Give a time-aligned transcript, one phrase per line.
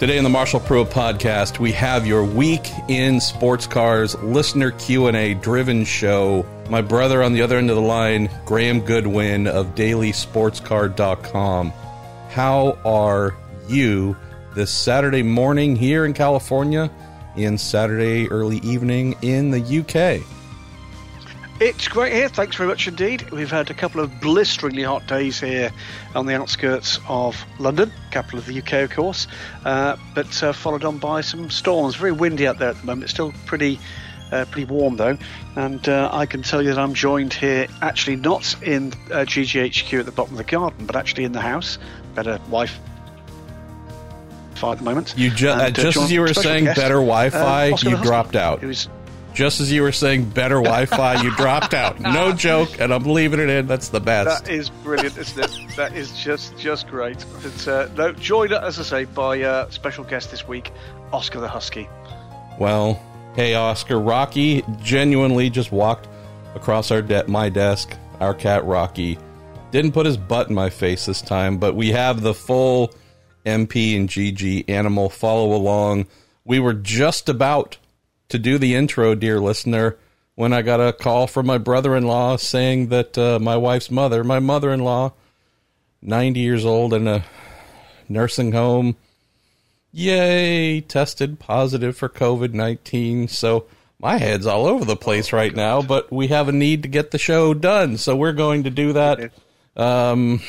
[0.00, 5.34] Today in the Marshall Pruett podcast, we have your week in sports cars listener Q&A
[5.34, 6.44] driven show.
[6.68, 11.72] My brother on the other end of the line, Graham Goodwin of dailysportscar.com.
[12.28, 13.36] How are
[13.68, 14.16] you
[14.56, 16.90] this Saturday morning here in California
[17.36, 20.26] and Saturday early evening in the UK?
[21.60, 22.28] It's great here.
[22.28, 23.30] Thanks very much indeed.
[23.30, 25.70] We've had a couple of blisteringly hot days here
[26.14, 29.28] on the outskirts of London, capital of the UK, of course,
[29.64, 31.94] uh, but uh, followed on by some storms.
[31.94, 33.04] Very windy out there at the moment.
[33.04, 33.78] It's still pretty.
[34.32, 35.16] Uh, pretty warm though,
[35.54, 40.00] and uh, I can tell you that I'm joined here actually not in uh, GGHQ
[40.00, 41.78] at the bottom of the garden, but actually in the house.
[42.14, 42.76] Better wife
[44.60, 45.14] at the moment.
[45.16, 48.34] You ju- And, uh, just as you were saying guest, better Wi-Fi, uh, you dropped
[48.34, 48.60] out.
[48.60, 48.88] Who's
[49.34, 52.00] Just as you were saying better Wi-Fi, you dropped out.
[52.00, 53.66] No joke, and I'm leaving it in.
[53.66, 54.44] That's the best.
[54.44, 55.76] That is brilliant, isn't it?
[55.76, 57.24] That is just just great.
[57.42, 60.70] It's, uh, no, joined, as I say, by uh, special guest this week,
[61.12, 61.88] Oscar the Husky.
[62.58, 63.02] Well,
[63.34, 66.06] hey Oscar, Rocky genuinely just walked
[66.54, 67.96] across our de- my desk.
[68.20, 69.18] Our cat Rocky
[69.72, 72.94] didn't put his butt in my face this time, but we have the full
[73.44, 76.06] MP and GG animal follow along.
[76.44, 77.76] We were just about
[78.28, 79.96] to do the intro, dear listener,
[80.34, 84.40] when I got a call from my brother-in-law saying that uh, my wife's mother, my
[84.40, 85.12] mother-in-law,
[86.02, 87.24] 90 years old in a
[88.08, 88.96] nursing home,
[89.92, 93.28] yay, tested positive for COVID 19.
[93.28, 93.66] So
[94.00, 97.10] my head's all over the place right now, but we have a need to get
[97.10, 97.96] the show done.
[97.96, 99.30] So we're going to do that.
[99.76, 100.40] Um,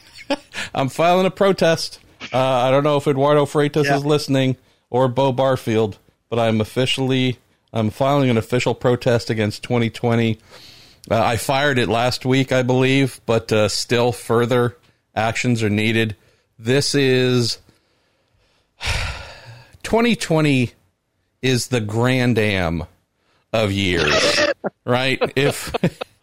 [0.74, 1.98] I'm filing a protest.
[2.32, 3.96] Uh, I don't know if Eduardo Freitas Yeah.
[3.96, 4.56] is listening
[4.88, 5.98] or Bo Barfield,
[6.30, 7.38] but I'm officially
[7.72, 10.38] I'm filing an official protest against 2020.
[11.10, 14.76] Uh, I fired it last week, I believe, but uh, still further
[15.14, 16.16] actions are needed.
[16.58, 17.58] This is
[19.82, 20.72] 2020
[21.42, 22.84] is the grand am
[23.52, 24.40] of years,
[24.84, 25.20] right?
[25.36, 25.74] If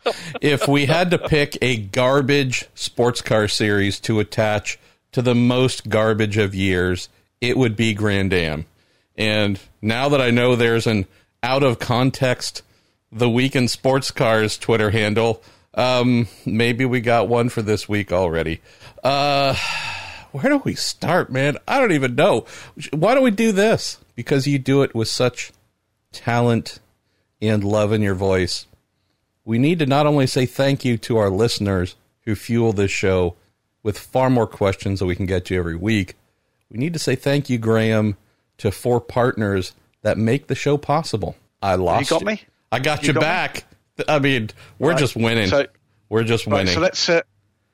[0.41, 4.79] if we had to pick a garbage sports car series to attach
[5.13, 7.09] to the most garbage of years,
[7.41, 8.65] it would be Grand Am.
[9.17, 11.05] And now that I know there's an
[11.41, 12.61] out of context
[13.11, 15.41] the week in sports cars Twitter handle,
[15.73, 18.59] um, maybe we got one for this week already.
[19.03, 19.55] Uh,
[20.31, 21.57] where do we start, man?
[21.67, 22.45] I don't even know.
[22.91, 23.97] Why don't we do this?
[24.13, 25.51] Because you do it with such
[26.11, 26.79] talent
[27.41, 28.65] and love in your voice.
[29.45, 31.95] We need to not only say thank you to our listeners
[32.25, 33.35] who fuel this show
[33.83, 36.15] with far more questions that we can get to every week.
[36.69, 38.17] We need to say thank you, Graham,
[38.59, 41.35] to four partners that make the show possible.
[41.61, 42.09] I lost.
[42.09, 42.41] got me?
[42.71, 43.25] I got you, You got me?
[43.25, 43.65] back.
[44.07, 44.99] I mean, we're Right.
[44.99, 45.47] just winning.
[45.47, 45.67] So-
[46.09, 46.73] we're just Right, winning.
[46.73, 47.09] so let's.
[47.09, 47.21] Uh,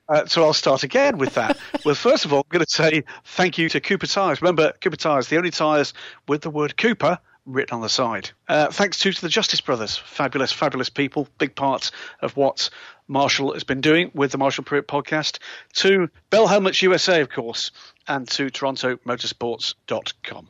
[0.08, 1.56] uh, so I'll start again with that.
[1.84, 4.42] well, first of all, I'm going to say thank you to Cooper Tires.
[4.42, 5.94] Remember, Cooper Tires, the only tires
[6.28, 8.30] with the word Cooper written on the side.
[8.48, 11.90] Uh, thanks too to the Justice Brothers, fabulous, fabulous people, big parts
[12.20, 12.70] of what
[13.06, 15.38] Marshall has been doing with the Marshall Pruett podcast.
[15.74, 17.70] To Bell Helmets USA, of course,
[18.08, 20.48] and to TorontoMotorsports.com.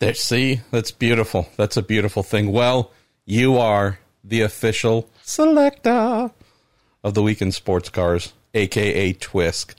[0.00, 1.50] There, see, that's beautiful.
[1.58, 2.52] That's a beautiful thing.
[2.52, 2.90] Well,
[3.26, 6.30] you are the official selector
[7.04, 9.74] of the weekend sports cars, aka Twisk.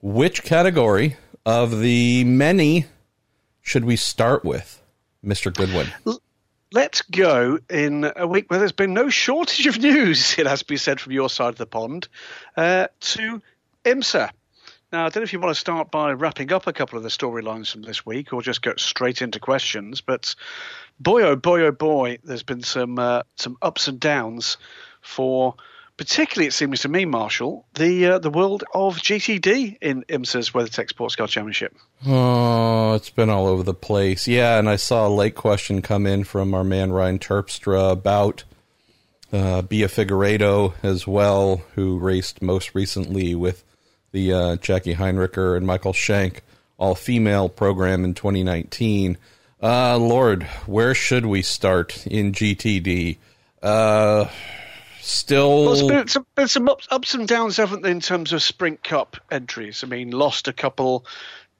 [0.00, 2.86] Which category of the many
[3.60, 4.82] should we start with,
[5.22, 5.88] Mister Goodwin?
[6.72, 10.66] Let's go in a week where there's been no shortage of news, it has to
[10.66, 12.08] be said from your side of the pond,
[12.56, 13.42] uh, to
[13.84, 14.30] IMSA.
[14.90, 17.02] Now, I don't know if you want to start by wrapping up a couple of
[17.02, 20.34] the storylines from this week or just go straight into questions, but
[20.98, 24.56] boy, oh boy, oh boy, there's been some, uh, some ups and downs
[25.02, 25.56] for
[25.98, 30.88] particularly, it seems to me, Marshall, the, uh, the world of GTD in IMSA's WeatherTech
[30.88, 31.76] Sports Car Championship.
[32.06, 34.26] Oh, it's been all over the place.
[34.26, 38.44] Yeah, and I saw a late question come in from our man Ryan Terpstra about
[39.32, 43.64] uh, Bia Figueiredo as well, who raced most recently with
[44.12, 46.42] the uh, Jackie Heinricher and Michael Shank
[46.78, 49.18] all female program in 2019.
[49.60, 53.18] Uh, Lord, where should we start in GTD?
[53.60, 54.26] Uh,
[55.00, 55.64] still.
[55.64, 59.16] Well, there's been some ups, ups and downs, haven't there, in terms of Sprint Cup
[59.30, 59.82] entries?
[59.82, 61.04] I mean, lost a couple,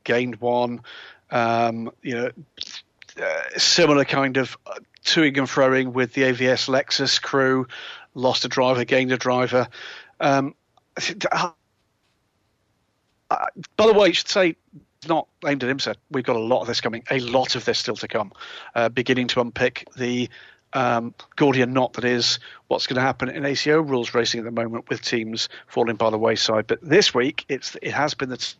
[0.04, 0.80] gained one.
[1.30, 2.30] Um, you know,
[3.20, 7.66] uh, similar kind of uh, toing and froing with the AVS Lexus crew.
[8.14, 9.68] Lost a driver, gained a driver.
[10.20, 10.54] Um,
[13.28, 14.56] by the way, I should say
[14.98, 15.96] it's not aimed at IMSA.
[16.10, 18.32] We've got a lot of this coming, a lot of this still to come.
[18.74, 20.28] Uh, beginning to unpick the
[20.72, 24.50] um, Gordian knot that is what's going to happen in ACO rules racing at the
[24.50, 26.66] moment with teams falling by the wayside.
[26.66, 28.54] But this week, it's it has been the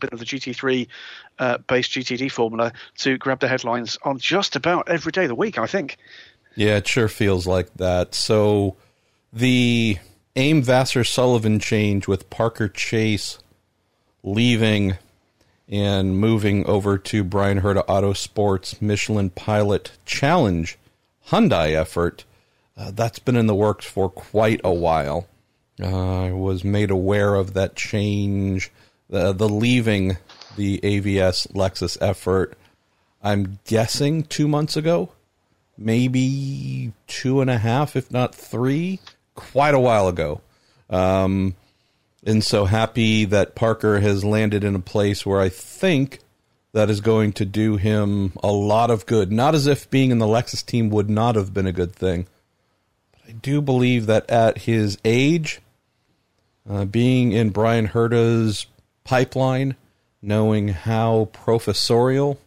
[0.00, 0.88] bit of the GT3
[1.38, 5.34] uh, based GTD formula to grab the headlines on just about every day of the
[5.34, 5.96] week, I think.
[6.54, 8.14] Yeah, it sure feels like that.
[8.14, 8.76] So
[9.32, 9.98] the
[10.36, 13.38] Aim Vasser Sullivan change with Parker Chase
[14.22, 14.98] leaving
[15.68, 20.78] and moving over to Bryan Herta Autosports Michelin Pilot Challenge
[21.28, 22.24] Hyundai effort.
[22.76, 25.26] Uh, that's been in the works for quite a while.
[25.80, 28.70] Uh, I was made aware of that change,
[29.08, 30.18] the, the leaving
[30.56, 32.56] the AVS Lexus effort,
[33.22, 35.10] I'm guessing two months ago,
[35.76, 39.00] maybe two and a half, if not three,
[39.36, 40.40] quite a while ago.
[40.90, 41.54] Um,
[42.24, 46.18] and so happy that Parker has landed in a place where I think
[46.72, 49.30] that is going to do him a lot of good.
[49.30, 52.26] Not as if being in the Lexus team would not have been a good thing.
[53.12, 55.60] But I do believe that at his age,
[56.68, 58.66] uh, being in Bryan Herta's
[59.04, 59.76] pipeline,
[60.20, 62.40] knowing how professorial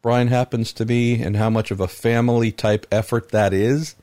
[0.00, 3.96] Bryan happens to be and how much of a family type effort that is,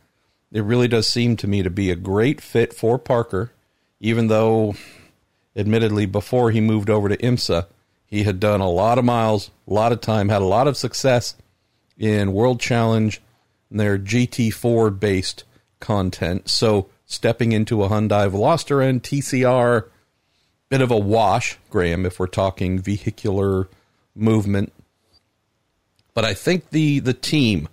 [0.53, 3.51] it really does seem to me to be a great fit for Parker,
[4.00, 4.75] even though,
[5.55, 7.65] admittedly, before he moved over to IMSA,
[8.05, 10.77] he had done a lot of miles, a lot of time, had a lot of
[10.77, 11.35] success
[11.97, 13.19] in World Challenge
[13.71, 15.44] and their GT4 based
[15.79, 16.47] content.
[16.47, 19.89] So stepping into a Hyundai Veloster and TCR,
[20.69, 23.67] bit of a wash, Graham, if we're talking vehicular
[24.15, 24.71] movement.
[26.13, 27.67] But I think the the team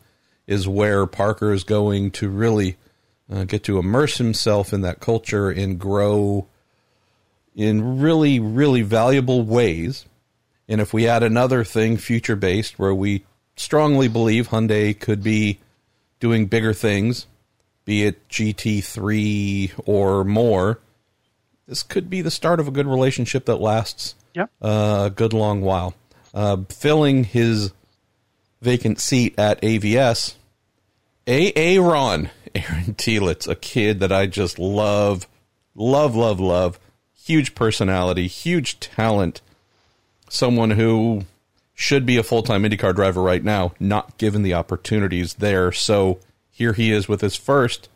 [0.50, 2.76] is where Parker is going to really
[3.32, 6.46] uh, get to immerse himself in that culture and grow
[7.54, 10.04] in really really valuable ways.
[10.68, 13.24] And if we add another thing, future based, where we
[13.56, 15.58] strongly believe Hyundai could be
[16.20, 17.26] doing bigger things
[17.90, 20.78] be it GT3 or more,
[21.66, 24.14] this could be the start of a good relationship that lasts
[24.62, 25.94] uh, a good long while.
[26.32, 27.72] Uh, filling his
[28.62, 30.36] vacant seat at AVS,
[31.26, 31.78] A.A.
[31.78, 35.28] Ron, Aaron Telitz, a kid that I just love,
[35.74, 36.78] love, love, love.
[37.14, 39.40] Huge personality, huge talent.
[40.28, 41.26] Someone who
[41.74, 45.72] should be a full time IndyCar driver right now, not given the opportunities there.
[45.72, 46.18] So
[46.50, 47.88] here he is with his first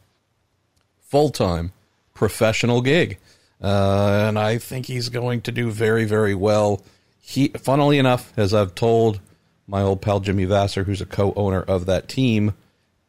[1.01, 1.73] full time
[2.15, 3.19] professional gig.
[3.63, 6.83] Uh, and I think he's going to do very, very well.
[7.21, 9.21] He, funnily enough, as I've told
[9.67, 12.55] my old pal Jimmy Vasser, who's a co owner of that team,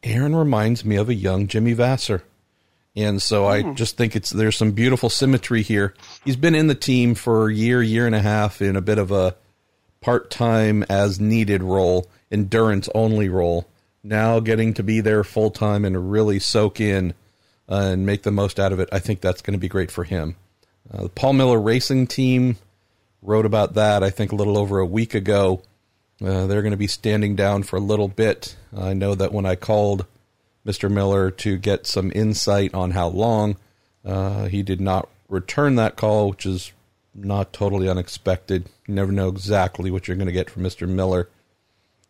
[0.06, 2.22] Aaron reminds me of a young Jimmy Vasser.
[2.94, 3.74] And so I hmm.
[3.74, 5.94] just think it's there's some beautiful symmetry here.
[6.24, 8.98] He's been in the team for a year, year and a half in a bit
[8.98, 9.36] of a
[10.00, 13.68] part time as needed role, endurance only role
[14.08, 17.12] now getting to be there full time and really soak in
[17.68, 19.90] uh, and make the most out of it, I think that's going to be great
[19.90, 20.36] for him.
[20.92, 22.56] Uh, the Paul Miller Racing Team
[23.22, 25.62] wrote about that, I think, a little over a week ago.
[26.24, 28.56] Uh, they're going to be standing down for a little bit.
[28.76, 30.06] I know that when I called
[30.64, 30.90] Mr.
[30.90, 33.56] Miller to get some insight on how long,
[34.04, 36.72] uh, he did not return that call, which is
[37.14, 38.68] not totally unexpected.
[38.86, 40.88] You never know exactly what you're going to get from Mr.
[40.88, 41.28] Miller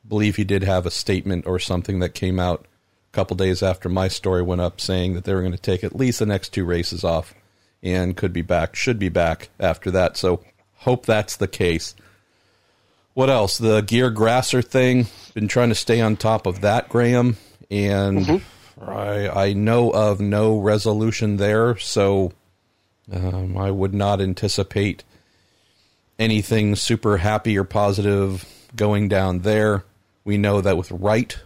[0.09, 2.67] believe he did have a statement or something that came out
[3.13, 5.85] a couple days after my story went up saying that they were going to take
[5.85, 7.35] at least the next two races off
[7.83, 10.17] and could be back, should be back after that.
[10.17, 10.43] So
[10.75, 11.95] hope that's the case.
[13.17, 13.57] What else?
[13.57, 15.07] The Gear Grasser thing.
[15.33, 17.39] Been trying to stay on top of that, Graham,
[17.71, 18.91] and mm-hmm.
[18.91, 22.35] I I know of no resolution there, so
[23.11, 25.03] um, I would not anticipate
[26.19, 28.45] anything super happy or positive
[28.77, 29.87] going down there.
[30.23, 31.39] We know that with Wright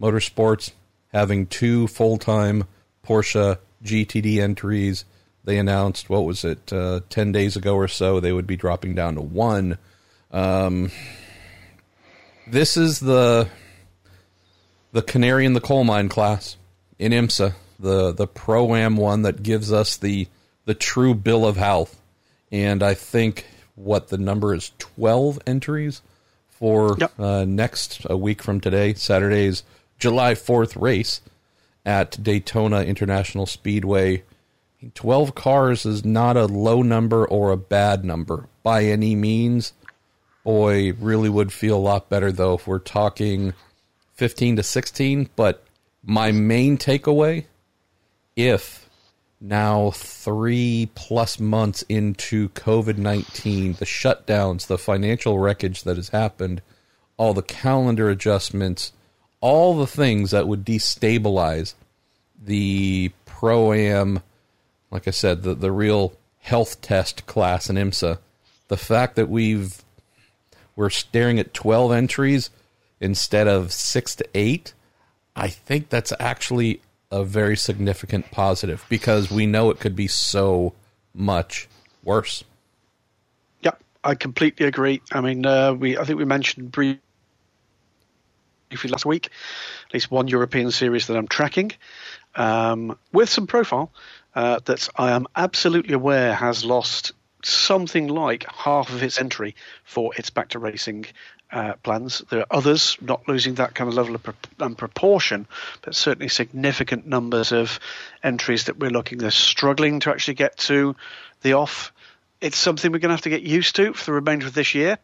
[0.00, 0.70] Motorsports
[1.12, 2.66] having two full time
[3.04, 5.04] Porsche GTD entries,
[5.42, 8.94] they announced, what was it, uh, 10 days ago or so, they would be dropping
[8.94, 9.78] down to one.
[10.36, 10.90] Um,
[12.46, 13.48] this is the
[14.92, 16.58] the canary in the coal mine class
[16.98, 20.28] in IMSA, the the pro am one that gives us the
[20.66, 21.98] the true bill of health.
[22.52, 26.02] And I think what the number is 12 entries
[26.50, 27.18] for yep.
[27.18, 29.62] uh, next a week from today, Saturday's
[29.98, 31.22] July 4th race
[31.86, 34.22] at Daytona International Speedway.
[34.94, 39.72] 12 cars is not a low number or a bad number by any means.
[40.46, 43.52] Boy, really would feel a lot better though if we're talking
[44.14, 45.28] 15 to 16.
[45.34, 45.64] But
[46.04, 47.46] my main takeaway
[48.36, 48.88] if
[49.40, 56.62] now three plus months into COVID 19, the shutdowns, the financial wreckage that has happened,
[57.16, 58.92] all the calendar adjustments,
[59.40, 61.74] all the things that would destabilize
[62.40, 64.22] the pro am,
[64.92, 68.18] like I said, the, the real health test class in IMSA.
[68.68, 69.82] The fact that we've
[70.76, 72.50] we're staring at 12 entries
[73.00, 74.74] instead of six to eight,
[75.34, 76.80] I think that's actually
[77.10, 80.74] a very significant positive because we know it could be so
[81.14, 81.68] much
[82.04, 82.44] worse.
[83.60, 83.72] Yeah,
[84.04, 85.02] I completely agree.
[85.12, 87.00] I mean, uh, we I think we mentioned briefly
[88.84, 89.30] last week
[89.86, 91.72] at least one European series that I'm tracking
[92.34, 93.92] um, with some profile
[94.34, 97.12] uh, that I am absolutely aware has lost
[97.46, 101.06] something like half of its entry for its back to racing
[101.50, 102.22] uh, plans.
[102.28, 105.46] There are others not losing that kind of level of pro- proportion,
[105.82, 107.78] but certainly significant numbers of
[108.22, 109.18] entries that we're looking.
[109.18, 110.96] They're struggling to actually get to
[111.42, 111.92] the off.
[112.40, 114.74] It's something we're going to have to get used to for the remainder of this
[114.74, 114.98] year.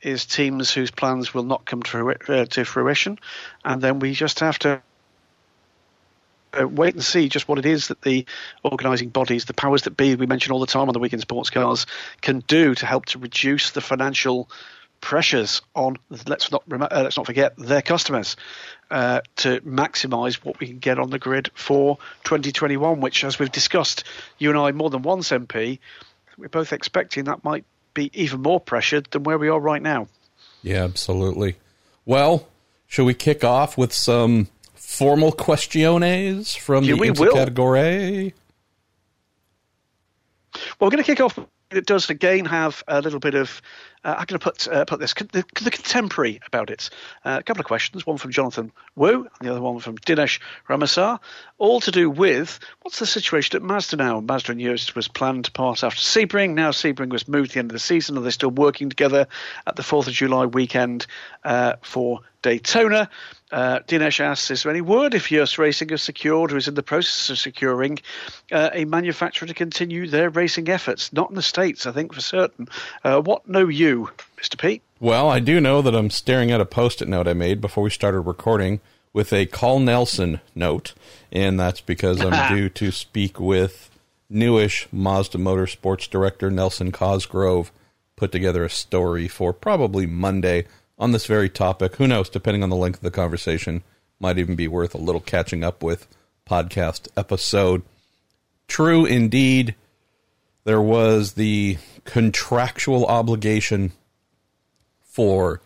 [0.00, 3.20] Is teams whose plans will not come to, uh, to fruition,
[3.64, 4.82] and then we just have to
[6.58, 8.26] uh, wait and see just what it is that the
[8.62, 11.50] organising bodies, the powers that be, we mention all the time on the weekend sports
[11.50, 11.86] cars,
[12.20, 14.48] can do to help to reduce the financial
[15.00, 15.96] pressures on.
[16.26, 18.36] Let's not uh, let's not forget their customers
[18.90, 23.00] uh, to maximise what we can get on the grid for 2021.
[23.00, 24.04] Which, as we've discussed,
[24.38, 25.78] you and I more than once, MP,
[26.38, 30.08] we're both expecting that might be even more pressured than where we are right now.
[30.62, 31.56] Yeah, absolutely.
[32.06, 32.48] Well,
[32.86, 34.48] should we kick off with some
[34.92, 38.34] formal questiones from Yeah, the we category?
[40.54, 41.38] Well, we're going to kick off.
[41.70, 43.62] It does again have a little bit of.
[44.04, 46.90] Uh, I'm going to put uh, put this the, the contemporary about it.
[47.24, 48.04] Uh, a couple of questions.
[48.04, 51.18] One from Jonathan Wu, and the other one from Dinesh Ramasar.
[51.56, 54.20] All to do with what's the situation at Mazda now?
[54.20, 56.52] Mazda and Joest was planned to part after Sebring.
[56.54, 58.18] Now Sebring was moved at the end of the season.
[58.18, 59.26] Are they still working together
[59.66, 61.06] at the Fourth of July weekend
[61.44, 63.08] uh, for Daytona?
[63.50, 66.74] Uh, Dinesh asks, is there any word if Joest Racing has secured or is in
[66.74, 67.98] the process of securing
[68.50, 71.12] uh, a manufacturer to continue their racing efforts?
[71.12, 72.68] Not in the States, I think, for certain.
[73.04, 74.58] Uh, what know you, Mr.
[74.58, 74.82] Pete?
[75.00, 77.90] Well, I do know that I'm staring at a post-it note I made before we
[77.90, 78.80] started recording
[79.12, 80.94] with a call Nelson note,
[81.30, 83.90] and that's because I'm due to speak with
[84.30, 87.70] newish Mazda Motorsports director Nelson Cosgrove.
[88.16, 90.66] Put together a story for probably Monday
[90.98, 91.96] on this very topic.
[91.96, 92.28] Who knows?
[92.28, 93.82] Depending on the length of the conversation,
[94.20, 96.06] might even be worth a little catching up with
[96.48, 97.82] podcast episode.
[98.68, 99.74] True indeed,
[100.64, 103.92] there was the contractual obligation
[105.02, 105.60] for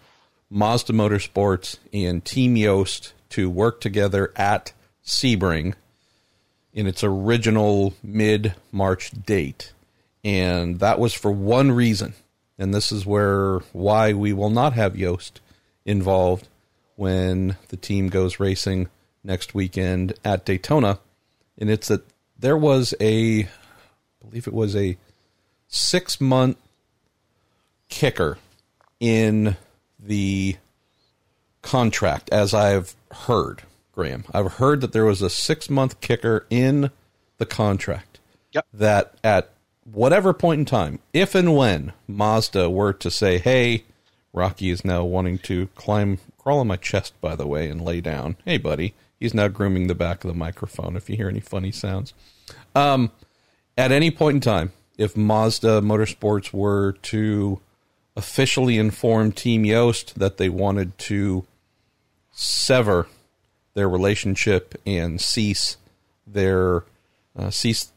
[0.50, 4.72] Mazda Motorsports and Team Joest to work together at
[5.04, 5.74] Sebring
[6.72, 9.72] in its original mid March date.
[10.24, 12.14] And that was for one reason.
[12.58, 15.40] And this is where why we will not have Joest
[15.84, 16.48] involved
[16.96, 18.88] when the team goes racing
[19.22, 20.98] next weekend at Daytona.
[21.58, 22.04] And it's that
[22.38, 23.48] there was a I
[24.28, 24.96] believe it was a
[25.68, 26.56] six month
[27.88, 28.38] kicker
[29.00, 29.56] in
[29.98, 30.56] the
[31.62, 34.24] contract, as I've heard, Graham.
[34.32, 36.90] I've heard that there was a six month kicker in
[37.38, 38.20] the contract.
[38.52, 38.66] Yep.
[38.72, 39.52] That at
[39.92, 43.84] whatever point in time, if and when Mazda were to say, hey,
[44.32, 48.00] Rocky is now wanting to climb, crawl on my chest, by the way, and lay
[48.00, 48.36] down.
[48.44, 48.94] Hey, buddy.
[49.18, 52.12] He's now grooming the back of the microphone if you hear any funny sounds.
[52.74, 53.10] Um,
[53.78, 57.60] at any point in time, if Mazda Motorsports were to
[58.14, 61.46] officially inform Team Joest that they wanted to
[62.30, 63.08] sever
[63.74, 65.76] their relationship and cease
[66.26, 66.84] their
[67.38, 67.92] uh, cease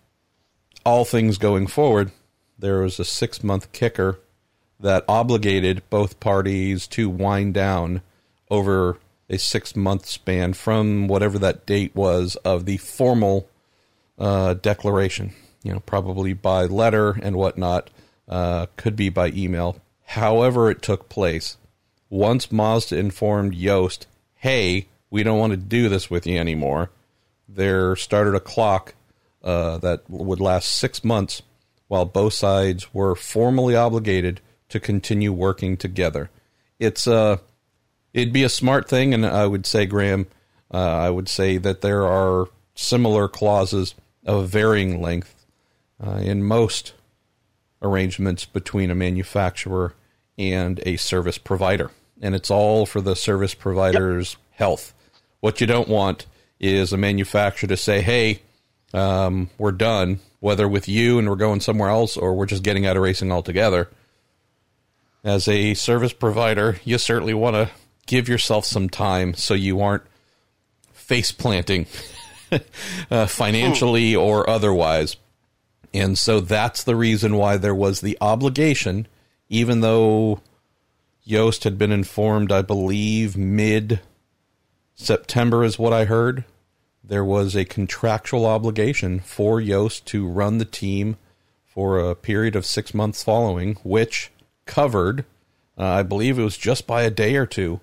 [0.86, 2.12] all things going forward,
[2.58, 4.20] there was a six month kicker
[4.80, 8.02] that obligated both parties to wind down
[8.50, 8.98] over
[9.30, 13.48] a six month span from whatever that date was of the formal
[14.18, 15.34] uh, declaration.
[15.64, 17.90] You know, probably by letter and whatnot,
[18.28, 19.82] uh, could be by email.
[20.06, 21.58] However, it took place.
[22.10, 26.90] Once Mazda informed Joest, hey, we don't want to do this with you anymore,
[27.48, 28.96] there started a clock
[29.44, 31.42] uh, that would last six months
[31.88, 36.30] while both sides were formally obligated to continue working together.
[36.80, 37.38] It's uh,
[38.14, 40.28] it'd be a smart thing, and I would say, Graham,
[40.74, 45.36] uh, I would say that there are similar clauses of varying length
[46.06, 46.94] uh, in most
[47.82, 49.96] arrangements between a manufacturer
[50.38, 51.92] and a service provider,
[52.22, 54.94] and it's all for the service provider's health.
[55.40, 56.28] What you don't want
[56.60, 58.42] is a manufacturer to say, "Hey,
[58.94, 62.86] um, we're done, whether with you and we're going somewhere else, or we're just getting
[62.86, 63.90] out of racing altogether."
[65.24, 67.70] As a service provider, you certainly want to
[68.08, 70.04] give yourself some time so you aren't
[70.94, 71.86] face planting
[73.12, 75.18] uh, financially or otherwise.
[75.94, 79.08] And so that's the reason why there was the obligation,
[79.50, 80.42] even though
[81.28, 84.00] Joest had been informed, I believe, mid
[84.96, 86.46] September is what I heard.
[87.10, 91.18] There was a contractual obligation for Joest to run the team
[91.66, 94.30] for a period of six months following, which
[94.68, 95.26] covered,
[95.76, 97.80] uh, I believe it was just by a day or two,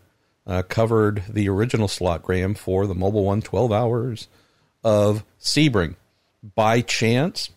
[0.47, 4.28] uh, covered the original slot, Graham, for the Mobile One 12 hours
[4.85, 5.97] of Sebring.
[6.54, 7.50] By chance,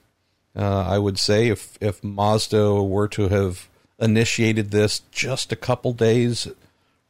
[0.55, 5.93] uh, I would say if, if Mazda were to have initiated this just a couple
[5.93, 6.47] days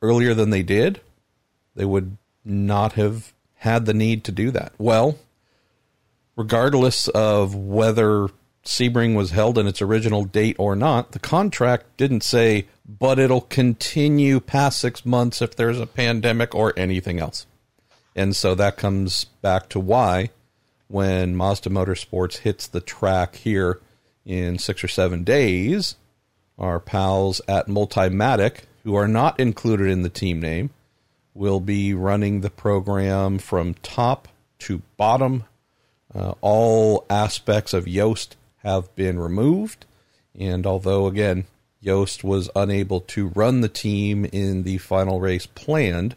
[0.02, 1.00] earlier than they did,
[1.76, 4.74] they would not have had the need to do that.
[4.78, 5.18] Well,
[6.36, 8.30] regardless of whether
[8.64, 13.42] Sebring was held in its original date or not, the contract didn't say, but it'll
[13.42, 17.46] continue past six months if there's a pandemic or anything else.
[18.16, 20.30] And so that comes back to why
[20.88, 23.80] when Mazda Motorsports hits the track here
[24.26, 25.96] in six or seven days,
[26.58, 30.70] our pals at Multimatic, who are not included in the team name,
[31.34, 34.28] will be running the program from top
[34.60, 35.44] to bottom.
[36.14, 39.86] Uh, all aspects of Joest have been removed.
[40.38, 41.46] And although, again,
[41.84, 46.16] Joest was unable to run the team in the final race planned,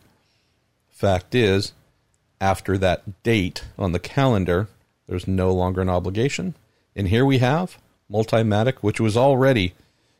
[0.91, 1.73] fact is,
[2.41, 4.69] after that date on the calendar,
[5.07, 6.55] there's no longer an obligation.
[6.97, 7.79] And here we have
[8.11, 9.75] Multimatic, which was already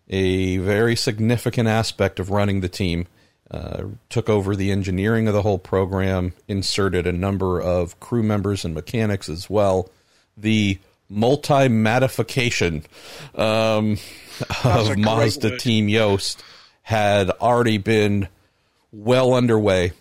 [0.09, 3.07] a very significant aspect of running the team.
[3.53, 8.65] Uh, took over the engineering of the whole program, inserted a number of crew members
[8.65, 9.91] and mechanics as well.
[10.39, 10.79] The
[11.11, 12.85] multi-matification
[13.35, 13.99] um,
[14.65, 16.43] of Mazda Team Joest
[16.81, 18.29] had already been
[18.91, 19.93] well underway.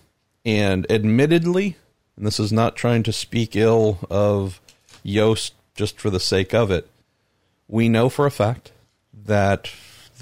[0.46, 1.76] And admittedly,
[2.16, 4.62] and this is not trying to speak ill of
[5.06, 6.88] Joest just for the sake of it,
[7.68, 8.72] we know for a fact
[9.26, 9.70] that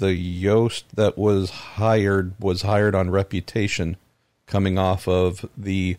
[0.00, 3.96] the Joest that was hired was hired on reputation
[4.46, 5.96] coming off of the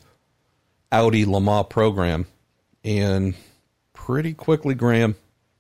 [0.92, 2.26] Audi Le Mans program.
[2.84, 3.36] And
[3.94, 5.16] pretty quickly, Graham,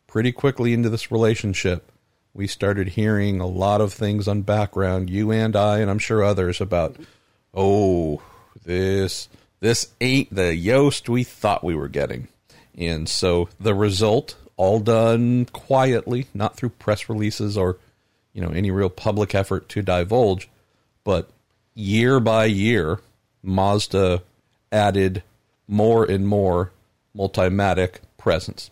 [0.07, 1.89] pretty quickly into this relationship,
[2.33, 6.23] we started hearing a lot of things on background, you and I, and I'm sure
[6.23, 6.97] others, about,
[7.53, 8.21] oh,
[8.63, 9.29] this
[9.61, 12.27] this ain't the Joest we thought we were getting.
[12.75, 17.77] And so the result, all done quietly, not through press releases or
[18.33, 20.49] you know any real public effort to divulge,
[21.03, 21.29] but
[21.73, 22.99] year by year,
[23.43, 24.21] Mazda
[24.71, 25.23] added
[25.67, 26.71] more and more
[27.15, 28.71] Multimatic presence.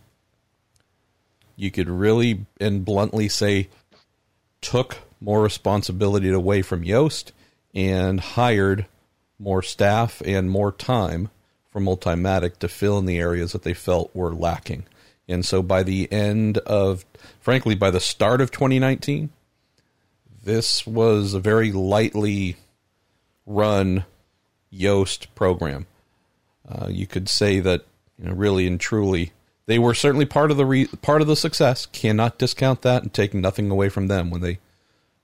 [1.55, 3.67] You could really and bluntly say
[4.61, 7.33] took more responsibility away from Joest
[7.73, 8.85] and hired
[9.37, 11.29] more staff and more time
[11.69, 14.85] for Multimatic to fill in the areas that they felt were lacking.
[15.27, 17.05] And so by the end of,
[17.39, 19.29] frankly, by the start of 2019,
[20.43, 22.57] this was a very lightly
[23.45, 24.05] run
[24.71, 25.87] Joest program.
[26.67, 27.85] Uh, you could say that,
[28.17, 29.31] you know, really and truly,
[29.65, 31.85] they were certainly part of the re- part of the success.
[31.85, 34.59] Cannot discount that and take nothing away from them when they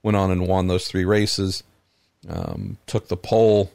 [0.03, 1.63] went on and won those three races.
[2.27, 3.71] Um, took the pole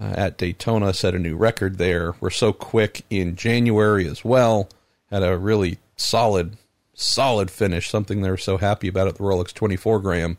[0.00, 2.14] uh, at Daytona, set a new record there.
[2.20, 4.68] Were so quick in January as well.
[5.10, 6.56] Had a really solid,
[6.94, 7.90] solid finish.
[7.90, 10.38] Something they were so happy about at the Rolex 24 Graham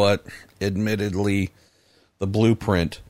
[0.00, 0.24] but
[0.62, 1.50] admittedly,
[2.20, 3.02] the blueprint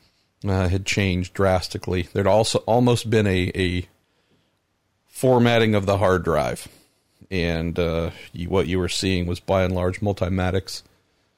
[0.44, 2.08] uh, had changed drastically.
[2.12, 3.86] There'd also almost been a, a
[5.06, 6.66] formatting of the hard drive,
[7.30, 10.82] and uh, you, what you were seeing was by and large Multimatic's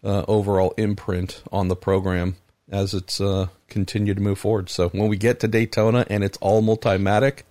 [0.02, 2.36] uh, overall imprint on the program
[2.70, 4.70] as it's uh, continued to move forward.
[4.70, 7.42] So when we get to Daytona and it's all Multimatic,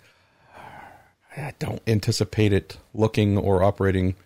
[1.36, 4.16] I don't anticipate it looking or operating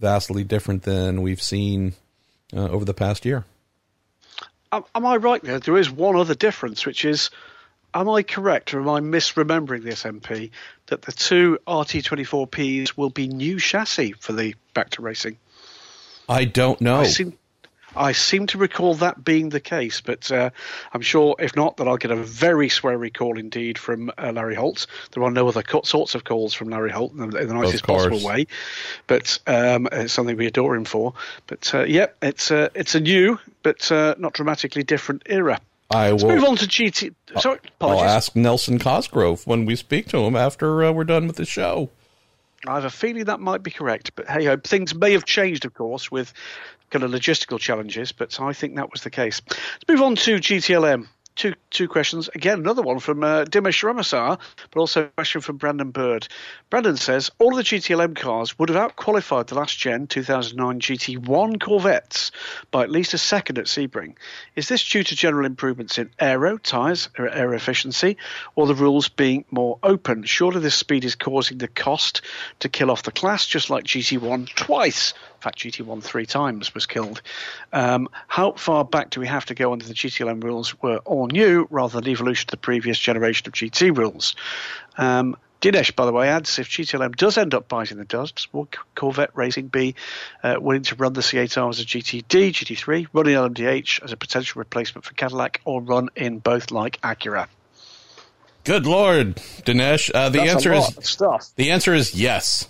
[0.00, 1.94] vastly different than we've seen
[2.54, 3.44] uh, over the past year.
[4.70, 5.58] Am, am I right there?
[5.58, 7.30] There is one other difference, which is
[7.94, 10.50] am I correct or am I misremembering this MP
[10.86, 15.38] that the two RT24Ps will be new chassis for the back to racing?
[16.28, 17.00] I don't know.
[17.00, 17.36] I seem,
[17.96, 20.50] I seem to recall that being the case, but uh,
[20.92, 24.54] I'm sure if not, that I'll get a very sweary call indeed from uh, Larry
[24.54, 24.86] Holt.
[25.12, 27.54] There are no other co- sorts of calls from Larry Holt in the, in the
[27.54, 28.46] nicest possible way,
[29.06, 31.14] but um, it's something we adore him for.
[31.46, 35.60] But uh, yeah, it's uh, it's a new but uh, not dramatically different era.
[35.90, 37.14] I Let's will move on to GT.
[37.38, 38.02] Sorry, apologies.
[38.02, 41.44] I'll ask Nelson Cosgrove when we speak to him after uh, we're done with the
[41.44, 41.90] show.
[42.66, 45.74] I have a feeling that might be correct, but hey, things may have changed, of
[45.74, 46.32] course, with
[46.92, 49.40] kind of logistical challenges, but I think that was the case.
[49.48, 51.08] Let's move on to GTLM.
[51.34, 52.28] Two two questions.
[52.34, 54.38] Again, another one from uh, Dinesh Ramasar,
[54.70, 56.28] but also a question from Brandon Bird.
[56.68, 61.60] Brandon says all of the GTLM cars would have outqualified the last gen 2009 GT1
[61.60, 62.32] Corvettes
[62.70, 64.14] by at least a second at Sebring.
[64.56, 68.18] Is this due to general improvements in aero, tyres, air efficiency,
[68.54, 70.24] or the rules being more open?
[70.24, 72.20] Surely this speed is causing the cost
[72.60, 76.86] to kill off the class, just like GT1 twice In fact, GT1 three times was
[76.86, 77.22] killed.
[77.72, 81.21] Um, how far back do we have to go under the GTLM rules were all
[81.26, 84.34] new rather than evolution to the previous generation of GT rules?
[84.96, 88.68] Um, Dinesh, by the way, adds if GTLM does end up biting the dust, will
[88.96, 89.94] Corvette Racing be
[90.42, 94.16] uh, willing to run the C8R as a GTD, GT3, run in LMDH as a
[94.16, 97.46] potential replacement for Cadillac, or run in both like Acura?
[98.64, 100.10] Good lord, Dinesh.
[100.12, 102.68] Uh, the That's answer is the answer is yes.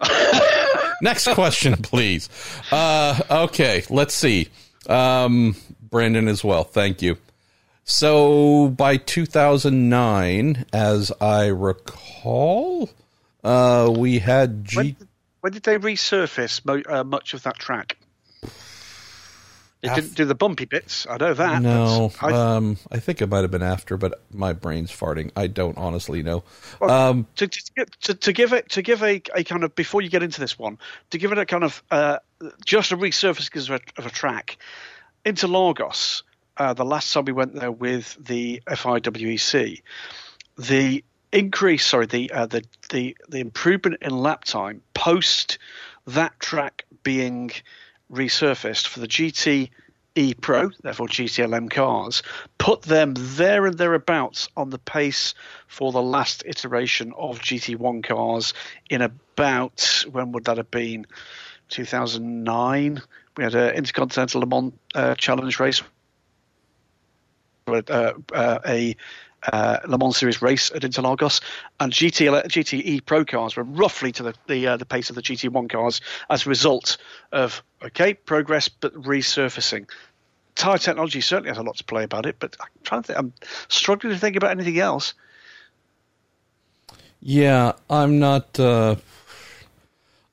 [1.02, 2.28] Next question, please.
[2.70, 4.48] Uh, okay, let's see.
[4.88, 6.64] Um, Brandon as well.
[6.64, 7.16] Thank you.
[7.84, 12.90] So by 2009, as I recall,
[13.42, 14.76] uh, we had G.
[14.76, 14.96] When,
[15.40, 17.98] when did they resurface mo- uh, much of that track?
[19.82, 21.06] They Af- didn't do the bumpy bits.
[21.10, 21.60] I know that.
[21.60, 25.30] no, I, um, I think it might have been after, but my brain's farting.
[25.36, 26.42] I don't honestly know.
[26.80, 30.08] Well, Um, to, to, to, give it to give a, a kind of before you
[30.08, 30.78] get into this one
[31.10, 32.20] to give it a kind of uh,
[32.64, 34.56] just a resurfacing of a, of a track
[35.26, 36.22] Interlagos.
[36.56, 39.82] Uh, the last time we went there with the FIWEC,
[40.56, 45.58] the increase, sorry, the uh, the the the improvement in lap time post
[46.06, 47.50] that track being
[48.12, 49.70] resurfaced for the GT
[50.16, 52.22] E Pro, therefore GTLM cars,
[52.58, 55.34] put them there and thereabouts on the pace
[55.66, 58.54] for the last iteration of GT1 cars
[58.88, 61.06] in about when would that have been?
[61.70, 63.02] 2009.
[63.36, 65.82] We had an Intercontinental Le Mans uh, Challenge race,
[67.66, 68.96] uh, uh, a
[69.52, 71.40] uh, Le Mans Series race at Interlagos,
[71.80, 75.22] and GT, GTE Pro cars were roughly to the the, uh, the pace of the
[75.22, 76.00] GT1 cars
[76.30, 76.96] as a result
[77.32, 79.88] of okay progress but resurfacing.
[80.54, 83.18] Tire technology certainly has a lot to play about it, but I'm trying to think,
[83.18, 83.32] I'm
[83.68, 85.14] struggling to think about anything else.
[87.20, 88.58] Yeah, I'm not.
[88.60, 88.96] Uh,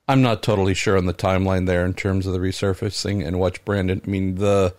[0.08, 3.64] I'm not totally sure on the timeline there in terms of the resurfacing and what
[3.64, 4.02] Brandon.
[4.06, 4.74] I mean the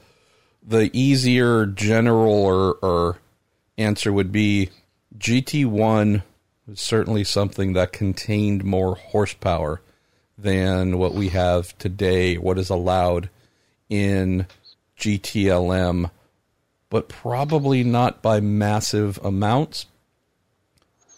[0.65, 3.17] the easier general or, or
[3.78, 4.69] answer would be
[5.17, 6.23] GT1
[6.67, 9.82] was certainly something that contained more horsepower
[10.38, 12.38] than what we have today.
[12.38, 13.30] What is allowed
[13.89, 14.47] in
[14.97, 16.10] GTLM,
[16.89, 19.88] but probably not by massive amounts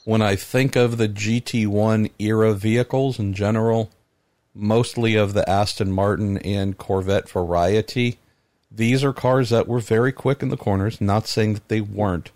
[0.05, 3.91] when I think of the GT1 era vehicles in general,
[4.53, 8.19] mostly of the Aston Martin and Corvette variety,
[8.75, 10.99] these are cars that were very quick in the corners.
[10.99, 12.31] Not saying that they weren't,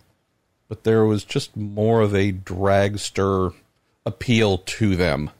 [0.67, 3.53] but there was just more of a dragster
[4.05, 5.31] appeal to them.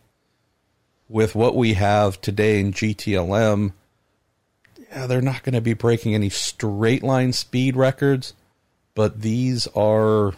[1.07, 3.73] With what we have today in GTLM,
[4.91, 8.33] yeah, they're not going to be breaking any straight line speed records,
[8.93, 10.33] but these are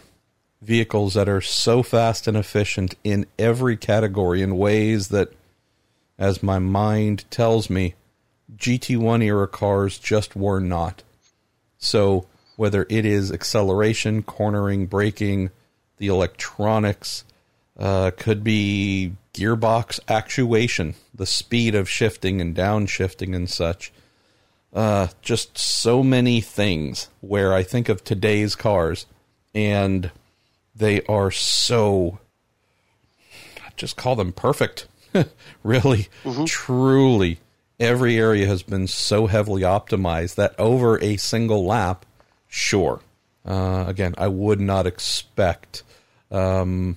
[0.62, 5.32] vehicles that are so fast and efficient in every category in ways that,
[6.18, 7.94] as my mind tells me,
[8.56, 11.02] GT1 era cars just were not.
[11.78, 15.50] So, whether it is acceleration, cornering, braking,
[15.98, 17.24] the electronics,
[17.78, 23.92] uh, could be gearbox actuation, the speed of shifting and downshifting and such.
[24.72, 29.06] Uh, just so many things where I think of today's cars
[29.54, 30.10] and
[30.74, 32.18] they are so
[33.76, 34.86] just call them perfect
[35.62, 36.08] really
[36.46, 37.38] truly
[37.80, 42.06] every area has been so heavily optimized that over a single lap
[42.48, 43.00] sure.
[43.44, 45.82] Uh, again i would not expect
[46.30, 46.96] um,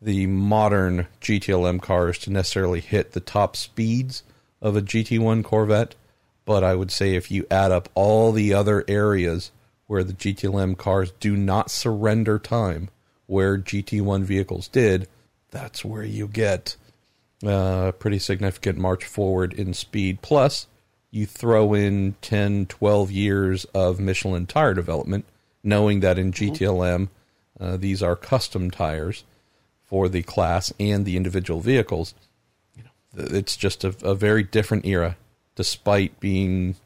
[0.00, 4.22] the modern gtlm cars to necessarily hit the top speeds
[4.62, 5.96] of a gt1 corvette
[6.44, 9.50] but i would say if you add up all the other areas
[9.88, 12.90] where the GTLM cars do not surrender time,
[13.26, 15.08] where GT1 vehicles did,
[15.50, 16.76] that's where you get
[17.44, 20.22] a pretty significant march forward in speed.
[20.22, 20.66] Plus,
[21.10, 25.24] you throw in 10, 12 years of Michelin tire development,
[25.62, 27.08] knowing that in GTLM,
[27.60, 29.24] uh, these are custom tires
[29.84, 32.14] for the class and the individual vehicles.
[33.16, 35.16] It's just a, a very different era,
[35.56, 36.76] despite being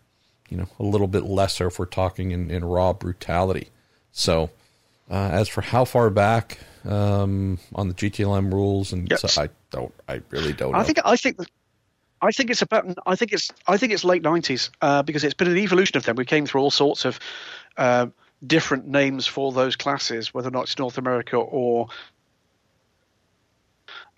[0.49, 3.69] you know a little bit lesser if we're talking in, in raw brutality.
[4.13, 4.51] So,
[5.11, 9.23] uh, as for how far back um, on the GTLM rules, and Yes.
[9.33, 10.73] so I don't, I really don't.
[10.73, 10.79] Know.
[10.79, 11.39] I think I think
[12.21, 15.35] I think it's about I think it's I think it's late nineties uh, because it's
[15.35, 16.17] been an evolution of them.
[16.17, 17.19] We came through all sorts of
[17.77, 18.07] uh,
[18.47, 21.89] different names for those classes, whether or not it's North America or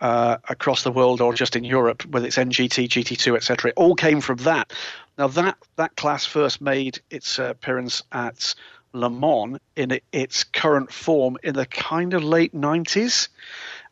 [0.00, 3.70] uh, across the world or just in Europe, whether it's NGT, GT2, etc.
[3.70, 4.72] It all came from that.
[5.16, 8.54] Now that that class first made its appearance at
[8.92, 13.28] Le Mans in its current form in the kind of late 90s.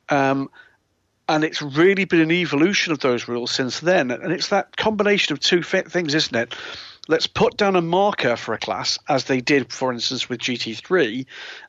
[0.08, 0.50] Um,
[1.32, 4.10] and it's really been an evolution of those rules since then.
[4.10, 6.54] And it's that combination of two things, isn't it?
[7.08, 11.24] Let's put down a marker for a class, as they did, for instance, with GT3,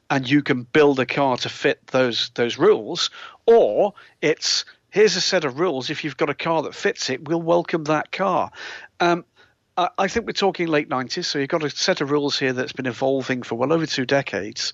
[0.09, 3.09] and you can build a car to fit those those rules.
[3.45, 5.89] Or it's here's a set of rules.
[5.89, 8.51] If you've got a car that fits it, we'll welcome that car.
[8.99, 9.23] Um,
[9.75, 12.73] I think we're talking late 90s, so you've got a set of rules here that's
[12.73, 14.71] been evolving for well over two decades,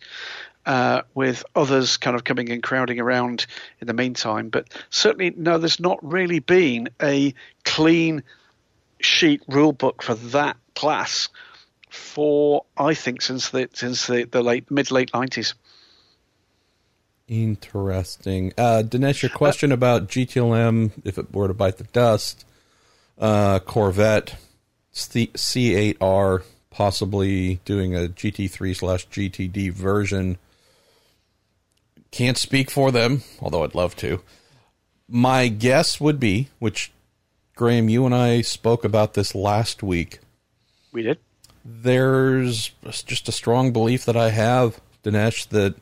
[0.66, 3.46] uh, with others kind of coming and crowding around
[3.82, 4.50] in the meantime.
[4.50, 8.24] But certainly, no, there's not really been a clean
[9.00, 11.30] sheet rule book for that class
[11.90, 15.54] for I think since the since the, the late mid late 90s.
[17.28, 18.54] Interesting.
[18.58, 22.44] Uh, Dinesh, your question uh, about GTLM, if it were to bite the dust,
[23.20, 24.36] uh, Corvette,
[24.94, 30.40] C8R, possibly doing a GT3 slash GTD version.
[32.12, 34.22] Can't speak for them, although I'd love to.
[35.08, 36.92] My guess would be, which
[37.56, 40.20] Graham, you and I spoke about this last week.
[40.92, 41.20] We did.
[41.64, 45.76] There's just a strong belief that I have, Dinesh, that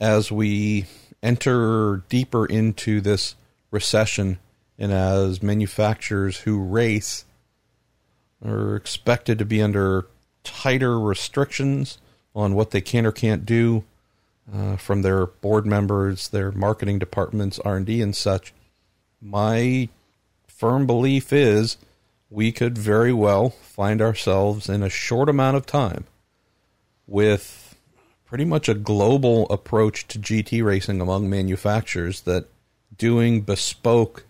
[0.00, 0.86] as we
[1.22, 3.34] enter deeper into this
[3.70, 4.38] recession
[4.78, 7.24] and as manufacturers who race
[8.44, 10.06] are expected to be under
[10.44, 11.98] tighter restrictions
[12.34, 13.84] on what they can or can't do
[14.52, 18.52] uh, from their board members, their marketing departments, R and D, and such.
[19.20, 19.88] My
[20.46, 21.76] firm belief is
[22.30, 26.04] we could very well find ourselves in a short amount of time
[27.06, 27.76] with
[28.26, 32.46] pretty much a global approach to GT racing among manufacturers that
[32.96, 34.24] doing bespoke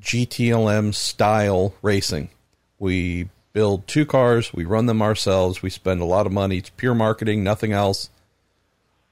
[0.00, 2.30] GTLM style racing.
[2.78, 6.58] We build two cars, we run them ourselves, we spend a lot of money.
[6.58, 8.08] It's pure marketing, nothing else.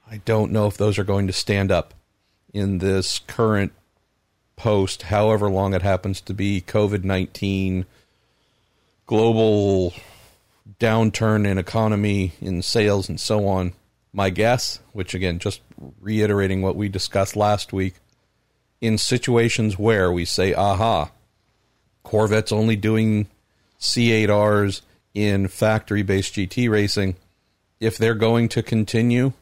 [0.09, 1.93] I don't know if those are going to stand up
[2.53, 3.73] in this current
[4.55, 7.85] post, however long it happens to be, COVID 19,
[9.05, 9.93] global
[10.79, 13.73] downturn in economy, in sales, and so on.
[14.13, 15.61] My guess, which again, just
[15.99, 17.95] reiterating what we discussed last week,
[18.79, 21.11] in situations where we say, aha,
[22.03, 23.27] Corvette's only doing
[23.79, 24.81] C8Rs
[25.13, 27.15] in factory based GT racing,
[27.79, 29.33] if they're going to continue,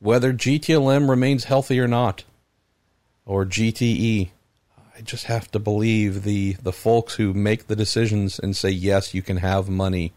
[0.00, 2.24] whether GTLM remains healthy or not,
[3.24, 4.30] or GTE,
[4.96, 9.14] I just have to believe the, the folks who make the decisions and say, yes,
[9.14, 10.12] you can have money.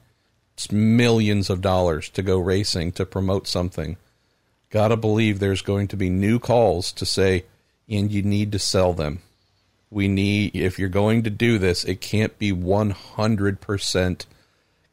[0.55, 3.97] It's millions of dollars to go racing to promote something.
[4.69, 7.45] Gotta believe there's going to be new calls to say,
[7.87, 9.21] and you need to sell them
[9.93, 14.25] we need if you're going to do this it can't be 100%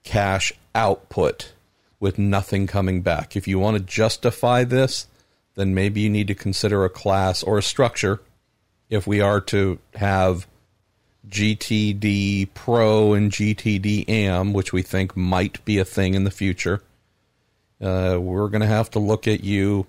[0.04, 1.52] cash output
[2.00, 5.06] with nothing coming back if you want to justify this
[5.54, 8.20] then maybe you need to consider a class or a structure
[8.88, 10.46] if we are to have
[11.28, 16.82] GTD Pro and GTD AM, which we think might be a thing in the future,
[17.80, 19.86] uh, we're going to have to look at you.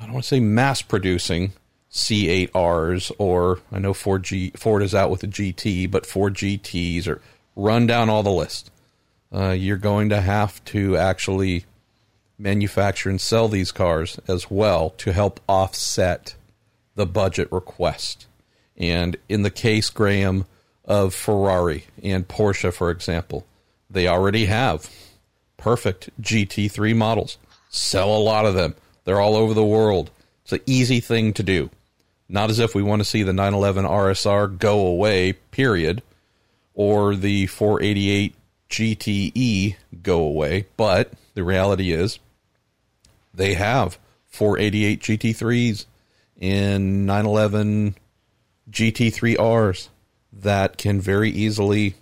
[0.00, 1.52] I don't want to say mass producing,
[1.90, 7.06] C8Rs, or I know Ford G Ford is out with a GT, but Ford GTs,
[7.06, 7.20] or
[7.56, 8.70] run down all the list.
[9.32, 11.64] Uh, you're going to have to actually
[12.38, 16.34] manufacture and sell these cars as well to help offset
[16.94, 18.26] the budget request.
[18.76, 20.46] And in the case, Graham,
[20.88, 23.46] of Ferrari and Porsche, for example,
[23.90, 24.90] they already have
[25.58, 27.36] perfect GT3 models.
[27.68, 28.74] Sell a lot of them.
[29.04, 30.10] They're all over the world.
[30.42, 31.70] It's an easy thing to do.
[32.28, 36.02] Not as if we want to see the 911 RSR go away, period,
[36.74, 38.34] or the 488
[38.70, 42.18] GTE go away, but the reality is
[43.32, 45.86] they have 488 GT3s
[46.40, 47.94] and 911
[48.70, 49.88] GT3Rs
[50.32, 51.94] that can very easily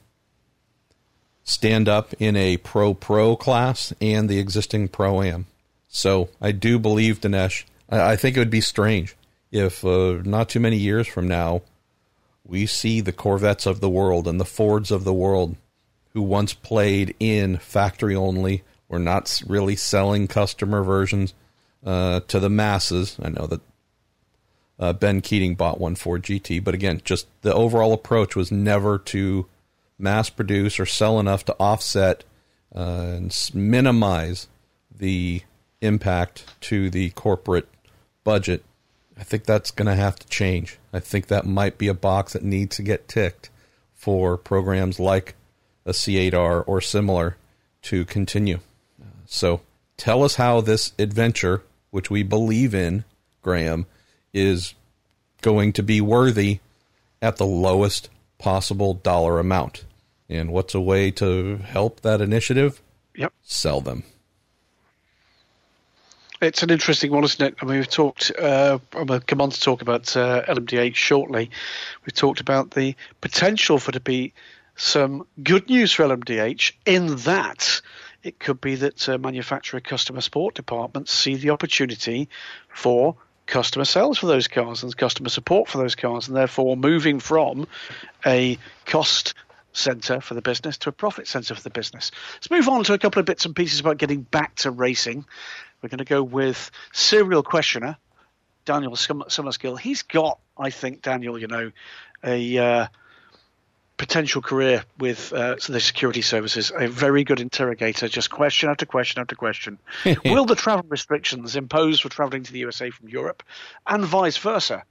[1.44, 5.46] stand up in a Pro Pro class and the existing Pro Am.
[5.88, 9.16] So I do believe, Dinesh, I think it would be strange
[9.52, 11.62] if uh, not too many years from now,
[12.44, 15.56] we see the Corvettes of the world and the Fords of the world
[16.16, 21.34] who once played in factory only, were not really selling customer versions
[21.84, 23.18] uh, to the masses.
[23.22, 23.60] I know that
[24.78, 28.96] uh, Ben Keating bought one Ford GT, but again, just the overall approach was never
[28.96, 29.44] to
[29.98, 32.24] mass produce or sell enough to offset
[32.74, 34.48] uh, and minimize
[34.90, 35.42] the
[35.82, 37.68] impact to the corporate
[38.24, 38.64] budget,
[39.18, 40.78] I think that's going to have to change.
[40.94, 43.50] I think that might be a box that needs to get ticked
[43.92, 45.34] for programs like
[45.86, 47.36] a C8R or similar
[47.82, 48.58] to continue.
[49.26, 49.60] So
[49.96, 53.04] tell us how this adventure, which we believe in,
[53.42, 53.86] Graham,
[54.34, 54.74] is
[55.40, 56.60] going to be worthy
[57.22, 59.84] at the lowest possible dollar amount.
[60.28, 62.82] And what's a way to help that initiative?
[63.14, 63.32] Yep.
[63.42, 64.02] Sell them.
[66.42, 67.54] It's an interesting one, isn't it?
[67.62, 68.30] I mean, we've talked.
[68.38, 71.50] Uh, I'm going to come on to talk about uh, LMDH shortly.
[72.04, 74.34] We've talked about the potential for to be
[74.76, 77.80] some good news for LMDH in that
[78.22, 82.28] it could be that uh, manufacturer customer support departments see the opportunity
[82.68, 87.20] for customer sales for those cars and customer support for those cars, and therefore moving
[87.20, 87.66] from
[88.24, 89.34] a cost
[89.72, 92.10] center for the business to a profit center for the business.
[92.34, 95.24] Let's move on to a couple of bits and pieces about getting back to racing.
[95.80, 97.96] We're going to go with serial questioner
[98.64, 99.78] Daniel Summerskill.
[99.78, 101.70] He's got, I think, Daniel, you know,
[102.24, 102.86] a uh,
[103.96, 106.70] potential career with uh, the security services.
[106.76, 109.78] A very good interrogator, just question after question after question.
[110.24, 113.42] Will the travel restrictions imposed for traveling to the USA from Europe
[113.86, 114.84] and vice versa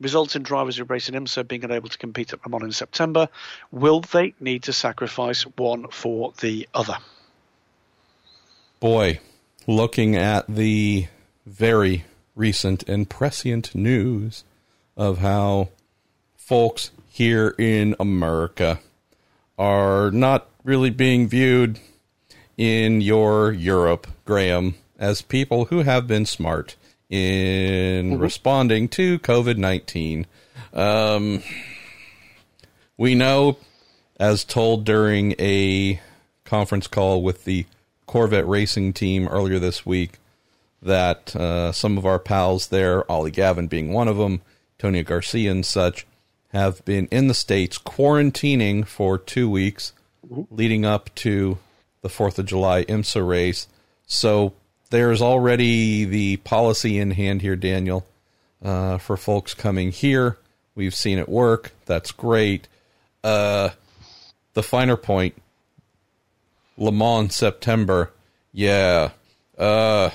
[0.00, 2.72] result in drivers who race in IMSA being unable to compete at Le Mans in
[2.72, 3.28] September?
[3.70, 6.98] Will they need to sacrifice one for the other?
[8.80, 9.20] Boy,
[9.66, 11.06] looking at the
[11.46, 14.44] very recent and prescient news
[14.96, 15.70] of how
[16.36, 18.78] folks here in America
[19.58, 21.80] are not really being viewed
[22.58, 26.76] in your Europe, Graham, as people who have been smart
[27.08, 28.20] in mm-hmm.
[28.20, 30.26] responding to COVID 19.
[30.74, 31.42] Um,
[32.98, 33.56] we know,
[34.20, 35.98] as told during a
[36.44, 37.64] conference call with the
[38.04, 40.18] Corvette racing team earlier this week
[40.82, 44.42] that uh, some of our pals there, Ollie Gavin being one of them,
[44.78, 46.06] Tony Garcia and such,
[46.52, 49.92] have been in the States quarantining for two weeks
[50.50, 51.58] leading up to
[52.02, 53.68] the 4th of July IMSA race.
[54.06, 54.54] So
[54.90, 58.06] there's already the policy in hand here, Daniel,
[58.62, 60.38] uh, for folks coming here.
[60.74, 61.72] We've seen it work.
[61.86, 62.68] That's great.
[63.24, 63.70] Uh,
[64.54, 65.34] the finer point
[66.76, 68.12] Le Mans September.
[68.52, 69.10] Yeah.
[69.58, 70.10] Uh,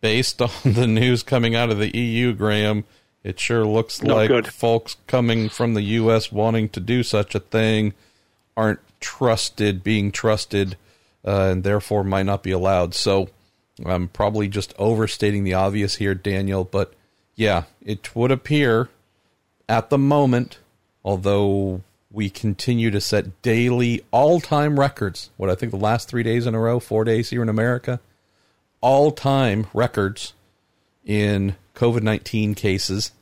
[0.00, 2.84] based on the news coming out of the EU, Graham,
[3.22, 4.48] it sure looks like good.
[4.48, 6.32] folks coming from the U.S.
[6.32, 7.92] wanting to do such a thing
[8.56, 10.76] aren't trusted, being trusted,
[11.26, 12.94] uh, and therefore might not be allowed.
[12.94, 13.28] So
[13.84, 16.94] I'm probably just overstating the obvious here, Daniel, but
[17.34, 18.88] yeah, it would appear
[19.68, 20.58] at the moment,
[21.04, 25.30] although we continue to set daily all time records.
[25.36, 28.00] What I think the last three days in a row, four days here in America,
[28.80, 30.32] all time records
[31.04, 33.12] in COVID 19 cases.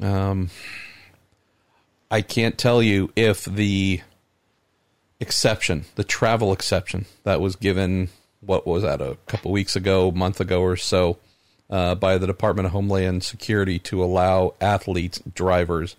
[0.00, 0.50] Um,
[2.10, 4.00] I can't tell you if the
[5.20, 8.08] exception, the travel exception that was given,
[8.40, 11.18] what was that, a couple weeks ago, month ago or so,
[11.70, 15.96] uh, by the Department of Homeland Security to allow athletes, drivers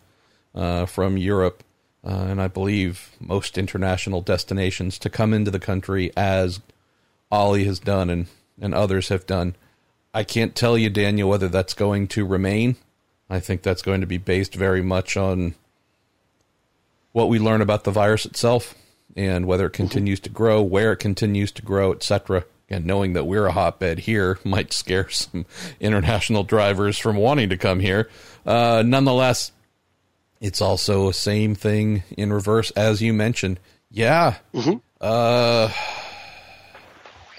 [0.53, 1.63] uh, from Europe
[2.05, 6.61] uh, and I believe most international destinations to come into the country as
[7.31, 8.27] Ollie has done and,
[8.61, 9.55] and others have done.
[10.15, 12.77] I can't tell you, Daniel, whether that's going to remain.
[13.29, 15.55] I think that's going to be based very much on
[17.11, 18.75] what we learn about the virus itself
[19.17, 22.45] and whether it continues to grow, where it continues to grow, etc.
[22.69, 25.45] And knowing that we're a hotbed here might scare some
[25.81, 28.09] international drivers from wanting to come here.
[28.45, 29.51] Uh, nonetheless,
[30.39, 33.59] it's also the same thing in reverse, as you mentioned.
[33.91, 34.37] Yeah.
[34.53, 34.77] Mm-hmm.
[35.01, 35.71] Uh,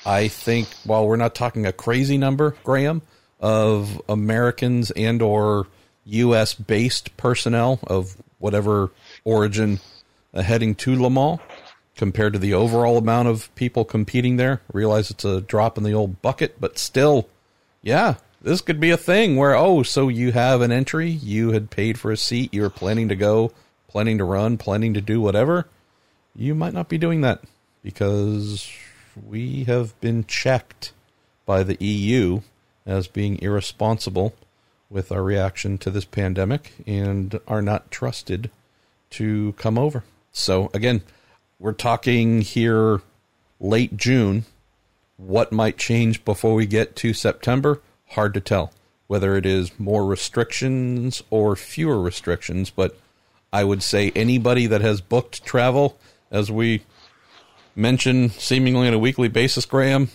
[0.07, 3.03] I think while we're not talking a crazy number, Graham,
[3.41, 5.67] of Americans and or
[6.05, 6.55] U.S.
[6.55, 8.93] based personnel of whatever
[9.25, 9.81] origin
[10.33, 11.41] uh, heading to Le Mans,
[11.97, 15.95] compared to the overall amount of people competing there, realize it's a drop in the
[15.95, 17.29] old bucket, but still,
[17.83, 21.69] yeah, this could be a thing where oh, so you have an entry, you had
[21.69, 23.51] paid for a seat, you were planning to go,
[23.89, 25.67] planning to run, planning to do whatever.
[26.37, 27.43] You might not be doing that
[27.83, 28.71] because
[29.25, 30.93] we have been checked
[31.45, 32.41] by the EU
[32.85, 34.35] as being irresponsible
[34.91, 38.51] with our reaction to this pandemic and are not trusted
[39.11, 40.05] to come over.
[40.33, 41.03] So again,
[41.59, 43.01] we're talking here
[43.59, 44.45] late June.
[45.17, 47.81] What might change before we get to September?
[48.11, 48.73] hard to tell
[49.07, 52.71] whether it is more restrictions or fewer restrictions.
[52.71, 52.99] But
[53.53, 55.99] I would say anybody that has booked travel,
[56.31, 56.83] as we
[57.77, 60.09] mention seemingly on a weekly basis, Graham,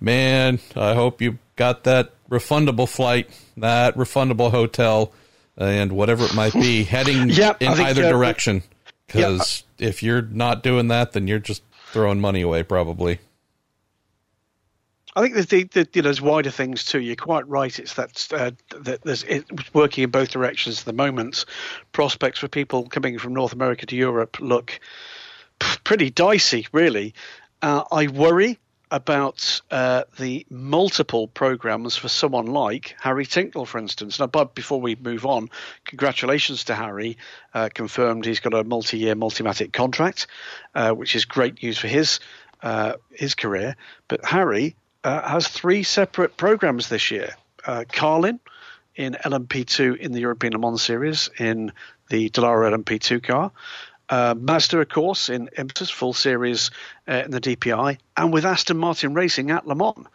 [0.00, 5.12] man, I hope you got that refundable flight, that refundable hotel,
[5.56, 8.62] and whatever it might be, heading Yep, in either direction.
[9.06, 13.18] Because if you're not doing that, then you're just throwing money away, probably.
[15.14, 17.00] I think there's, the, the, you know, there's wider things too.
[17.00, 17.78] You're quite right.
[17.78, 21.44] It's that, uh, that there's it's working in both directions at the moment.
[21.92, 24.80] Prospects for people coming from North America to Europe look
[25.84, 27.14] pretty dicey, really.
[27.60, 28.58] Uh, I worry
[28.90, 34.20] about uh, the multiple programs for someone like Harry Tincknell, for instance.
[34.20, 35.48] Now, but before we move on,
[35.86, 37.16] congratulations to Harry.
[37.54, 40.26] Uh, confirmed he's got a multi-year Multimatic contract,
[40.74, 42.20] uh, which is great news for his
[42.62, 43.76] uh, his career.
[44.08, 47.34] But Harry uh, has three separate programs this year.
[47.92, 48.40] Carlin
[48.94, 51.72] in LMP2 in the European Le Mans Series in
[52.10, 53.52] the Dallara LMP2 car.
[54.08, 56.70] Uh, Mazda, of course, in IMSA's full series
[57.08, 60.06] uh, in the DPI, and with Aston Martin Racing at Le Mans.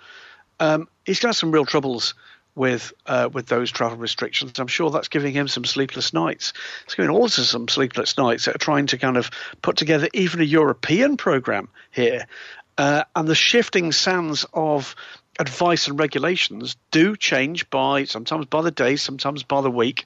[0.59, 2.13] Um, he's got some real troubles
[2.57, 4.59] with uh, with those travel restrictions.
[4.59, 6.53] I'm sure that's giving him some sleepless nights.
[6.85, 9.29] It's giving also some sleepless nights at trying to kind of
[9.61, 12.25] put together even a European program here.
[12.77, 14.95] Uh, and the shifting sands of
[15.39, 20.05] advice and regulations do change by sometimes by the day, sometimes by the week.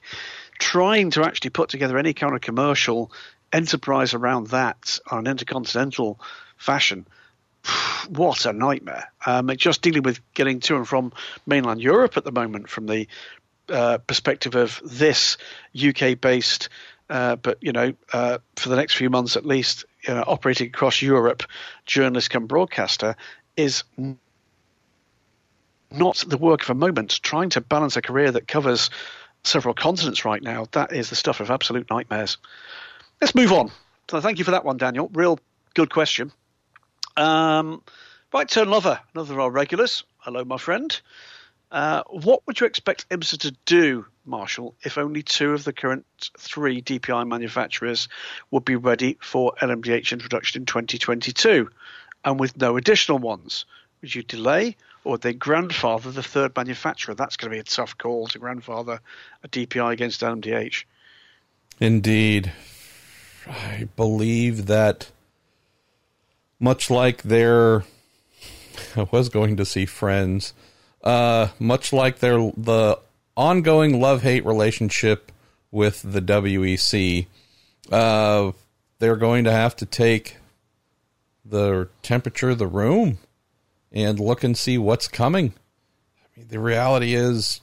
[0.58, 3.10] Trying to actually put together any kind of commercial
[3.52, 6.20] enterprise around that on an intercontinental
[6.56, 7.06] fashion
[8.08, 9.10] what a nightmare.
[9.24, 11.12] Um, just dealing with getting to and from
[11.46, 13.08] mainland Europe at the moment from the
[13.68, 15.36] uh, perspective of this
[15.76, 16.68] UK based,
[17.08, 20.68] uh, but you know, uh, for the next few months at least, you know, operating
[20.68, 21.44] across Europe,
[21.86, 23.16] journalist and broadcaster
[23.56, 23.84] is
[25.90, 27.20] not the work of a moment.
[27.22, 28.90] Trying to balance a career that covers
[29.44, 32.38] several continents right now, that is the stuff of absolute nightmares.
[33.22, 33.70] Let's move on.
[34.10, 35.08] So thank you for that one, Daniel.
[35.14, 35.38] Real
[35.74, 36.32] good question.
[37.16, 37.80] Um,
[38.34, 40.02] right turn lover, another of our regulars.
[40.18, 41.00] Hello, my friend.
[41.70, 46.04] Uh, what would you expect IMSA to do, Marshall, if only two of the current
[46.36, 48.08] three DPI manufacturers
[48.50, 51.70] would be ready for LMDH introduction in 2022,
[52.24, 53.66] and with no additional ones?
[54.00, 57.14] Would you delay, or would they grandfather the third manufacturer?
[57.14, 58.98] That's going to be a tough call to grandfather
[59.44, 60.86] a DPI against LMDH.
[61.78, 62.52] Indeed.
[63.48, 65.10] I believe that
[66.60, 67.84] much like their
[68.96, 70.54] I was going to see friends,
[71.02, 72.98] uh, much like their the
[73.36, 75.32] ongoing love hate relationship
[75.70, 77.26] with the WEC,
[77.90, 78.52] uh,
[78.98, 80.36] they're going to have to take
[81.44, 83.18] the temperature of the room
[83.90, 85.54] and look and see what's coming.
[86.18, 87.60] I mean, the reality is,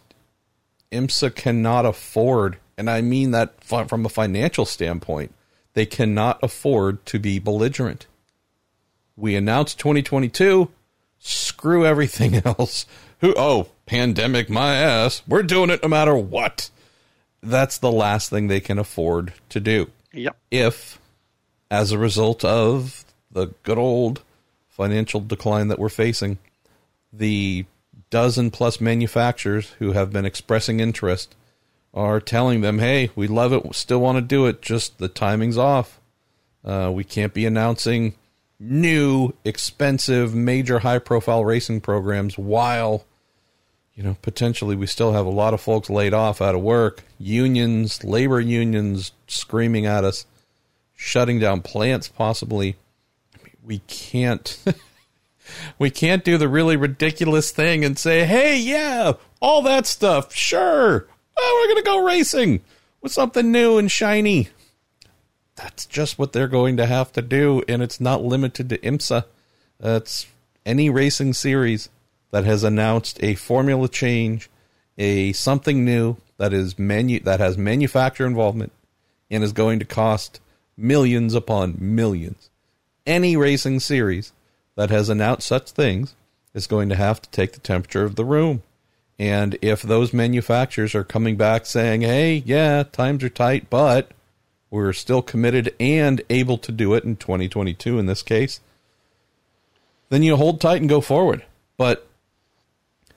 [0.92, 5.34] IMSA cannot afford, and I mean that from a financial standpoint,
[5.74, 8.08] they cannot afford to be belligerent.
[9.16, 10.70] We announced 2022.
[11.20, 12.86] Screw everything else.
[13.22, 13.34] Who?
[13.38, 15.22] Oh, pandemic, my ass.
[15.28, 16.70] We're doing it no matter what.
[17.42, 19.90] That's the last thing they can afford to do.
[20.14, 20.38] Yep.
[20.52, 21.00] If,
[21.70, 24.22] as a result of the good old
[24.68, 26.38] financial decline that we're facing,
[27.12, 27.66] the
[28.10, 31.36] dozen plus manufacturers who have been expressing interest
[31.94, 35.08] are telling them, hey, we love it, we still want to do it, just the
[35.08, 36.00] timing's off.
[36.64, 38.14] Uh, we can't be announcing
[38.60, 43.06] new, expensive, major high profile racing programs while,
[43.96, 47.04] you know, potentially we still have a lot of folks laid off out of work,
[47.18, 50.26] unions, labor unions screaming at us,
[50.96, 52.76] shutting down plants possibly.
[53.34, 54.58] I mean, we can't.
[55.80, 61.08] we can't do the really ridiculous thing and say, "Hey, yeah, all that stuff, sure,
[61.40, 62.62] oh, we're going to go racing
[63.02, 64.50] with something new and shiny.
[65.56, 69.26] That's just what they're going to have to do, and it's not limited to IMSA.
[69.80, 70.28] It's
[70.66, 71.90] any racing series
[72.32, 74.50] that has announced a formula change,
[74.98, 78.72] a something new that is manu- that has manufacturer involvement
[79.30, 80.40] and is going to cost
[80.78, 82.50] millions upon millions.
[83.06, 84.32] Any racing series
[84.76, 86.16] that has announced such things
[86.54, 88.64] is going to have to take the temperature of the room.
[89.20, 94.12] And if those manufacturers are coming back saying, hey, yeah, times are tight, but
[94.72, 98.62] we're still committed and able to do it in 2022 in this case,
[100.08, 101.44] then you hold tight and go forward.
[101.76, 102.08] But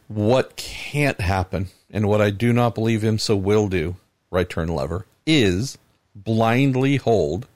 [0.08, 3.94] what can't happen, and what I do not believe IMSA will do,
[4.30, 5.78] right turn lever, is
[6.16, 7.46] blindly hold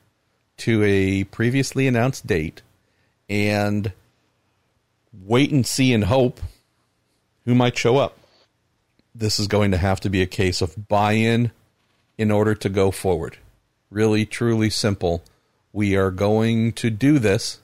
[0.58, 2.62] to a previously announced date
[3.28, 3.92] and
[5.12, 6.40] wait and see and hope
[7.44, 8.15] who might show up
[9.18, 11.50] this is going to have to be a case of buy in
[12.18, 13.38] in order to go forward.
[13.90, 15.22] Really, truly simple.
[15.72, 17.60] We are going to do this.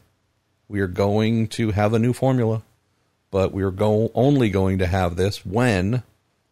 [0.69, 2.63] We are going to have a new formula.
[3.31, 6.03] but we are go- only going to have this when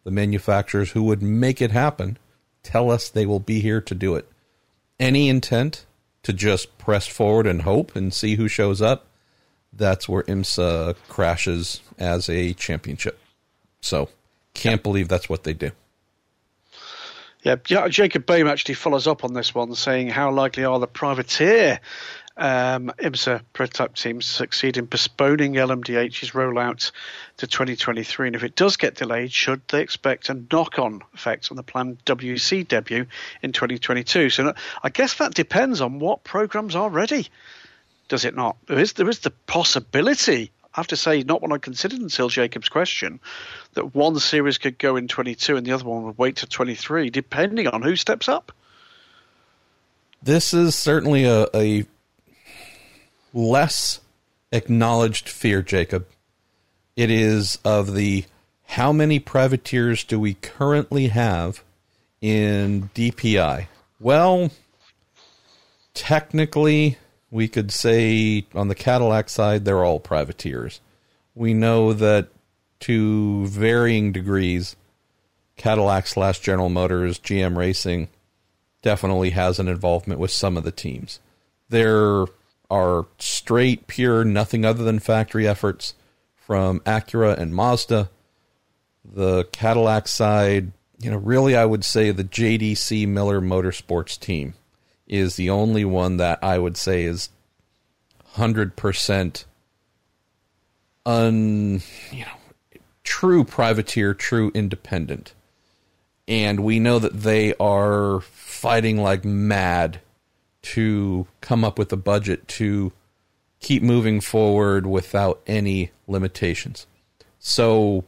[0.03, 2.17] the manufacturers who would make it happen
[2.63, 4.27] tell us they will be here to do it.
[4.99, 5.85] Any intent
[6.23, 9.07] to just press forward and hope and see who shows up,
[9.73, 13.19] that's where IMSA crashes as a championship.
[13.83, 14.09] So,
[14.55, 15.73] can't believe that's what they do.
[17.43, 17.57] Yeah,
[17.89, 21.81] Jacob Boehm actually follows up on this one, saying, How likely are the privateer
[22.37, 26.93] um, IMSA prototype teams to succeed in postponing LMDH's rollout
[27.39, 28.27] to 2023?
[28.27, 31.63] And if it does get delayed, should they expect a knock on effect on the
[31.63, 33.07] planned WEC debut
[33.41, 34.29] in 2022?
[34.29, 37.29] So I guess that depends on what programs are ready,
[38.09, 38.59] does it not?
[38.67, 42.69] There is, there is the possibility have to say, not one I considered until Jacob's
[42.69, 43.21] question,
[43.75, 47.11] that one series could go in 22 and the other one would wait to 23,
[47.11, 48.53] depending on who steps up.
[50.23, 51.87] This is certainly a, a
[53.33, 54.01] less
[54.53, 56.07] acknowledged fear, Jacob.
[56.97, 58.25] It is of the
[58.67, 61.65] how many privateers do we currently have
[62.21, 63.67] in DPI?
[63.99, 64.51] Well,
[65.95, 66.99] technically,
[67.31, 70.81] we could say on the Cadillac side, they're all privateers.
[71.35, 72.29] We know that
[72.81, 74.77] to varying degrees,
[75.57, 78.09] Cadillac slash General Motors, GM Racing
[78.83, 81.21] definitely has an involvement with some of the teams.
[81.69, 82.27] There
[82.71, 85.95] are straight, pure, nothing other than factory efforts
[86.35, 88.11] from Acura and Mazda.
[89.05, 94.55] The Cadillac side, you know, really, I would say the JDC Miller Motorsports team
[95.11, 97.29] is the only one that I would say is
[98.37, 99.45] 100%
[101.05, 101.83] un,
[102.13, 105.35] you know, true privateer, true independent.
[106.29, 110.01] And we know that they are fighting like mad
[110.63, 112.93] to come up with a budget to
[113.59, 116.87] keep moving forward without any limitations.
[117.41, 118.05] So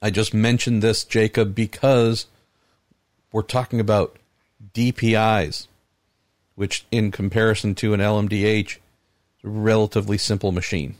[0.00, 2.26] I just mentioned this, Jacob, because
[3.32, 4.18] we're talking about
[4.72, 5.66] DPIs,
[6.54, 8.78] which in comparison to an LMDH, is
[9.44, 10.96] a relatively simple machine.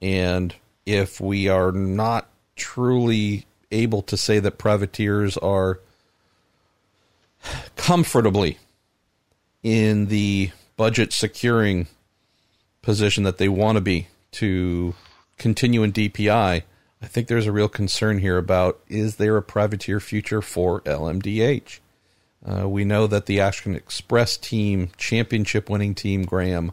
[0.00, 0.54] And
[0.86, 5.80] if we are not truly able to say that privateers are
[7.76, 8.58] comfortably
[9.62, 11.86] in the budget securing
[12.82, 14.94] position that they want to be to
[15.36, 16.62] continue in DPI,
[17.00, 21.80] I think there's a real concern here about is there a privateer future for LMDH?
[22.44, 26.72] Uh, we know that the Action Express team, championship winning team, Graham,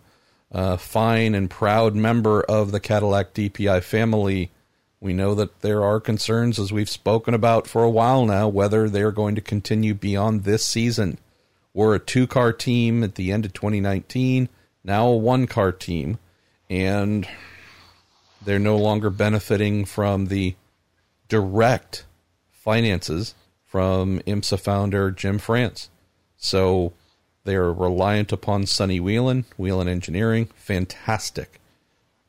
[0.51, 4.51] uh, fine and proud member of the Cadillac DPI family.
[4.99, 8.87] We know that there are concerns, as we've spoken about for a while now, whether
[8.87, 11.17] they're going to continue beyond this season.
[11.73, 14.47] We're a two car team at the end of 2019,
[14.83, 16.19] now a one car team,
[16.69, 17.27] and
[18.43, 20.55] they're no longer benefiting from the
[21.27, 22.05] direct
[22.51, 23.33] finances
[23.75, 25.89] from IMSA founder Jim France.
[26.37, 26.93] So
[27.43, 31.59] they're reliant upon Sonny Whelen, Whelen Engineering, fantastic.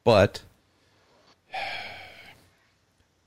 [0.03, 0.43] But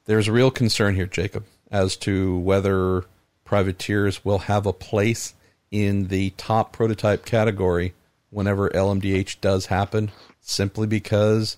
[0.03, 3.05] there's a real concern here, Jacob, as to whether
[3.45, 5.33] privateers will have a place
[5.71, 7.93] in the top prototype category
[8.31, 10.11] whenever LMDH does happen,
[10.41, 11.55] simply because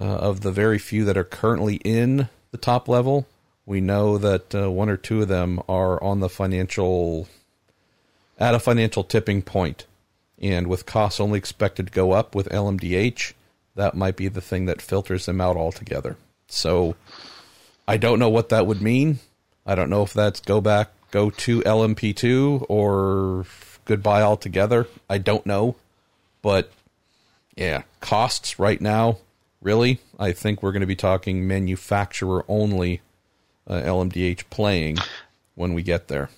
[0.00, 3.26] uh, of the very few that are currently in the top level
[3.68, 7.28] we know that uh, one or two of them are on the financial
[8.38, 9.84] at a financial tipping point,
[10.40, 13.34] and with costs only expected to go up with LMDH,
[13.74, 16.16] that might be the thing that filters them out altogether.
[16.46, 16.96] So,
[17.86, 19.18] I don't know what that would mean.
[19.66, 23.44] I don't know if that's go back, go to LMP2 or
[23.84, 24.86] goodbye altogether.
[25.10, 25.76] I don't know,
[26.40, 26.72] but
[27.54, 29.18] yeah, costs right now,
[29.60, 33.02] really, I think we're going to be talking manufacturer only
[33.68, 34.96] uh, LMDH playing
[35.54, 36.30] when we get there?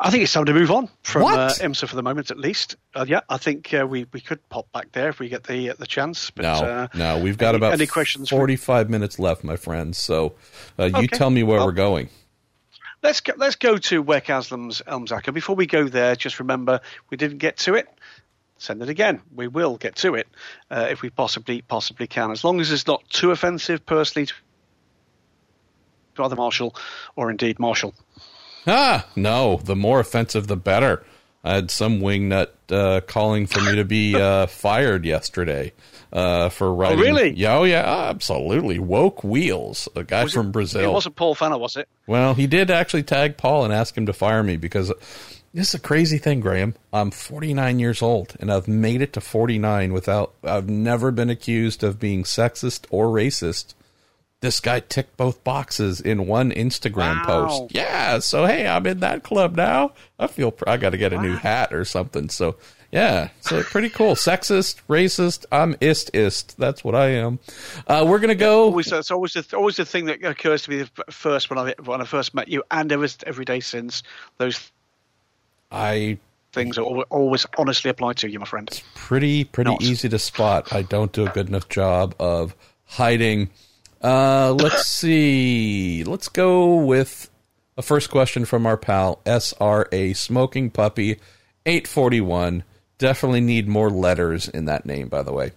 [0.00, 2.76] I think it's time to move on from uh, IMSA for the moment, at least.
[2.94, 5.70] Uh, yeah, I think uh, we we could pop back there if we get the
[5.70, 6.30] uh, the chance.
[6.30, 9.56] But, no, uh, no, we've got any, about any questions forty five minutes left, my
[9.56, 9.96] friends.
[9.96, 10.34] So
[10.78, 11.06] uh, you okay.
[11.06, 12.10] tell me where well, we're going.
[13.02, 15.32] Let's go, let's go to WEC AsLMS ELMS ACO.
[15.32, 16.80] Before we go there, just remember
[17.10, 17.88] we didn't get to it
[18.64, 19.20] send it again.
[19.34, 20.26] We will get to it
[20.70, 24.26] uh, if we possibly possibly can, as long as it's not too offensive personally
[26.16, 26.74] to either Marshall
[27.16, 27.94] or indeed Marshall.
[28.66, 31.04] Ah, no, the more offensive the better.
[31.46, 35.74] I had some wingnut uh, calling for me to be uh, fired yesterday
[36.10, 37.00] uh, for writing.
[37.00, 37.30] Oh, really?
[37.34, 38.78] Yeah, oh, yeah, absolutely.
[38.78, 40.90] Woke Wheels, a guy Was from it, Brazil.
[40.90, 41.86] It wasn't Paul Pfanner, was it?
[42.06, 44.90] Well, he did actually tag Paul and ask him to fire me because
[45.54, 46.74] this is a crazy thing, Graham.
[46.92, 51.82] I'm 49 years old and I've made it to 49 without, I've never been accused
[51.84, 53.74] of being sexist or racist.
[54.40, 57.46] This guy ticked both boxes in one Instagram Wow.
[57.46, 57.74] post.
[57.74, 59.92] Yeah, so hey, I'm in that club now.
[60.18, 62.28] I feel I got to get a new hat or something.
[62.28, 62.56] So
[62.92, 64.14] yeah, so pretty cool.
[64.14, 65.46] Sexist, racist.
[65.50, 66.56] I'm ist ist.
[66.58, 67.40] That's what I am.
[67.88, 68.64] Uh, we're gonna go.
[68.66, 71.74] Always, it's always the, always the thing that occurs to me the first when I
[71.82, 74.04] when I first met you, and ever every day since.
[74.36, 74.70] Those
[75.74, 76.18] I
[76.52, 78.68] things are always honestly apply to you, my friend.
[78.68, 79.82] It's pretty pretty Not.
[79.82, 80.72] easy to spot.
[80.72, 82.54] I don't do a good enough job of
[82.84, 83.50] hiding.
[84.00, 86.04] Uh, let's see.
[86.04, 87.28] Let's go with
[87.76, 91.18] a first question from our pal SRA Smoking Puppy
[91.66, 92.62] 841.
[92.98, 95.50] Definitely need more letters in that name, by the way.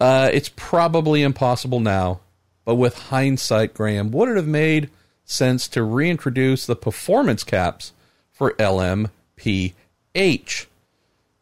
[0.00, 2.20] Uh, it's probably impossible now,
[2.64, 4.88] but with hindsight, Graham, would it have made
[5.24, 7.92] sense to reintroduce the performance caps
[8.32, 8.54] for
[9.38, 10.66] LMPH?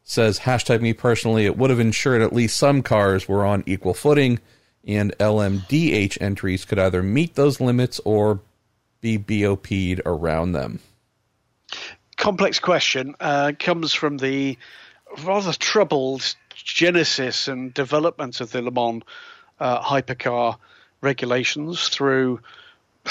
[0.09, 3.93] says hashtag me personally it would have ensured at least some cars were on equal
[3.93, 4.39] footing
[4.87, 8.39] and lmdh entries could either meet those limits or
[9.01, 10.79] be bop'd around them
[12.17, 14.57] complex question uh, comes from the
[15.25, 19.03] rather troubled genesis and development of the Le Mans
[19.59, 20.57] uh, hypercar
[21.01, 22.41] regulations through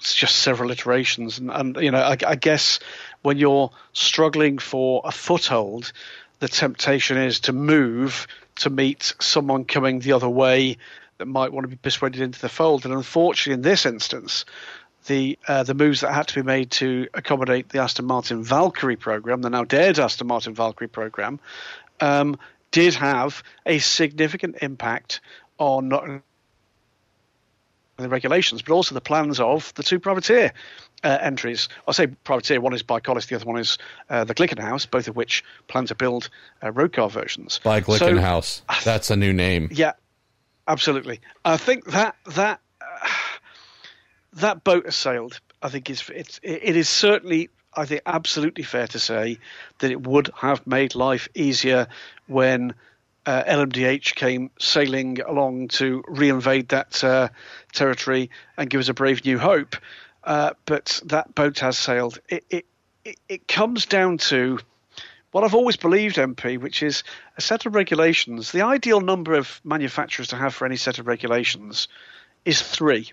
[0.00, 1.38] just several iterations.
[1.38, 2.80] And, and you know, I, I guess
[3.22, 5.92] when you're struggling for a foothold,
[6.38, 10.76] the temptation is to move to meet someone coming the other way
[11.18, 12.84] that might want to be persuaded into the fold.
[12.84, 14.44] And unfortunately, in this instance,
[15.06, 18.96] the uh, the moves that had to be made to accommodate the Aston Martin Valkyrie
[18.96, 21.40] program, the now dead Aston Martin Valkyrie program,
[22.00, 22.38] um,
[22.70, 25.20] did have a significant impact
[25.58, 26.22] on not
[28.00, 30.52] only the regulations, but also the plans of the two privateer
[31.04, 31.68] uh, entries.
[31.86, 32.60] I say privateer.
[32.60, 33.78] One is ByKolles, the other one is
[34.08, 36.28] uh, the Glickenhaus, both of which plan to build
[36.62, 37.60] uh, road car versions.
[37.62, 39.92] by So- glickenhaus that's a new name yeah,
[40.66, 41.20] absolutely.
[41.44, 42.60] I think that that
[44.34, 45.40] that boat has sailed.
[45.62, 49.38] I think is it's it is certainly I think absolutely fair to say
[49.78, 51.86] that it would have made life easier
[52.26, 52.74] when
[53.26, 57.28] uh, LMDH came sailing along to reinvade that uh,
[57.72, 59.76] territory and give us a brave new hope.
[60.24, 62.18] Uh, but that boat has sailed.
[62.28, 62.66] It, it
[63.04, 64.58] it it comes down to
[65.32, 67.04] what I've always believed, MP, which is
[67.36, 68.52] a set of regulations.
[68.52, 71.88] The ideal number of manufacturers to have for any set of regulations
[72.44, 73.12] is three.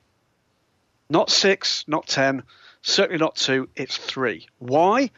[1.09, 2.43] Not six, not ten,
[2.81, 4.47] certainly not two, it's three.
[4.59, 5.11] Why?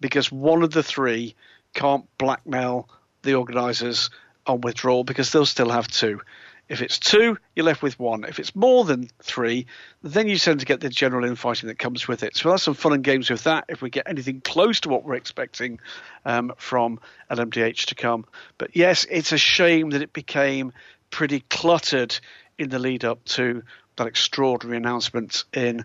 [0.00, 1.34] Because one of the three
[1.74, 2.88] can't blackmail
[3.22, 4.10] the organisers
[4.46, 6.20] on withdrawal because they'll still have two.
[6.68, 8.24] If it's two, you're left with one.
[8.24, 9.66] If it's more than three,
[10.02, 12.36] then you tend to get the general infighting that comes with it.
[12.36, 15.04] So that's some fun and games with that if we get anything close to what
[15.04, 15.78] we're expecting
[16.24, 16.98] um, from
[17.30, 18.24] LMDH to come.
[18.58, 20.72] But yes, it's a shame that it became
[21.10, 22.18] pretty cluttered
[22.58, 23.62] in the lead up to
[23.94, 25.84] that extraordinary announcement in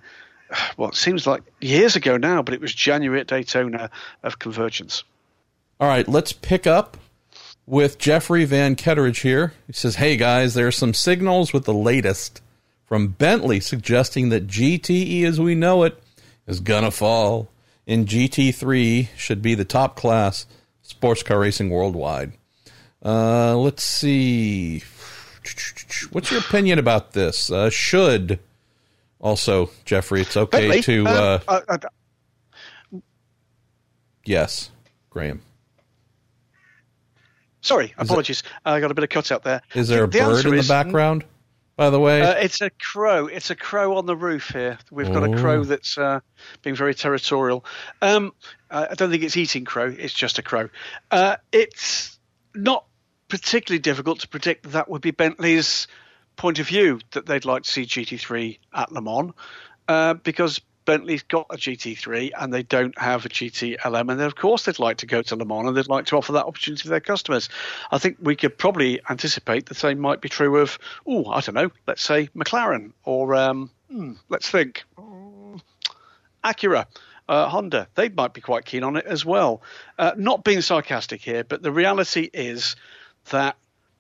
[0.78, 3.89] well, seems like years ago now, but it was January at Daytona
[4.24, 5.03] of convergence.
[5.80, 6.97] All right, let's pick up
[7.66, 9.53] with Jeffrey Van Ketteridge here.
[9.68, 12.41] He says, Hey guys, there are some signals with the latest
[12.86, 16.01] from Bentley suggesting that GTE as we know it
[16.47, 17.49] is gonna fall,
[17.88, 20.45] and GT3 should be the top class
[20.82, 22.34] sports car racing worldwide.
[23.03, 24.84] Uh, let's see.
[26.12, 27.49] What's your opinion about this?
[27.49, 28.39] Uh, should
[29.20, 31.07] also, Jeffrey, it's okay Bentley, to.
[31.07, 31.76] um, Uh, I-
[32.93, 32.99] I-
[34.26, 34.70] yes,
[35.09, 35.41] Graham.
[37.62, 38.43] Sorry, apologies.
[38.66, 39.62] I got a bit of cut out there.
[39.74, 41.24] Is there a bird answer in the is- background?
[41.78, 43.26] By the way, Uh, it's a crow.
[43.28, 44.78] It's a crow on the roof here.
[44.91, 45.38] We've got a Oh.
[45.41, 46.20] crow that's uh,
[46.62, 47.66] being very territorial.
[48.01, 48.34] Um,
[48.70, 49.88] I I don't think it's eating crow.
[49.97, 50.70] It's just a crow.
[51.09, 52.20] Uh, it's
[52.53, 52.86] not
[53.30, 55.88] particularly difficult to predict that, that would be Bentley's
[56.36, 59.32] point of view that they'd like to see GT3 at Le Mans
[59.88, 60.59] uh, because
[60.91, 64.77] Bentley's got a GT3 and they don't have a GTLM, and then of course they'd
[64.77, 66.99] like to go to Le Mans and they'd like to offer that opportunity to their
[66.99, 67.47] customers.
[67.89, 70.77] I think we could probably anticipate the same might be true of,
[71.07, 75.61] oh, I don't know, let's say McLaren or um, hmm, let's think, mm,
[76.43, 76.87] Acura.
[77.29, 79.61] Uh, Honda, they might be quite keen on it as well.
[79.97, 82.75] Uh, not being sarcastic here, but the reality is
[83.29, 83.55] that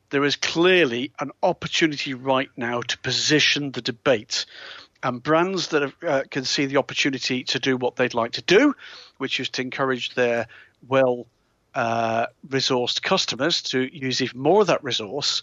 [0.09, 4.45] there is clearly an opportunity right now to position the debate.
[5.03, 8.41] And brands that have, uh, can see the opportunity to do what they'd like to
[8.43, 8.75] do,
[9.17, 10.47] which is to encourage their
[10.87, 11.25] well
[11.73, 15.41] uh, resourced customers to use even more of that resource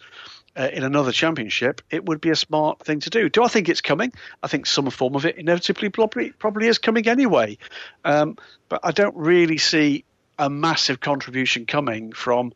[0.56, 3.28] uh, in another championship, it would be a smart thing to do.
[3.28, 4.12] Do I think it's coming?
[4.42, 7.58] I think some form of it inevitably probably, probably is coming anyway.
[8.04, 8.36] Um,
[8.68, 10.04] but I don't really see
[10.38, 12.52] a massive contribution coming from,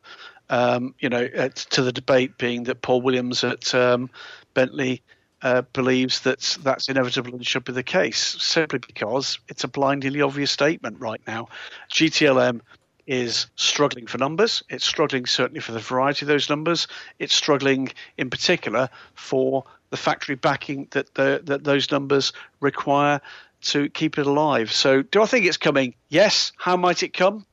[0.51, 4.11] um, you know, uh, to the debate being that Paul Williams at um,
[4.55, 5.03] Bentley
[5.43, 10.22] uh, believes that that's inevitable and should be the case, simply because it's a blindingly
[10.22, 11.49] obvious statement right now.
[11.93, 12.61] GTLM
[13.07, 14.62] is struggling for numbers.
[14.68, 16.86] It's struggling certainly for the variety of those numbers.
[17.18, 23.20] It's struggling in particular for the factory backing that the, that those numbers require
[23.62, 24.72] to keep it alive.
[24.72, 25.95] So, do I think it's coming?
[26.09, 26.53] Yes.
[26.57, 27.45] How might it come?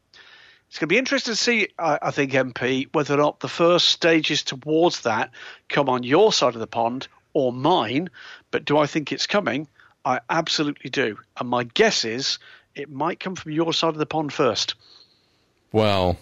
[0.67, 3.47] It's going to be interesting to see, I, I think, MP, whether or not the
[3.47, 5.31] first stages towards that
[5.67, 8.09] come on your side of the pond or mine.
[8.51, 9.67] But do I think it's coming?
[10.05, 11.17] I absolutely do.
[11.39, 12.39] And my guess is
[12.75, 14.75] it might come from your side of the pond first.
[15.71, 16.17] Well,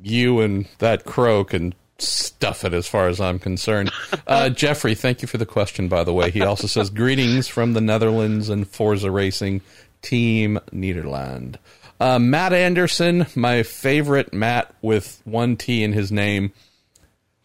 [0.00, 3.90] you and that crow can stuff it as far as I'm concerned.
[4.24, 6.30] Uh, Jeffrey, thank you for the question, by the way.
[6.30, 9.62] He also says, Greetings from the Netherlands and Forza Racing
[10.00, 11.56] Team Nederland.
[11.98, 16.52] Uh, Matt Anderson, my favorite Matt with one T in his name,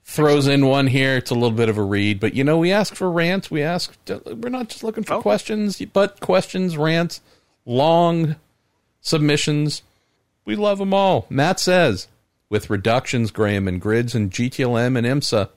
[0.08, 1.18] throws in one here.
[1.18, 3.52] It's a little bit of a read, but you know, we ask for rants.
[3.52, 5.22] We ask, we're not just looking for oh.
[5.22, 7.22] questions, but questions, rants,
[7.66, 8.38] long
[9.02, 9.84] submissions
[10.48, 11.28] we love them all.
[11.30, 12.08] Matt says,
[12.50, 15.50] with reductions, Graham, and grids and GTLM and IMSA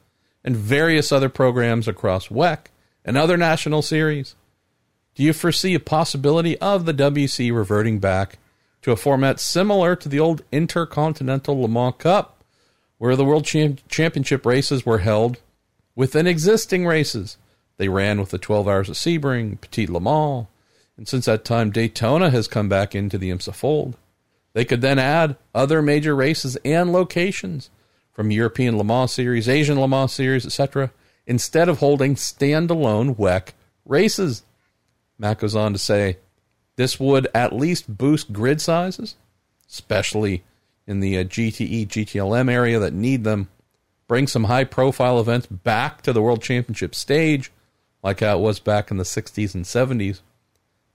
[0.44, 2.66] and various other programs across WEC
[3.04, 4.34] and other national series,
[5.14, 8.38] do you foresee a possibility of the WEC reverting back
[8.82, 12.39] to a format similar to the old Intercontinental Le Mans Cup,
[13.00, 15.38] where the World Championship races were held
[15.94, 17.38] within existing races?
[17.78, 20.48] They ran with the 12 Hours of Sebring, Petit Le Mans,
[20.98, 23.96] and since that time, Daytona has come back into the IMSA fold.
[24.52, 27.70] They could then add other major races and locations
[28.12, 30.92] from European Le Mans Series, Asian Le Mans Series, etc.,
[31.26, 33.52] instead of holding standalone WEC
[33.86, 34.42] races.
[35.18, 36.18] Matt goes on to say
[36.76, 39.16] this would at least boost grid sizes,
[39.70, 40.44] especially
[40.90, 43.48] in the uh, GTE, GTLM area that need them,
[44.08, 47.52] bring some high profile events back to the World Championship stage,
[48.02, 50.20] like how it was back in the 60s and 70s.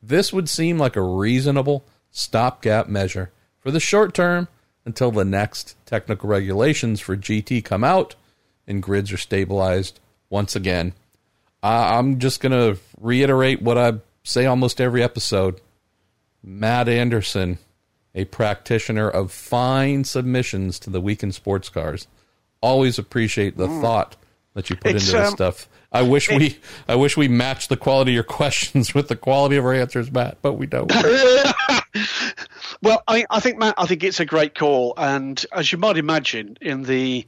[0.03, 4.49] This would seem like a reasonable stopgap measure for the short term
[4.83, 8.15] until the next technical regulations for GT come out
[8.67, 10.91] and grids are stabilized once again.
[11.63, 13.93] I'm just going to reiterate what I
[14.23, 15.61] say almost every episode.
[16.43, 17.59] Matt Anderson,
[18.15, 22.07] a practitioner of fine submissions to the Week in Sports Cars.
[22.61, 23.81] Always appreciate the mm.
[23.81, 24.15] thought
[24.53, 25.69] that you put it's, into this um, stuff.
[25.91, 26.57] I wish it, we
[26.87, 30.11] I wish we matched the quality of your questions with the quality of our answers,
[30.11, 30.91] Matt, but we don't.
[32.81, 35.97] Well, I, I think Matt, I think it's a great call, and as you might
[35.97, 37.25] imagine, in the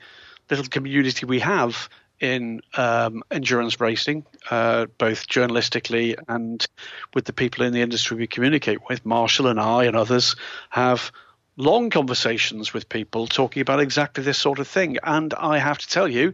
[0.49, 1.89] little community we have
[2.19, 6.65] in um, endurance racing, uh, both journalistically and
[7.13, 10.35] with the people in the industry we communicate with, Marshall and I and others
[10.69, 11.11] have
[11.57, 14.97] long conversations with people talking about exactly this sort of thing.
[15.03, 16.33] And I have to tell you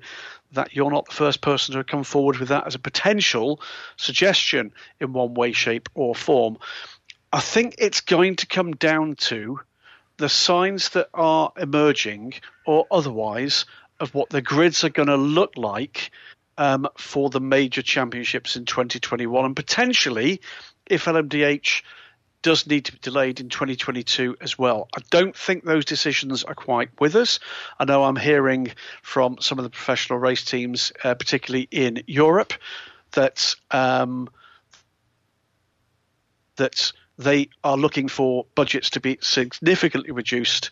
[0.52, 3.62] that you're not the first person to come forward with that as a potential
[3.98, 6.58] suggestion in one way, shape, or form.
[7.32, 9.60] I think it's going to come down to
[10.18, 12.36] the signs that are emerging
[12.68, 13.66] or otherwise
[14.04, 16.12] of what the grids are going to look like
[16.58, 20.42] um, for the major championships in 2021 and potentially
[20.86, 21.82] if LMDH
[22.44, 24.90] does need to be delayed in 2022 as well.
[24.96, 27.40] I don't think those decisions are quite with us.
[27.80, 32.54] I know I'm hearing from some of the professional race teams, uh, particularly in Europe,
[33.14, 34.30] that um,
[36.58, 40.70] that they are looking for budgets to be significantly reduced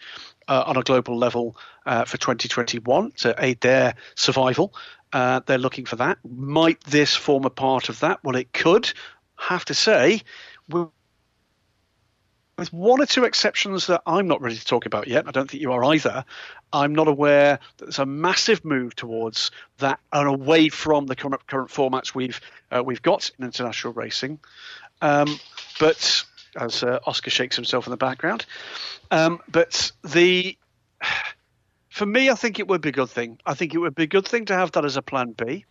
[0.48, 4.74] uh, on a global level uh, for 2021 to aid their survival.
[5.14, 6.18] Uh, they're looking for that.
[6.24, 8.24] Might this form a part of that?
[8.24, 8.92] Well, it could.
[9.38, 10.22] Have to say,
[10.70, 10.92] with
[12.70, 15.62] one or two exceptions that I'm not ready to talk about yet, I don't think
[15.62, 16.24] you are either.
[16.72, 21.46] I'm not aware that there's a massive move towards that and away from the current,
[21.48, 22.40] current formats we've
[22.72, 24.40] uh, we've got in international racing.
[25.02, 25.40] Um,
[25.80, 26.24] but
[26.56, 28.46] as uh, Oscar shakes himself in the background.
[29.10, 30.58] Um, but the
[31.90, 33.38] for me, I think it would be a good thing.
[33.46, 35.66] I think it would be a good thing to have that as a plan B.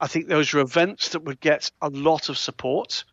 [0.00, 3.04] I think those are events that would get a lot of support.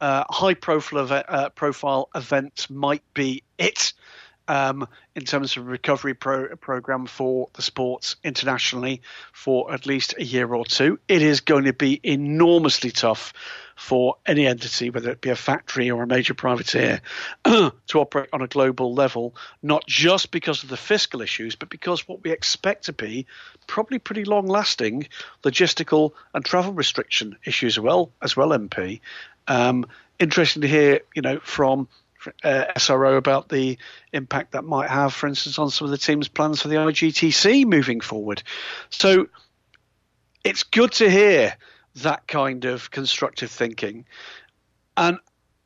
[0.00, 3.94] Uh, high profile, uh, profile events might be it.
[4.48, 10.24] Um, in terms of recovery pro- program for the sports internationally for at least a
[10.24, 10.98] year or two.
[11.08, 13.32] It is going to be enormously tough
[13.76, 17.02] for any entity, whether it be a factory or a major privateer,
[17.44, 22.08] to operate on a global level, not just because of the fiscal issues, but because
[22.08, 23.26] what we expect to be
[23.66, 25.06] probably pretty long lasting
[25.44, 29.00] logistical and travel restriction issues as well, as well, MP.
[29.46, 29.86] Um,
[30.18, 31.86] interesting to hear, you know, from
[32.44, 33.78] uh, SRO about the
[34.12, 37.64] impact that might have, for instance, on some of the team's plans for the IGTC
[37.64, 38.42] moving forward.
[38.90, 39.28] So
[40.44, 41.56] it's good to hear
[41.96, 44.06] that kind of constructive thinking.
[44.96, 45.18] And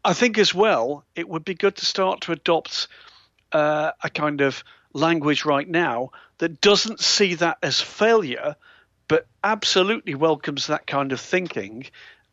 [0.05, 2.89] I think as well, it would be good to start to adopt
[3.53, 8.57] uh, a kind of language right now that doesn't see that as failure,
[9.09, 11.87] but absolutely welcomes that kind of thinking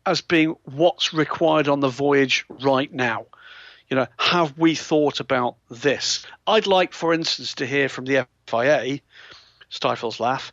[0.06, 3.26] as being what's required on the voyage right now.
[3.88, 6.26] You know, have we thought about this?
[6.46, 9.00] I'd like, for instance, to hear from the FIA,
[9.70, 10.52] Stifles laugh,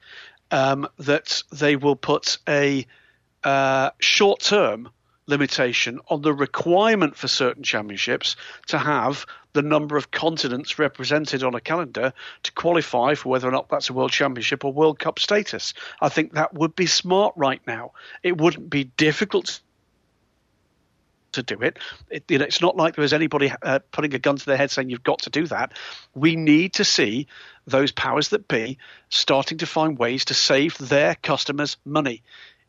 [0.51, 2.85] um, that they will put a
[3.43, 4.89] uh, short term
[5.27, 8.35] limitation on the requirement for certain championships
[8.67, 12.13] to have the number of continents represented on a calendar
[12.43, 15.73] to qualify for whether or not that's a world championship or world cup status.
[15.99, 17.93] I think that would be smart right now.
[18.21, 19.61] It wouldn't be difficult
[21.35, 21.79] to do it.
[22.09, 24.57] it you know, it's not like there was anybody uh, putting a gun to their
[24.57, 25.73] head saying you've got to do that.
[26.13, 27.27] We need to see
[27.65, 28.77] those powers that be
[29.09, 32.21] starting to find ways to save their customers money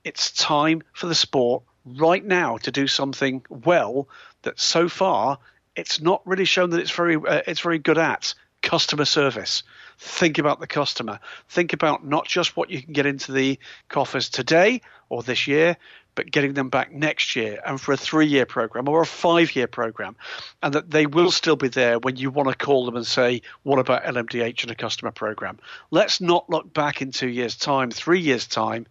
[0.06, 4.08] it's time for the sport right now to do something well
[4.42, 5.38] that so far
[5.74, 9.64] it's not really shown that it's very uh, it's very good at customer service.
[9.99, 11.20] Think about the customer.
[11.49, 15.76] Think about not just what you can get into the coffers today or this year,
[16.16, 19.55] but getting them back next year and for a three year program or a five
[19.55, 20.16] year program,
[20.62, 23.42] and that they will still be there when you want to call them and say,
[23.62, 25.59] What about LMDH and a customer program?
[25.90, 28.86] Let's not look back in two years' time, three years' time,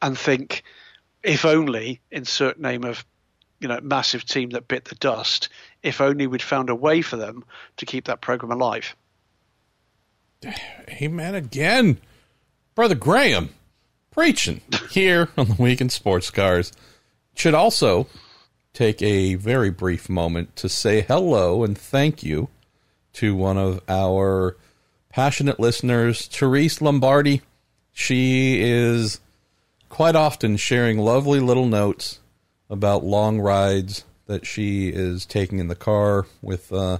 [0.00, 0.64] and think,
[1.22, 3.04] if only, insert name of
[3.60, 5.48] you know massive team that bit the dust,
[5.82, 7.44] if only we'd found a way for them
[7.76, 8.96] to keep that program alive.
[10.88, 11.98] Amen again,
[12.74, 13.50] brother Graham,
[14.10, 16.72] preaching here on the Week in Sports Cars.
[17.34, 18.08] Should also
[18.72, 22.48] take a very brief moment to say hello and thank you
[23.14, 24.56] to one of our
[25.10, 27.42] passionate listeners, Therese Lombardi.
[27.92, 29.20] She is
[29.88, 32.20] quite often sharing lovely little notes
[32.70, 36.98] about long rides that she is taking in the car with uh,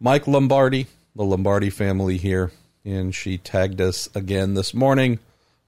[0.00, 0.86] Mike Lombardi,
[1.16, 2.52] the Lombardi family here.
[2.84, 5.18] And she tagged us again this morning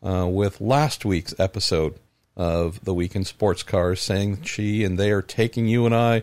[0.02, 1.94] uh, with last week's episode
[2.36, 6.22] of the Week in Sports Cars, saying she and they are taking you and I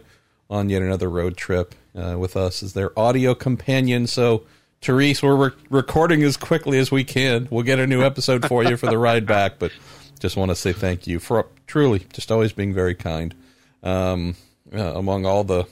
[0.50, 4.08] on yet another road trip uh, with us as their audio companion.
[4.08, 4.44] So,
[4.82, 7.48] Therese, we're re- recording as quickly as we can.
[7.50, 9.72] We'll get a new episode for you for the ride back, but
[10.20, 13.36] just want to say thank you for truly just always being very kind.
[13.84, 14.36] Um,
[14.74, 15.66] uh, among all the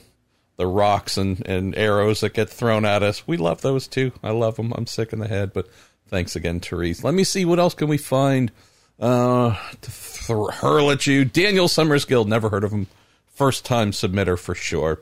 [0.56, 4.12] the rocks and, and arrows that get thrown at us, we love those too.
[4.22, 4.72] I love them.
[4.76, 5.68] I'm sick in the head, but
[6.08, 7.02] thanks again, Therese.
[7.02, 8.52] Let me see what else can we find
[9.00, 11.24] uh, to th- hurl at you.
[11.24, 12.86] Daniel Summersgill, never heard of him.
[13.26, 15.00] First time submitter for sure.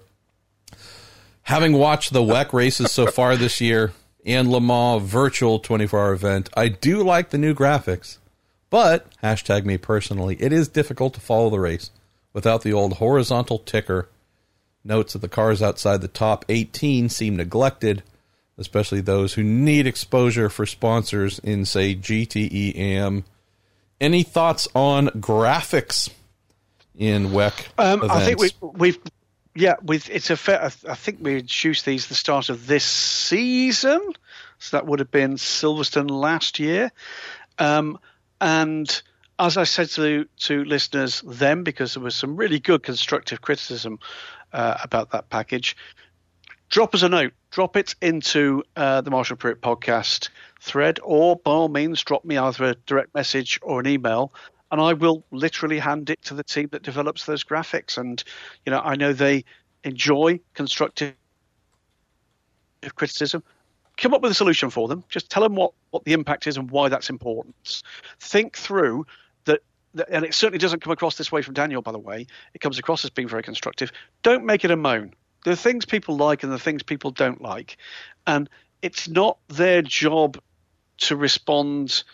[1.43, 3.93] Having watched the WEC races so far this year
[4.25, 8.19] and Le Mans virtual 24 hour event, I do like the new graphics.
[8.71, 11.91] But, hashtag me personally, it is difficult to follow the race
[12.33, 14.09] without the old horizontal ticker.
[14.85, 18.03] Notes that the cars outside the top 18 seem neglected,
[18.59, 23.25] especially those who need exposure for sponsors in, say, GTE AM.
[24.01, 26.11] Any thoughts on graphics
[26.97, 27.67] in WEC?
[27.79, 28.99] Um, I think we, we've
[29.55, 30.65] yeah, with it's a fair.
[30.65, 34.01] I think we introduced these the start of this season,
[34.59, 36.91] so that would have been Silverstone last year.
[37.59, 37.99] Um,
[38.41, 39.03] and
[39.39, 43.99] as I said to to listeners then, because there was some really good constructive criticism
[44.53, 45.77] uh, about that package,
[46.69, 47.33] drop us a note.
[47.51, 50.31] Drop it into uh, the Marshall Pruett podcast
[50.61, 54.33] thread, or by all means, drop me either a direct message or an email,
[54.71, 57.99] and I will literally hand it to the team that develops those graphics.
[57.99, 58.23] And
[58.65, 59.45] you know, I know they
[59.85, 61.15] enjoy constructive
[62.95, 63.43] criticism
[63.97, 65.05] come up with a solution for them.
[65.09, 67.83] Just tell them what, what the impact is and why that's important.
[68.21, 69.07] Think through
[70.11, 72.27] and it certainly doesn't come across this way from Daniel, by the way.
[72.55, 73.93] It comes across as being very constructive.
[74.23, 75.15] Don't make it a moan.
[75.45, 77.77] There are things people like and the things people don't like.
[78.27, 78.49] And
[78.81, 80.39] it's not their job
[80.99, 82.05] to respond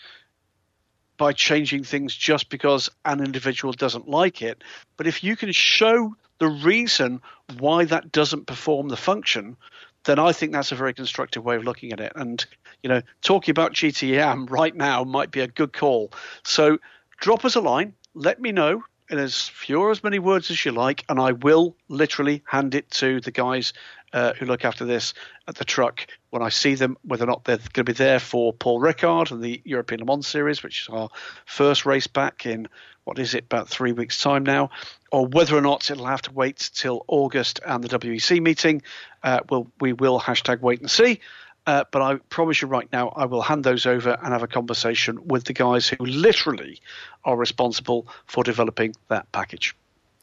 [1.19, 4.63] by changing things just because an individual doesn't like it.
[4.97, 7.21] But if you can show the reason
[7.59, 9.57] why that doesn't perform the function,
[10.05, 12.13] then I think that's a very constructive way of looking at it.
[12.15, 12.45] And
[12.83, 16.13] you know, talking about GTM right now might be a good call.
[16.45, 16.79] So
[17.19, 17.95] drop us a line.
[18.15, 21.33] Let me know in as few or as many words as you like, and I
[21.33, 23.73] will literally hand it to the guys
[24.13, 25.15] uh, who look after this
[25.47, 28.21] at the truck when I see them, whether or not they're going to be there
[28.21, 31.11] for Paul Ricard and the European Le Mans Series, which is our
[31.47, 32.69] first race back in
[33.05, 34.71] what is it about three weeks' time now,
[35.11, 38.83] or whether or not it'll have to wait till August and the WEC meeting.
[39.23, 41.21] Uh, we'll, we will hashtag wait and see.
[41.69, 44.47] Uh, but I promise you right now, I will hand those over and have a
[44.47, 46.81] conversation with the guys who literally
[47.27, 49.77] are responsible for developing that package.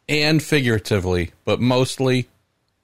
[0.09, 2.29] And figuratively, but mostly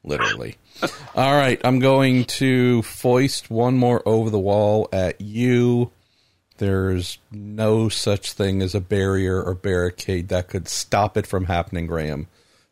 [0.03, 0.57] literally.
[1.16, 5.89] All right, I'm going to foist one more over the wall at you.
[6.59, 11.88] There's no such thing as a barrier or barricade that could stop it from happening,
[11.88, 12.28] Graham.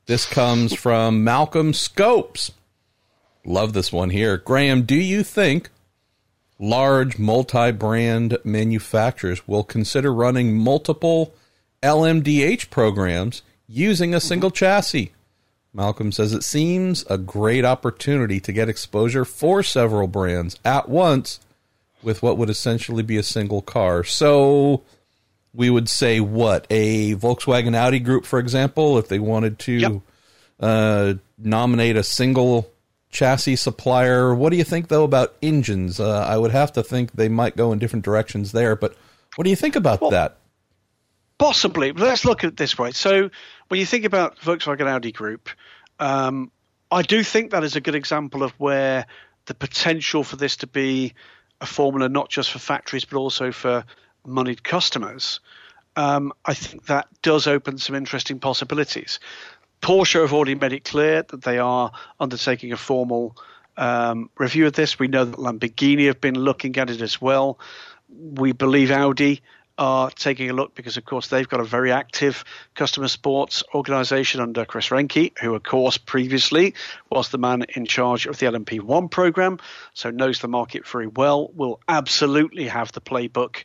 [0.06, 2.52] This comes from Malcolm Scopes.
[3.44, 4.38] Love this one here.
[4.38, 5.72] Graham, do you think
[6.60, 11.34] large multi brand manufacturers will consider running multiple
[11.82, 15.14] LMDH programs using a single chassis.
[15.74, 21.40] Malcolm says it seems a great opportunity to get exposure for several brands at once
[22.02, 24.04] with what would essentially be a single car.
[24.04, 24.84] So
[25.54, 30.02] we would say what a Volkswagen Audi group, for example, if they wanted to yep.
[30.60, 32.70] uh, nominate a single
[33.10, 34.34] chassis supplier.
[34.34, 36.00] What do you think though about engines?
[36.00, 38.96] Uh, I would have to think they might go in different directions there, but
[39.36, 40.38] what do you think about well, that?
[41.38, 41.92] Possibly.
[41.92, 42.92] Let's look at it this way.
[42.92, 43.30] So
[43.70, 45.50] when you think about Volkswagen Audi Group,
[46.00, 46.52] um,
[46.92, 49.06] I do think that is a good example of where
[49.46, 51.14] the potential for this to be
[51.62, 53.84] a formula not just for factories but also for
[54.26, 55.40] moneyed customers.
[55.96, 59.20] Um, I think that does open some interesting possibilities.
[59.82, 63.36] Porsche have already made it clear that they are undertaking a formal
[63.78, 65.00] um, review of this.
[65.00, 67.60] We know that Lamborghini have been looking at it as well.
[68.10, 69.42] We believe Audi
[69.80, 72.44] are taking a look because, of course, they've got a very active
[72.76, 76.74] customer sports organization under Chris Reinke, who, of course, previously
[77.10, 79.58] was the man in charge of the LMP1 program,
[79.94, 83.64] so knows the market very well, will absolutely have the playbook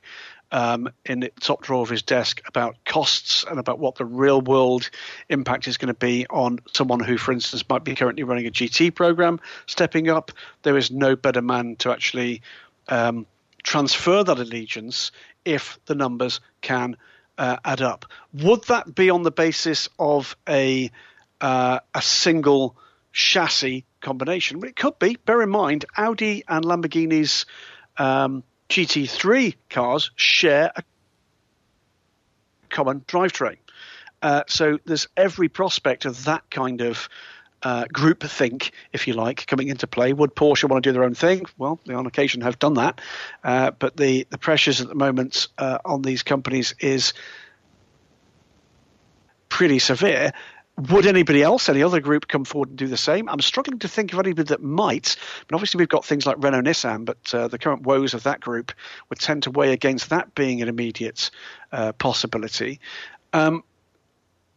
[0.54, 4.40] um, in the top drawer of his desk about costs and about what the real
[4.40, 4.88] world
[5.28, 8.52] impact is going to be on someone who, for instance, might be currently running a
[8.52, 10.30] GT program stepping up.
[10.62, 12.42] There is no better man to actually
[12.88, 13.26] um,
[13.64, 15.10] transfer that allegiance
[15.44, 16.98] if the numbers can
[17.36, 18.06] uh, add up.
[18.32, 20.92] Would that be on the basis of a
[21.40, 22.76] uh, a single
[23.12, 24.60] chassis combination?
[24.60, 25.16] Well, it could be.
[25.16, 27.44] Bear in mind, Audi and Lamborghini's
[27.98, 28.44] um,
[28.74, 30.82] GT3 cars share a
[32.70, 33.58] common drivetrain.
[34.20, 37.08] Uh, so there's every prospect of that kind of
[37.62, 40.12] uh, group think, if you like, coming into play.
[40.12, 41.46] Would Porsche want to do their own thing?
[41.56, 43.00] Well, they on occasion have done that,
[43.44, 47.12] uh, but the the pressures at the moment uh, on these companies is
[49.48, 50.32] pretty severe.
[50.76, 53.28] Would anybody else, any other group, come forward and do the same?
[53.28, 55.16] I'm struggling to think of anybody that might.
[55.46, 58.40] But obviously, we've got things like Renault Nissan, but uh, the current woes of that
[58.40, 58.72] group
[59.08, 61.30] would tend to weigh against that being an immediate
[61.70, 62.80] uh, possibility.
[63.32, 63.62] Um,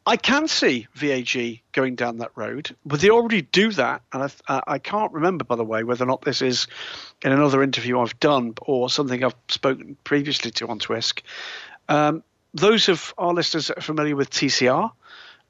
[0.08, 4.02] I can see VAG going down that road, but they already do that.
[4.14, 6.68] And I, I, can't remember, by the way, whether or not this is
[7.22, 11.24] in another interview I've done or something I've spoken previously to on Twisk.
[11.90, 14.92] Um, those of our listeners that are familiar with TCR,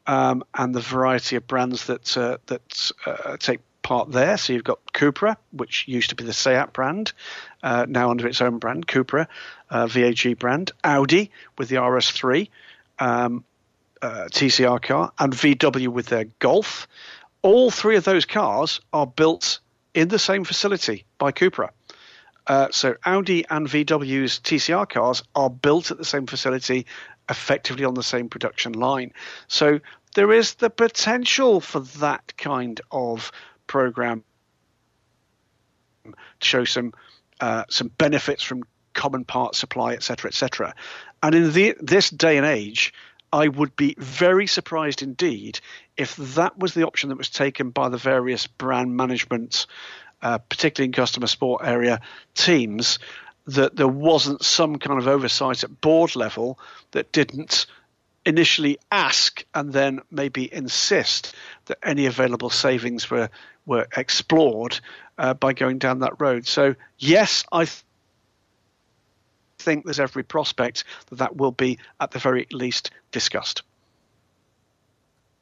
[0.08, 4.38] um, and the variety of brands that uh, that uh, take part there.
[4.38, 7.14] So you've got Cupra, which used to be the Seat brand,
[7.62, 9.28] uh, now under its own brand, Cupra,
[9.70, 12.50] uh, VAG brand, Audi with the RS3,
[13.00, 13.44] um,
[14.02, 16.88] uh, TCR car, and VW with their Golf.
[17.42, 19.60] All three of those cars are built
[19.94, 21.70] in the same facility by Cupra.
[22.46, 26.86] Uh, so Audi and VW's TCR cars are built at the same facility
[27.30, 29.14] effectively on the same production line.
[29.48, 29.80] So
[30.16, 33.32] there is the potential for that kind of
[33.68, 34.24] program
[36.06, 36.94] to show some
[37.40, 38.64] uh, some benefits from
[38.94, 40.74] common part supply, etc., etc.
[41.22, 42.94] And in the, this day and age,
[43.32, 45.60] I would be very surprised indeed
[45.98, 49.68] if that was the option that was taken by the various brand management,
[50.22, 52.02] uh, particularly in customer sport area
[52.34, 53.00] teams,
[53.48, 56.60] that there wasn't some kind of oversight at board level
[56.92, 57.66] that didn't
[58.26, 61.34] initially ask and then maybe insist
[61.66, 63.30] that any available savings were
[63.66, 64.80] were explored
[65.18, 66.46] uh, by going down that road.
[66.48, 67.84] So yes, I th-
[69.60, 73.64] think there's every prospect that that will be at the very least discussed.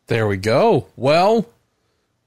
[0.07, 0.87] There we go.
[0.95, 1.47] Well,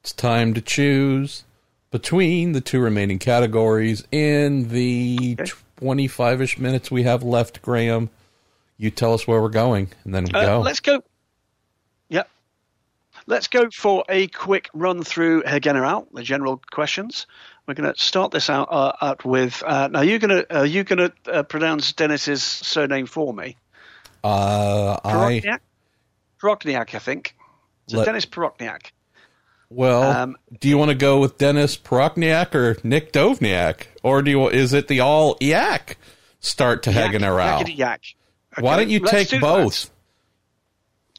[0.03, 1.45] it's time to choose
[1.91, 5.53] between the two remaining categories in the Okay.
[5.79, 8.11] 25 ish minutes we have left, Graham.
[8.76, 10.61] You tell us where we're going, and then we Uh, go.
[10.61, 11.03] Let's go.
[12.09, 12.24] Yeah.
[13.26, 17.26] Let's go for a quick run through General, the general questions.
[17.66, 19.62] We're going to start this out, uh, out with.
[19.64, 23.57] Uh, now, you're going to are you going to uh, pronounce Dennis's surname for me?
[24.24, 25.59] Uh, I Perokniak?
[26.41, 27.37] Perokniak, I think.
[27.89, 28.91] So Let- Dennis Perokniak.
[29.71, 34.31] Well, Um, do you want to go with Dennis Prokniak or Nick Dovniak, or do
[34.31, 35.97] you is it the all yak
[36.41, 37.77] start to Yak, Hagenarau?
[37.77, 38.01] yak.
[38.59, 39.91] Why don't you take do both?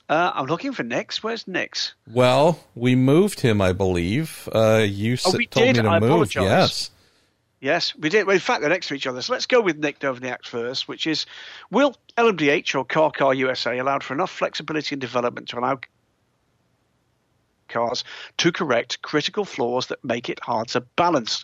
[0.09, 1.21] Uh, I'm looking for Nix.
[1.23, 1.93] Where's Nix?
[2.11, 4.49] Well, we moved him, I believe.
[4.51, 5.75] Uh, you Oh, we told did?
[5.77, 6.09] me to I move.
[6.09, 6.43] apologise.
[6.43, 6.91] Yes.
[7.61, 8.25] Yes, we did.
[8.25, 9.21] Well, in fact, they're next to each other.
[9.21, 11.25] So let's go with Nick Dovniak first, which is
[11.69, 15.79] Will LMDH or Car Car USA allowed for enough flexibility and development to allow
[17.69, 18.03] cars
[18.37, 21.43] to correct critical flaws that make it hard to balance?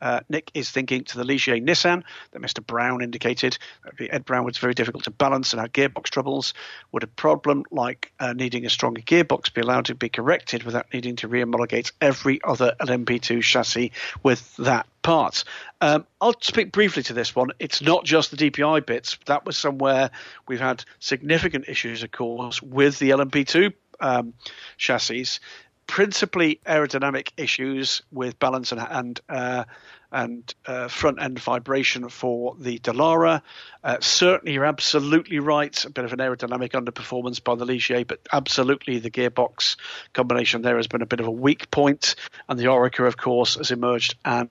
[0.00, 2.02] Uh, Nick is thinking to the Ligier Nissan
[2.32, 2.64] that Mr.
[2.64, 3.56] Brown indicated.
[3.98, 6.52] Ed Brown was very difficult to balance and had gearbox troubles.
[6.92, 10.92] Would a problem like uh, needing a stronger gearbox be allowed to be corrected without
[10.92, 15.44] needing to re-homologate every other LMP2 chassis with that part?
[15.80, 17.52] Um, I'll speak briefly to this one.
[17.58, 19.18] It's not just the DPI bits.
[19.26, 20.10] That was somewhere
[20.46, 24.34] we've had significant issues, of course, with the LMP2 um,
[24.76, 25.38] chassis
[25.86, 29.64] principally aerodynamic issues with balance and and uh,
[30.12, 33.42] and uh, front end vibration for the Dallara.
[33.82, 35.84] Uh, certainly, you're absolutely right.
[35.84, 39.76] A bit of an aerodynamic underperformance by the Ligier, but absolutely the gearbox
[40.12, 42.14] combination there has been a bit of a weak point,
[42.48, 44.48] and the Oreca, of course, has emerged and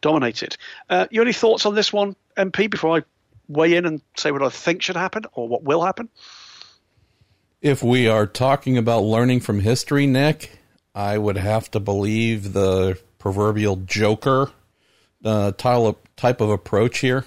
[0.00, 0.56] dominated.
[0.88, 2.70] Uh, you any thoughts on this one, MP?
[2.70, 3.02] Before I
[3.48, 6.08] weigh in and say what I think should happen or what will happen.
[7.60, 10.60] If we are talking about learning from history, Nick,
[10.94, 14.52] I would have to believe the proverbial Joker
[15.24, 17.24] uh, type of approach here.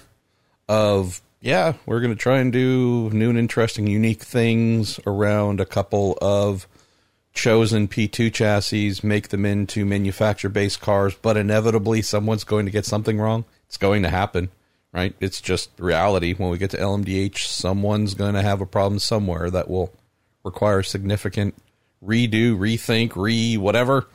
[0.70, 5.66] Of yeah, we're going to try and do new and interesting, unique things around a
[5.66, 6.66] couple of
[7.34, 12.86] chosen P2 chassis, make them into manufacturer based cars, but inevitably someone's going to get
[12.86, 13.44] something wrong.
[13.66, 14.48] It's going to happen,
[14.94, 15.14] right?
[15.20, 16.32] It's just reality.
[16.32, 19.92] When we get to LMDH, someone's going to have a problem somewhere that will
[20.44, 21.54] require significant
[22.04, 24.08] redo, rethink, re whatever.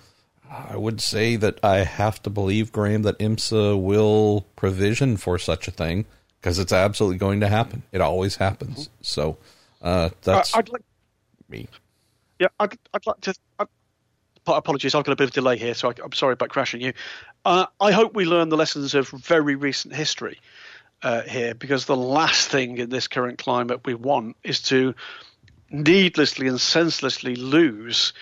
[0.50, 5.68] I would say that I have to believe, Graham, that IMSA will provision for such
[5.68, 6.06] a thing
[6.40, 7.84] because it's absolutely going to happen.
[7.92, 8.90] It always happens.
[9.02, 9.38] So
[9.82, 10.84] uh, that's I, I'd like
[11.50, 11.68] me.
[12.40, 13.34] Yeah, I'd, I'd like to.
[13.60, 13.66] I,
[14.48, 16.94] apologies, I've got a bit of delay here, so I, I'm sorry about crashing you.
[17.44, 20.40] Uh, I hope we learn the lessons of very recent history
[21.02, 24.96] uh, here, because the last thing in this current climate we want is to
[25.70, 28.14] needlessly and senselessly lose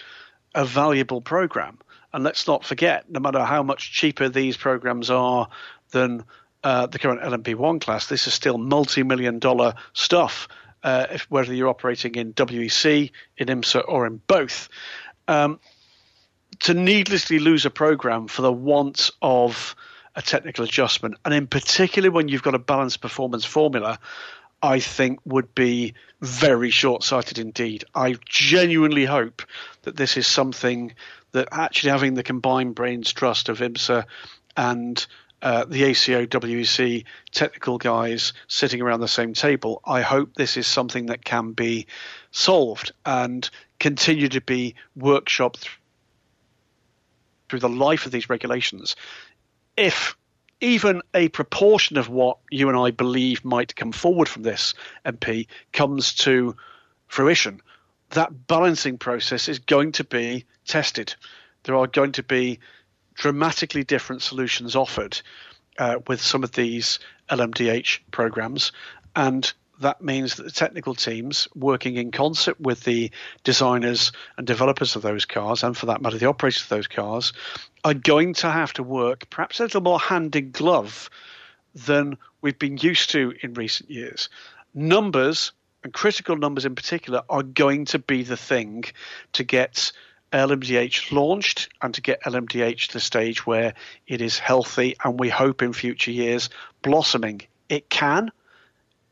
[0.53, 1.79] a valuable program.
[2.13, 5.49] And let's not forget, no matter how much cheaper these programs are
[5.91, 6.23] than
[6.63, 10.47] uh, the current LMP1 class, this is still multi-million dollar stuff.
[10.81, 14.69] Uh, if whether you're operating in WEC, in IMSA, or in both,
[15.27, 15.59] um,
[16.59, 19.75] to needlessly lose a program for the want of
[20.15, 23.99] a technical adjustment, and in particular when you've got a balanced performance formula,
[24.65, 27.85] I think would be very short-sighted indeed.
[27.93, 29.43] I genuinely hope
[29.83, 30.95] that this is something
[31.33, 34.05] that actually having the combined brains trust of IMSA
[34.57, 35.05] and
[35.43, 40.65] uh, the ACO WEC technical guys sitting around the same table, I hope this is
[40.65, 41.85] something that can be
[42.31, 43.47] solved and
[43.79, 45.67] continue to be workshopped
[47.49, 48.95] through the life of these regulations.
[49.77, 50.17] If
[50.65, 54.73] even a proportion of what you and I believe might come forward from this
[55.05, 56.55] MP comes to
[57.07, 57.61] fruition,
[58.09, 61.13] that balancing process is going to be tested.
[61.63, 62.59] There are going to be
[63.13, 65.21] dramatically different solutions offered
[65.77, 66.97] uh, with some of these
[67.29, 68.71] LMDH programs,
[69.15, 73.11] and that means that the technical teams working in concert with the
[73.43, 77.33] designers and developers of those cars, and for that matter, the operators of those cars,
[77.83, 81.09] are going to have to work perhaps a little more hand in glove
[81.73, 84.29] than we've been used to in recent years.
[84.73, 85.51] Numbers,
[85.83, 88.85] and critical numbers in particular, are going to be the thing
[89.33, 89.91] to get
[90.31, 93.73] LMDH launched and to get LMDH to the stage where
[94.07, 96.49] it is healthy and we hope in future years
[96.81, 97.41] blossoming.
[97.69, 98.31] It can.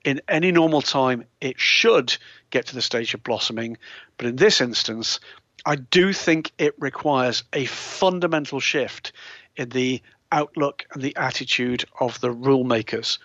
[0.03, 2.15] In any normal time, it should
[2.49, 3.77] get to the stage of blossoming.
[4.17, 5.19] But in this instance,
[5.65, 9.13] I do think it requires a fundamental shift
[9.55, 10.01] in the
[10.31, 13.19] outlook and the attitude of the rule makers.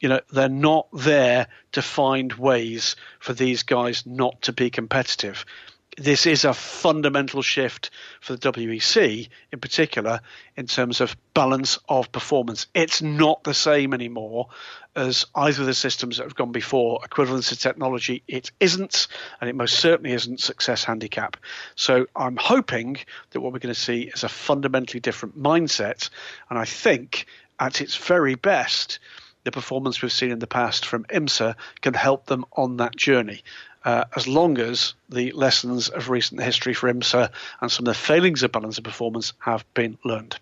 [0.00, 5.46] You know, they're not there to find ways for these guys not to be competitive.
[5.96, 7.90] This is a fundamental shift
[8.20, 10.20] for the WEC in particular
[10.56, 12.66] in terms of balance of performance.
[12.74, 14.48] It's not the same anymore
[14.96, 17.00] as either of the systems that have gone before.
[17.04, 19.08] Equivalence of technology, it isn't,
[19.40, 21.36] and it most certainly isn't success handicap.
[21.74, 22.98] So I'm hoping
[23.30, 26.10] that what we're going to see is a fundamentally different mindset,
[26.50, 27.26] and I think
[27.58, 28.98] at its very best,
[29.44, 33.42] the performance we've seen in the past from IMSA can help them on that journey
[33.84, 37.30] uh, as long as the lessons of recent history for IMSA
[37.60, 40.38] and some of the failings of balance of performance have been learned.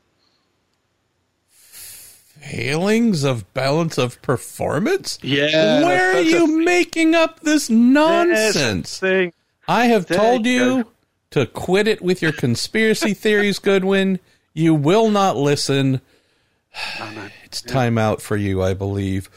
[2.40, 5.18] Failings of balance of performance?
[5.22, 5.82] Yeah.
[5.82, 8.98] Where are you making up this nonsense?
[8.98, 9.32] Thing.
[9.68, 10.86] I have there told you, you
[11.30, 14.18] to quit it with your conspiracy theories, Goodwin.
[14.54, 16.00] You will not listen.
[17.44, 19.30] It's time out for you, I believe.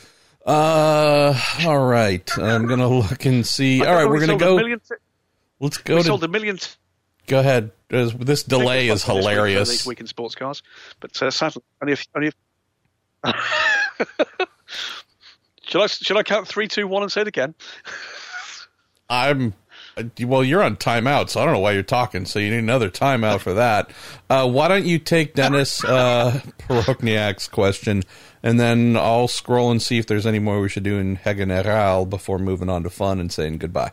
[0.45, 2.37] Uh, all right.
[2.37, 3.83] I'm gonna look and see.
[3.83, 4.55] All right, we're gonna go.
[5.59, 6.07] Let's go we to.
[6.07, 6.59] Sold a million.
[7.27, 7.71] Go ahead.
[7.89, 9.69] This delay is hilarious.
[9.69, 10.61] This week in sports cars,
[10.99, 12.27] but uh, sadly, only if only.
[12.27, 12.35] If...
[15.63, 17.55] should I should I count three, two, one, and say it again?
[19.09, 19.53] I'm
[20.21, 22.25] well, you're on timeout, so I don't know why you're talking.
[22.25, 23.89] So you need another timeout for that.
[24.29, 28.03] Uh, why don't you take Dennis uh, Porokniak's question,
[28.43, 32.09] and then I'll scroll and see if there's any more we should do in Hegeneral
[32.09, 33.91] before moving on to fun and saying goodbye.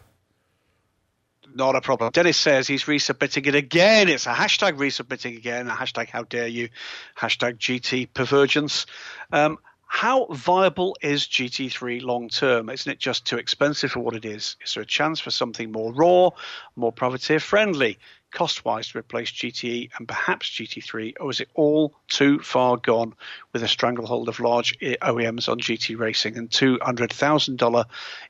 [1.55, 2.11] Not a problem.
[2.12, 4.09] Dennis says he's resubmitting it again.
[4.09, 6.70] It's a hashtag resubmitting again, a hashtag how dare you,
[7.16, 8.87] hashtag GT pervergence.
[9.31, 9.59] Um,
[9.94, 12.70] how viable is GT3 long term?
[12.70, 14.56] Isn't it just too expensive for what it is?
[14.64, 16.31] Is there a chance for something more raw,
[16.77, 17.98] more privateer friendly,
[18.32, 21.16] cost wise to replace GTE and perhaps GT3?
[21.20, 23.12] Or is it all too far gone
[23.52, 27.85] with a stranglehold of large OEMs on GT racing and $200,000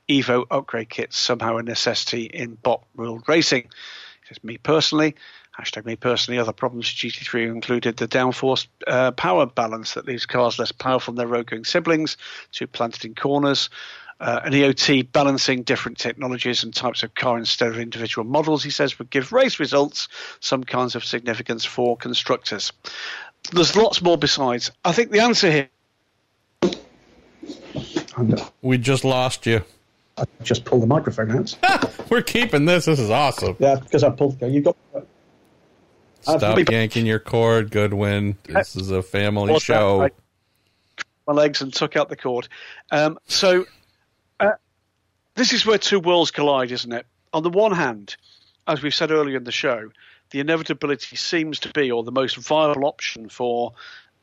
[0.09, 3.69] Evo upgrade kits somehow a necessity in bot ruled racing?
[4.27, 5.15] Just me personally,
[5.57, 10.25] hashtag me personally, other problems with GT3 included the downforce uh, power balance that leaves
[10.25, 12.17] cars less powerful than their road going siblings,
[12.51, 13.69] too planted in corners.
[14.19, 18.69] Uh, an EOT balancing different technologies and types of car instead of individual models, he
[18.69, 20.07] says, would give race results
[20.39, 22.71] some kinds of significance for constructors.
[23.51, 24.71] There's lots more besides.
[24.85, 25.69] I think the answer here.
[28.61, 29.63] We just lost you.
[30.17, 31.55] I just pulled the microphone out.
[32.09, 32.85] We're keeping this.
[32.85, 33.57] This is awesome.
[33.59, 34.41] Yeah, because I pulled.
[34.41, 34.77] You got
[36.23, 38.37] Stop yanking your cord, Goodwin.
[38.43, 40.09] This is a family show.
[41.27, 42.47] my legs and took out the cord.
[42.91, 43.65] Um, so
[44.39, 44.51] uh,
[45.35, 47.05] this is where two worlds collide, isn't it?
[47.33, 48.15] On the one hand,
[48.67, 49.89] as we've said earlier in the show,
[50.31, 53.73] the inevitability seems to be, or the most viable option for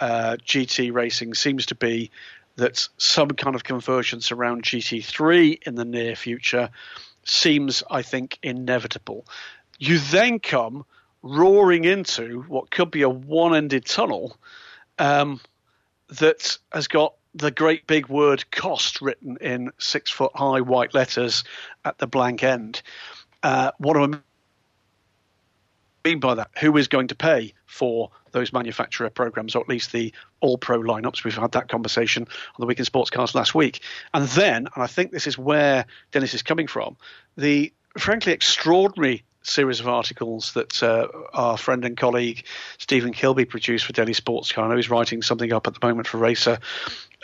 [0.01, 2.11] uh, GT racing seems to be
[2.57, 6.71] that some kind of convergence around GT3 in the near future
[7.25, 9.27] seems, I think, inevitable.
[9.79, 10.85] You then come
[11.23, 14.37] roaring into what could be a one ended tunnel
[14.99, 15.41] um,
[16.09, 21.45] that has got the great big word cost written in six foot high white letters
[21.85, 22.83] at the blank end.
[23.43, 24.19] Uh, what do I
[26.09, 26.51] mean by that?
[26.61, 30.81] Who is going to pay for those manufacturer programs, or at least the all pro
[30.81, 31.25] lineups?
[31.25, 33.81] We've had that conversation on the Week in Sports Cars last week.
[34.13, 36.97] And then, and I think this is where Dennis is coming from,
[37.37, 42.45] the frankly extraordinary series of articles that uh, our friend and colleague
[42.79, 44.65] Stephen Kilbey produced for Daily Sports Car.
[44.65, 46.59] I know he's writing something up at the moment for Racer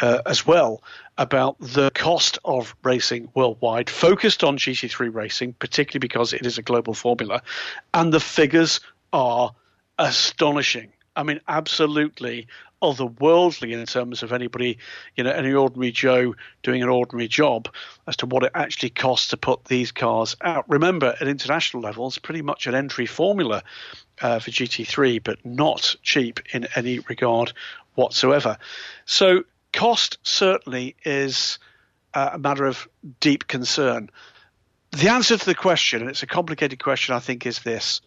[0.00, 0.82] uh, as well
[1.18, 6.62] about the cost of racing worldwide, focused on GT3 racing, particularly because it is a
[6.62, 7.42] global formula,
[7.94, 8.80] and the figures
[9.12, 9.54] are
[9.98, 10.92] astonishing.
[11.14, 12.48] I mean, absolutely
[12.82, 14.78] otherworldly in terms of anybody,
[15.16, 17.68] you know, any ordinary Joe doing an ordinary job
[18.06, 20.64] as to what it actually costs to put these cars out.
[20.68, 23.62] Remember, at international levels, pretty much an entry formula
[24.20, 27.52] uh, for GT3, but not cheap in any regard
[27.94, 28.58] whatsoever.
[29.04, 31.58] So, cost certainly is
[32.14, 32.88] uh, a matter of
[33.20, 34.10] deep concern.
[34.92, 38.00] The answer to the question, and it's a complicated question, I think, is this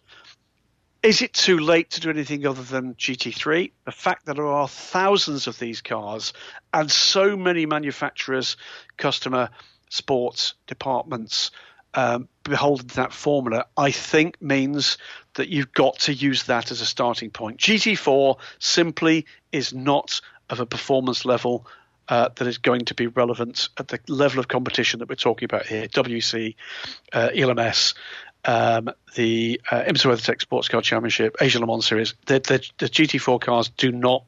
[1.02, 3.72] is it too late to do anything other than GT3?
[3.84, 6.32] The fact that there are thousands of these cars
[6.72, 8.56] and so many manufacturers,
[8.96, 9.50] customer,
[9.88, 11.50] sports departments
[11.94, 14.98] um, beholden to that formula, I think means
[15.34, 17.58] that you've got to use that as a starting point.
[17.58, 21.66] GT4 simply is not of a performance level
[22.08, 25.46] uh, that is going to be relevant at the level of competition that we're talking
[25.46, 26.56] about here WEC,
[27.12, 27.94] uh, ELMS,
[28.44, 32.86] um, the uh, IMSA WeatherTech Sports Car Championship, Asia Le Mans Series, the, the, the
[32.86, 34.24] GT4 cars do not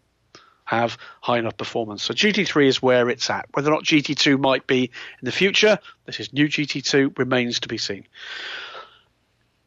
[0.64, 2.02] have high enough performance.
[2.02, 3.46] So GT3 is where it's at.
[3.52, 7.68] Whether or not GT2 might be in the future, this is new GT2, remains to
[7.68, 8.06] be seen.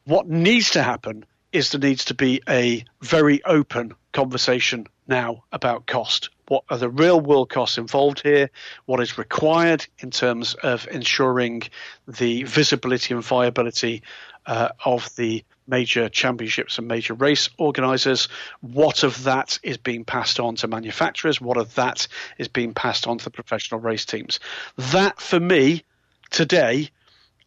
[0.04, 5.86] What needs to happen is there needs to be a very open conversation now about
[5.86, 6.30] cost.
[6.48, 8.50] What are the real world costs involved here?
[8.84, 11.62] What is required in terms of ensuring
[12.06, 14.02] the visibility and viability
[14.46, 18.28] uh, of the major championships and major race organisers?
[18.60, 21.40] What of that is being passed on to manufacturers?
[21.40, 22.06] What of that
[22.38, 24.40] is being passed on to the professional race teams?
[24.76, 25.84] That, for me,
[26.30, 26.90] today,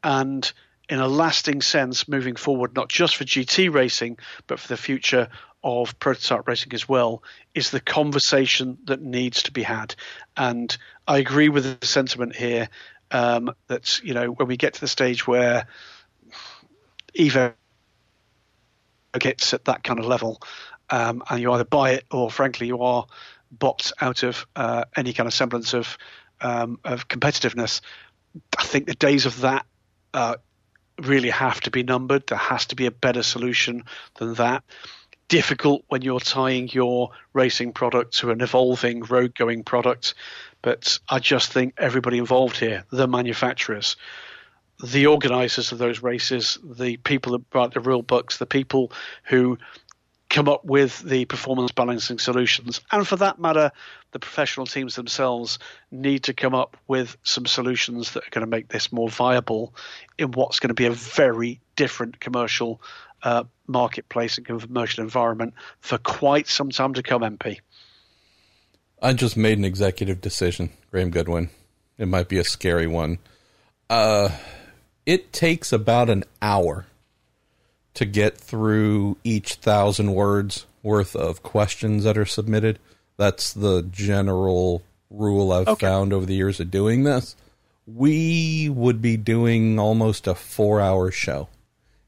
[0.03, 0.51] and
[0.89, 4.17] in a lasting sense moving forward, not just for GT racing,
[4.47, 5.29] but for the future
[5.63, 7.21] of prototype racing as well,
[7.53, 9.93] is the conversation that needs to be had.
[10.35, 10.75] And
[11.07, 12.69] I agree with the sentiment here
[13.11, 15.67] um, that, you know, when we get to the stage where
[17.17, 17.53] Evo
[19.17, 20.41] gets at that kind of level,
[20.89, 23.05] um, and you either buy it or, frankly, you are
[23.51, 25.97] boxed out of uh, any kind of semblance of
[26.41, 27.81] um, of competitiveness.
[28.57, 29.65] I think the days of that
[30.13, 30.35] uh,
[31.01, 32.27] really have to be numbered.
[32.27, 33.83] There has to be a better solution
[34.15, 34.63] than that.
[35.27, 40.15] Difficult when you're tying your racing product to an evolving road going product,
[40.61, 43.95] but I just think everybody involved here, the manufacturers,
[44.83, 48.91] the organisers of those races, the people that write the rule books, the people
[49.23, 49.57] who
[50.29, 52.81] come up with the performance balancing solutions.
[52.91, 53.71] And for that matter,
[54.11, 55.59] the professional teams themselves
[55.91, 59.73] need to come up with some solutions that are going to make this more viable
[60.17, 62.79] in what's going to be a very different commercial
[63.23, 67.59] uh, marketplace and commercial environment for quite some time to come, MP.
[69.01, 71.49] I just made an executive decision, Graham Goodwin.
[71.97, 73.17] It might be a scary one.
[73.89, 74.29] Uh,
[75.09, 76.85] it takes about an hour
[77.95, 82.77] to get through each thousand words worth of questions that are submitted.
[83.17, 85.87] That's the general rule I've okay.
[85.87, 87.35] found over the years of doing this.
[87.87, 91.49] We would be doing almost a four hour show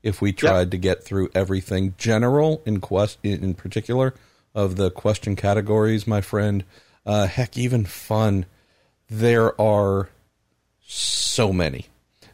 [0.04, 0.70] if we tried yep.
[0.70, 4.14] to get through everything general in quest in particular
[4.54, 6.64] of the question categories, my friend.
[7.04, 8.46] Uh, heck, even fun.
[9.10, 10.10] There are
[10.86, 11.88] so many.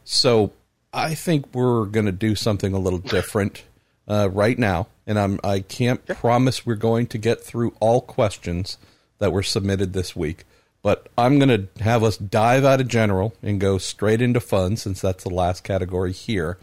[0.04, 0.52] So
[0.98, 3.62] I think we're going to do something a little different
[4.08, 8.78] uh, right now, and I'm I can't promise we're going to get through all questions
[9.18, 10.44] that were submitted this week.
[10.82, 14.76] But I'm going to have us dive out of general and go straight into fun
[14.76, 16.58] since that's the last category here.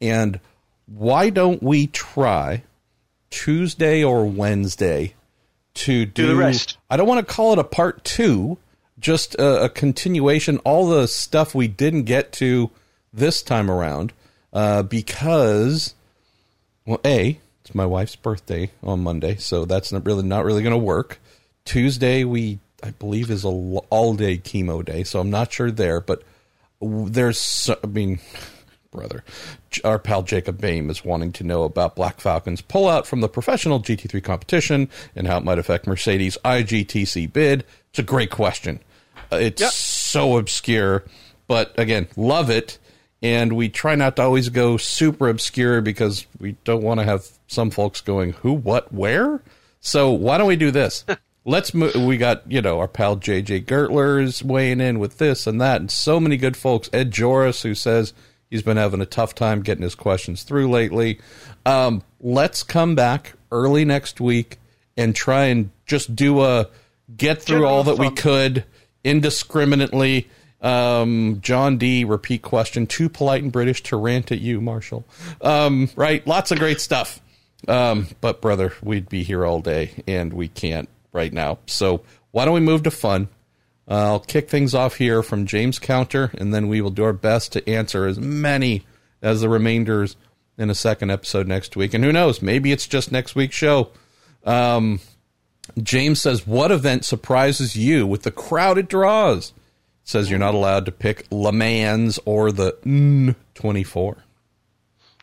[0.00, 0.40] And
[0.86, 2.64] why don't we try
[3.30, 5.14] Tuesday or Wednesday
[5.74, 6.78] to do, do the rest?
[6.90, 8.58] I don't want to call it a part two,
[8.98, 10.58] just a, a continuation.
[10.58, 12.70] All the stuff we didn't get to
[13.12, 14.12] this time around
[14.52, 15.94] uh, because,
[16.86, 20.72] well, a it's my wife's birthday on Monday, so that's not really not really going
[20.72, 21.20] to work.
[21.64, 26.00] Tuesday we I believe is a all day chemo day, so I'm not sure there,
[26.00, 26.22] but
[26.80, 28.20] there's I mean
[28.90, 29.22] brother.
[29.84, 33.80] Our pal Jacob Bain is wanting to know about Black Falcon's pullout from the professional
[33.80, 37.64] GT3 competition and how it might affect Mercedes' IGTC bid.
[37.90, 38.80] It's a great question.
[39.30, 39.72] Uh, it's yep.
[39.72, 41.04] so obscure,
[41.46, 42.78] but again, love it
[43.22, 47.26] and we try not to always go super obscure because we don't want to have
[47.46, 49.42] some folks going who what where?
[49.80, 51.04] So why don't we do this?
[51.44, 55.60] Let's move we got you know our pal jj gertler's weighing in with this and
[55.60, 56.90] that and so many good folks.
[56.92, 58.12] Ed joris who says
[58.50, 61.20] he's been having a tough time getting his questions through lately.
[61.64, 64.58] Um, let's come back early next week
[64.96, 66.68] and try and just do a
[67.16, 68.64] get through General all that we could
[69.04, 70.28] indiscriminately
[70.60, 72.04] um, John D.
[72.04, 72.86] Repeat question.
[72.86, 75.04] Too polite and British to rant at you, Marshall.
[75.40, 76.26] Um, right.
[76.26, 77.20] Lots of great stuff.
[77.66, 81.58] Um, but brother, we'd be here all day, and we can't right now.
[81.66, 83.28] So why don't we move to fun?
[83.90, 87.12] Uh, I'll kick things off here from James Counter, and then we will do our
[87.12, 88.84] best to answer as many
[89.22, 90.16] as the remainders
[90.58, 91.94] in a second episode next week.
[91.94, 92.42] And who knows?
[92.42, 93.90] Maybe it's just next week's show.
[94.44, 95.00] Um,
[95.82, 99.52] James says, "What event surprises you with the crowded draws?"
[100.08, 104.16] Says you're not allowed to pick Le Mans or the N 24.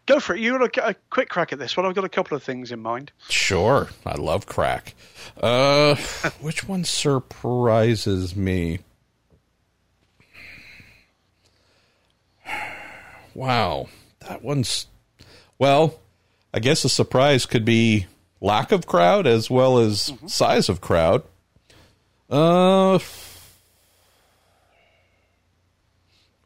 [0.06, 0.42] Go for it.
[0.42, 1.88] You got a, a, quick crack at this one.
[1.88, 3.12] I've got a couple of things in mind.
[3.28, 3.90] Sure.
[4.06, 4.94] I love crack.
[5.42, 5.96] Uh,
[6.40, 8.80] which one surprises me?
[13.34, 13.90] Wow.
[14.20, 14.86] That one's.
[15.58, 16.00] Well,
[16.54, 18.06] I guess a surprise could be
[18.40, 20.28] lack of crowd as well as mm-hmm.
[20.28, 21.24] size of crowd.
[22.30, 23.00] Uh,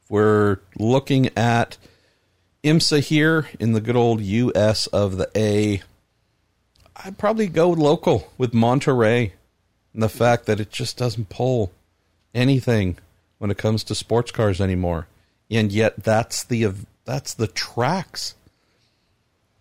[0.10, 1.78] We're looking at
[2.64, 5.82] IMSA here in the good old US of the A.
[6.96, 9.34] I'd probably go local with Monterey
[9.94, 11.72] and the fact that it just doesn't pull
[12.34, 12.98] anything
[13.38, 15.08] when it comes to sports cars anymore.
[15.50, 16.74] And yet that's the
[17.06, 18.34] that's the tracks.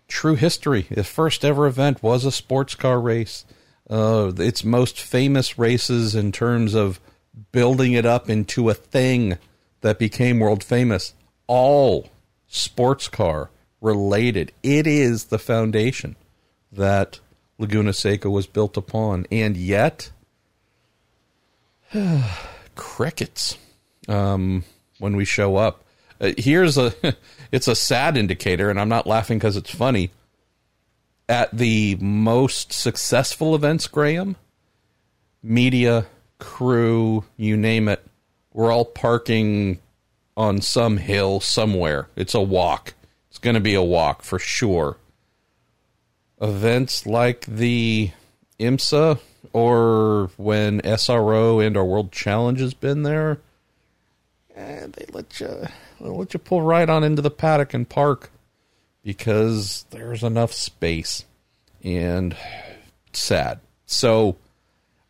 [0.08, 0.86] true history.
[0.90, 3.44] The first ever event was a sports car race.
[3.88, 7.00] Uh, its most famous races in terms of
[7.52, 9.38] building it up into a thing
[9.80, 11.14] that became world famous,
[11.46, 12.10] all
[12.46, 13.50] sports car
[13.80, 14.52] related.
[14.62, 16.16] It is the foundation
[16.72, 17.20] that
[17.58, 19.26] Laguna Seca was built upon.
[19.30, 20.10] And yet,
[22.74, 23.58] crickets
[24.08, 24.64] um,
[24.98, 25.84] when we show up.
[26.20, 26.92] Uh, here's a
[27.52, 30.10] it's a sad indicator and I'm not laughing cuz it's funny.
[31.28, 34.36] At the most successful events, Graham,
[35.42, 36.06] media,
[36.38, 38.07] crew, you name it,
[38.52, 39.80] we're all parking
[40.36, 42.08] on some hill somewhere.
[42.16, 42.94] It's a walk.
[43.28, 44.96] It's going to be a walk for sure.
[46.40, 48.12] Events like the
[48.60, 49.18] IMSA
[49.52, 53.38] or when SRO and our World Challenge has been there,
[54.54, 55.66] eh, they let you
[56.00, 58.30] they let you pull right on into the paddock and park
[59.02, 61.24] because there's enough space
[61.82, 62.36] and
[63.12, 63.60] sad.
[63.86, 64.36] So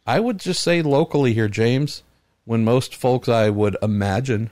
[0.06, 2.02] I would just say locally here, James,
[2.48, 4.48] when most folks I would imagine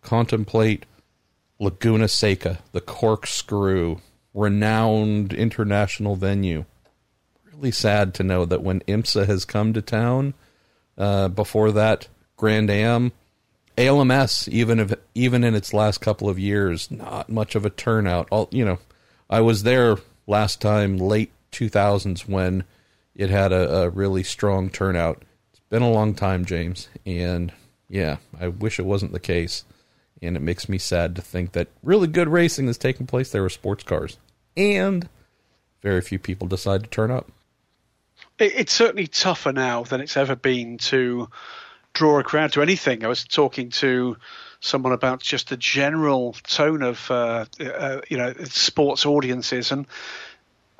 [0.00, 0.86] contemplate
[1.58, 3.98] Laguna Seca, the corkscrew,
[4.32, 6.64] renowned international venue.
[7.52, 10.32] Really sad to know that when IMSA has come to town,
[10.96, 12.08] uh, before that,
[12.38, 13.12] Grand Am,
[13.76, 18.26] ALMS, even if even in its last couple of years, not much of a turnout.
[18.30, 18.78] All you know,
[19.28, 22.64] I was there last time, late two thousands, when
[23.14, 25.22] it had a, a really strong turnout.
[25.72, 27.50] Been a long time, James, and
[27.88, 29.64] yeah, I wish it wasn't the case.
[30.20, 33.42] And it makes me sad to think that really good racing is taking place there
[33.42, 34.18] with sports cars,
[34.54, 35.08] and
[35.80, 37.32] very few people decide to turn up.
[38.38, 41.30] It's certainly tougher now than it's ever been to
[41.94, 43.02] draw a crowd to anything.
[43.02, 44.18] I was talking to
[44.60, 49.86] someone about just the general tone of uh, uh, you know sports audiences and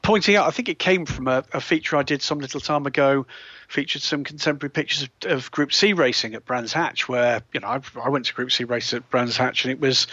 [0.02, 0.46] pointing out.
[0.46, 3.26] I think it came from a, a, feature I did some little time ago,
[3.72, 7.68] featured some contemporary pictures of, of Group C racing at Brands Hatch, where you know
[7.68, 10.06] I, I, went to Group C race at Brands Hatch and it was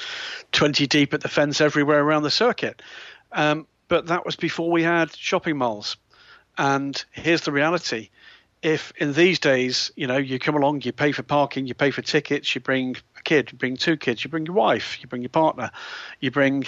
[0.51, 2.81] twenty deep at the fence everywhere around the circuit.
[3.31, 5.97] Um, but that was before we had shopping malls.
[6.57, 8.09] And here's the reality
[8.61, 11.91] if in these days, you know, you come along, you pay for parking, you pay
[11.91, 15.07] for tickets, you bring a kid, you bring two kids, you bring your wife, you
[15.07, 15.71] bring your partner,
[16.19, 16.65] you bring,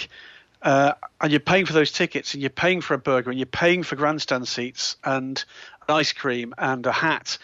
[0.62, 3.46] uh, and you're paying for those tickets, and you're paying for a burger, and you're
[3.46, 5.44] paying for grandstand seats and an
[5.88, 7.38] ice cream and a hat,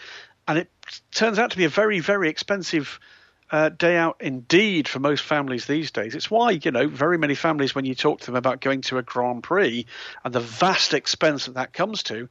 [0.47, 0.71] and it
[1.13, 3.01] turns out to be a very, very expensive.
[3.51, 6.15] Uh, day out indeed for most families these days.
[6.15, 8.99] It's why, you know, very many families, when you talk to them about going to
[8.99, 9.87] a Grand Prix
[10.23, 12.29] and the vast expense that that comes to,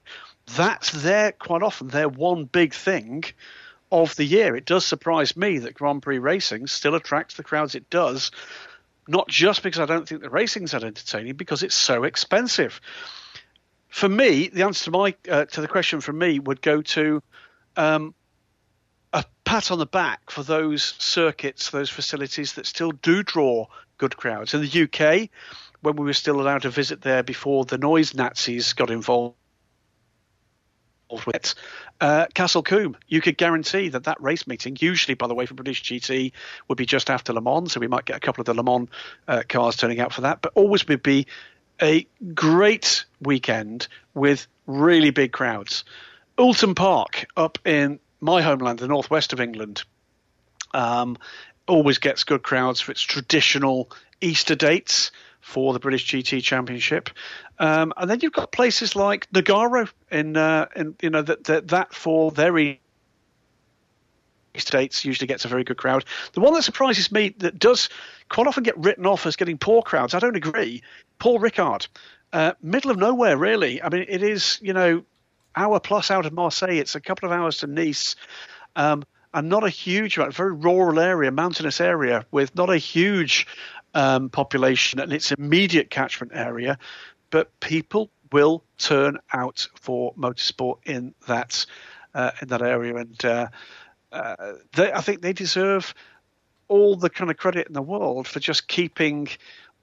[0.55, 3.23] that's their quite often their one big thing
[3.91, 4.55] of the year.
[4.55, 8.29] It does surprise me that Grand Prix racing still attracts the crowds it does,
[9.07, 12.79] not just because I don't think the racing's that entertaining, because it's so expensive.
[13.89, 17.23] For me, the answer to my uh, to the question from me would go to
[17.75, 18.13] um,
[19.13, 23.65] a pat on the back for those circuits, those facilities that still do draw
[23.97, 24.53] good crowds.
[24.53, 25.29] In the UK,
[25.81, 29.35] when we were still allowed to visit there before the noise Nazis got involved
[31.25, 31.55] with
[32.01, 32.97] uh, Castle Combe.
[33.07, 36.33] You could guarantee that that race meeting, usually, by the way, for British GT,
[36.67, 38.63] would be just after Le Mans, so we might get a couple of the Le
[38.63, 38.89] Mans
[39.27, 41.25] uh, cars turning out for that, but always would be
[41.81, 45.83] a great weekend with really big crowds.
[46.37, 49.83] Oulton Park, up in my homeland, the northwest of England,
[50.73, 51.17] um,
[51.67, 53.91] always gets good crowds for its traditional
[54.21, 57.09] Easter dates for the British GT Championship.
[57.59, 61.67] Um, and then you've got places like Nogaro in, uh, in you know that that,
[61.69, 62.57] that for their
[64.61, 66.05] states usually gets a very good crowd.
[66.33, 67.89] The one that surprises me that does
[68.29, 70.13] quite often get written off as getting poor crowds.
[70.13, 70.83] I don't agree.
[71.19, 71.87] Paul Ricard,
[72.33, 73.81] uh, middle of nowhere, really.
[73.81, 75.03] I mean, it is you know
[75.55, 76.77] hour plus out of Marseille.
[76.77, 78.15] It's a couple of hours to Nice.
[78.75, 79.03] Um,
[79.33, 83.45] and not a huge very rural area, mountainous area with not a huge
[83.93, 86.77] um, population and its immediate catchment area
[87.29, 91.65] but people will turn out for motorsport in that
[92.13, 93.47] uh, in that area, and uh,
[94.11, 95.93] uh, they, I think they deserve
[96.67, 99.27] all the kind of credit in the world for just keeping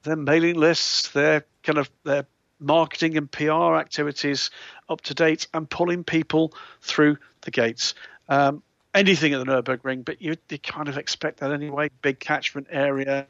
[0.03, 2.25] their mailing lists, their kind of their
[2.59, 4.49] marketing and PR activities
[4.89, 7.95] up to date, and pulling people through the gates.
[8.29, 11.89] Um, anything at the Nurburgring, but you, you kind of expect that anyway.
[12.01, 13.27] Big catchment area,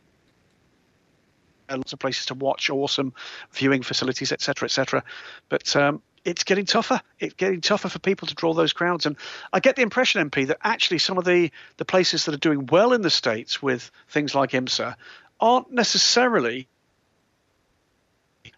[1.70, 3.14] lots of places to watch, awesome
[3.52, 5.04] viewing facilities, etc., etc.
[5.50, 7.00] But um, it's getting tougher.
[7.20, 9.06] It's getting tougher for people to draw those crowds.
[9.06, 9.16] And
[9.54, 12.66] I get the impression, MP, that actually some of the, the places that are doing
[12.66, 14.96] well in the States with things like IMSA
[15.40, 16.68] aren't necessarily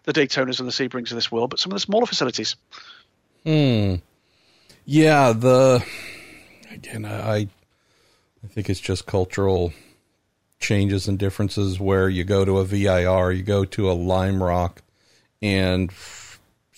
[0.04, 2.56] the Daytonas and the Sebrings of this world, but some of the smaller facilities.
[3.44, 3.96] Hmm.
[4.86, 5.84] Yeah, the
[6.72, 7.48] again, I
[8.42, 9.74] I think it's just cultural
[10.58, 14.82] changes and differences where you go to a VIR, you go to a Lime Rock,
[15.42, 15.92] and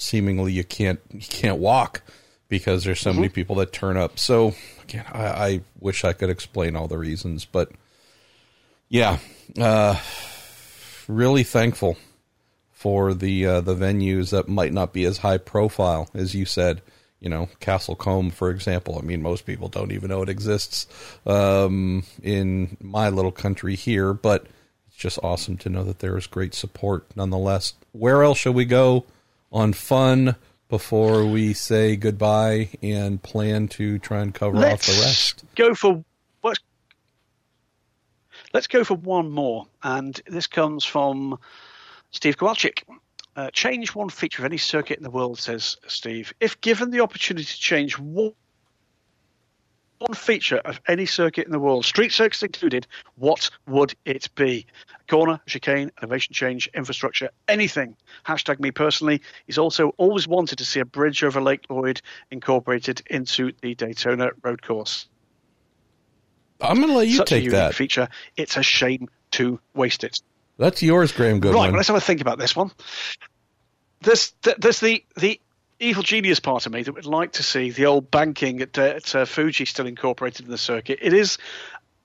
[0.01, 2.03] seemingly you can't you can't walk
[2.49, 3.21] because there's so mm-hmm.
[3.21, 4.19] many people that turn up.
[4.19, 7.71] So again, I, I, wish I could explain all the reasons, but
[8.89, 9.19] yeah,
[9.59, 9.99] uh,
[11.07, 11.97] really thankful
[12.73, 16.83] for the uh, the venues that might not be as high profile as you said.
[17.21, 18.99] You know, Castle Combe, for example.
[18.99, 20.87] I mean, most people don't even know it exists
[21.27, 24.47] um, in my little country here, but
[24.89, 27.75] it's just awesome to know that there is great support nonetheless.
[27.93, 29.05] Where else shall we go
[29.53, 30.37] on fun
[30.69, 35.45] before we say goodbye and plan to try and cover let's off the rest?
[35.57, 36.05] Go for
[36.43, 36.61] let's,
[38.55, 41.39] let's go for one more, and this comes from
[42.11, 42.83] Steve Kowalczyk.
[43.37, 46.33] Uh, change one feature of any circuit in the world, says Steve.
[46.41, 48.33] If given the opportunity to change one,
[50.01, 52.87] one feature of any circuit in the world, street circuits included,
[53.17, 54.67] what would it be?
[55.09, 57.95] Corner, chicane, elevation change, infrastructure, anything.
[58.27, 59.21] Hashtag me personally.
[59.47, 62.01] He's also always wanted to see a bridge over Lake Lloyd
[62.31, 65.07] incorporated into the Daytona road course.
[66.63, 68.09] I'm going to let you Such take a that feature.
[68.37, 70.21] It's a shame to waste it.
[70.57, 71.55] That's yours, Graham Goodwin.
[71.55, 72.71] Right, well, let's have a think about this one.
[74.01, 75.41] There's, there's the, the
[75.81, 78.83] evil genius part of me that would like to see the old banking at, uh,
[78.83, 80.99] at uh, Fuji still incorporated in the circuit.
[81.03, 81.39] It is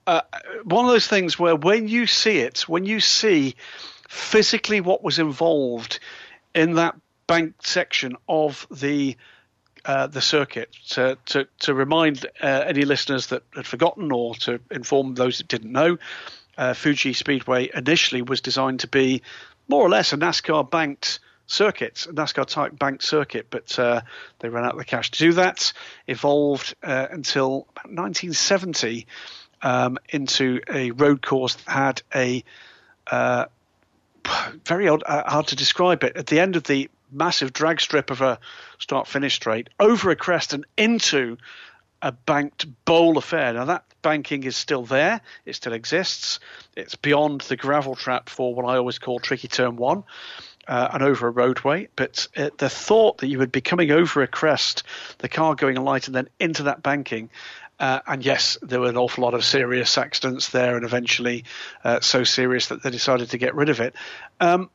[0.06, 0.22] uh,
[0.64, 3.54] one of those things where when you see it, when you see
[4.08, 6.00] physically what was involved
[6.54, 6.96] in that
[7.26, 9.16] bank section of the
[9.84, 14.60] uh, the circuit to to, to remind uh, any listeners that had forgotten or to
[14.70, 15.98] inform those that didn't know
[16.56, 19.22] uh, Fuji Speedway initially was designed to be
[19.68, 24.02] more or less a NASCAR banked circuit, NASCAR type banked circuit, but uh,
[24.40, 25.72] they ran out of the cash to do that.
[26.06, 29.06] Evolved uh, until 1970
[29.62, 32.44] um, into a road course that had a
[33.06, 33.46] uh,
[34.64, 36.16] very odd, uh, hard to describe it.
[36.16, 38.38] At the end of the massive drag strip of a
[38.78, 41.36] start finish straight, over a crest and into
[42.02, 43.52] a banked bowl affair.
[43.52, 46.40] Now that banking is still there; it still exists.
[46.76, 50.04] It's beyond the gravel trap for what I always call tricky turn one.
[50.68, 54.22] Uh, and over a roadway, but uh, the thought that you would be coming over
[54.22, 54.82] a crest,
[55.18, 57.30] the car going light, and then into that banking,
[57.78, 61.44] uh, and yes, there were an awful lot of serious accidents there, and eventually
[61.84, 63.94] uh, so serious that they decided to get rid of it.
[64.40, 64.70] Um,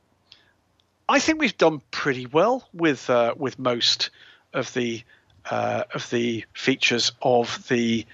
[1.08, 4.10] I think we've done pretty well with uh, with most
[4.52, 5.02] of the
[5.50, 8.06] uh, of the features of the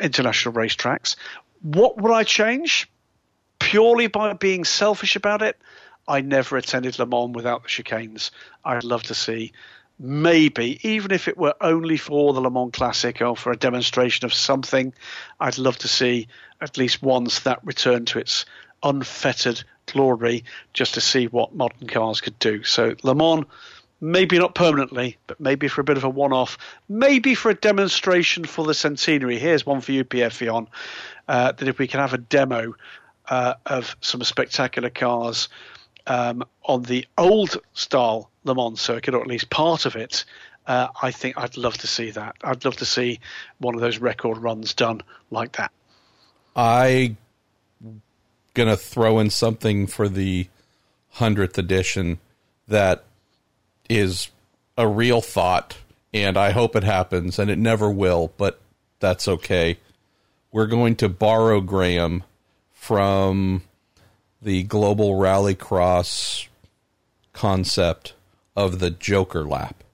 [0.00, 1.16] international racetracks.
[1.60, 2.88] What would I change?
[3.58, 5.58] Purely by being selfish about it,
[6.08, 8.30] I never attended Le Mans without the chicanes.
[8.64, 9.52] I'd love to see
[9.98, 14.24] maybe, even if it were only for the Le Mans Classic or for a demonstration
[14.24, 14.92] of something,
[15.38, 16.28] I'd love to see
[16.60, 18.44] at least once that return to its
[18.82, 22.64] unfettered glory just to see what modern cars could do.
[22.64, 23.46] So Le Mans
[24.00, 26.58] maybe not permanently, but maybe for a bit of a one off,
[26.88, 29.38] maybe for a demonstration for the centenary.
[29.38, 30.66] Here's one for you, Pierre Fillon,
[31.28, 32.74] uh, that if we can have a demo
[33.28, 35.48] uh, of some spectacular cars
[36.06, 40.24] um, on the old style Le Mans circuit, or at least part of it.
[40.66, 42.36] Uh, I think I'd love to see that.
[42.42, 43.20] I'd love to see
[43.58, 45.72] one of those record runs done like that.
[46.54, 47.16] I
[48.54, 50.48] gonna throw in something for the
[51.12, 52.18] hundredth edition
[52.68, 53.04] that
[53.88, 54.30] is
[54.76, 55.78] a real thought,
[56.14, 58.60] and I hope it happens, and it never will, but
[59.00, 59.78] that's okay.
[60.50, 62.24] We're going to borrow Graham
[62.72, 63.62] from
[64.42, 66.48] the global rallycross
[67.32, 68.14] concept
[68.56, 69.84] of the Joker lap.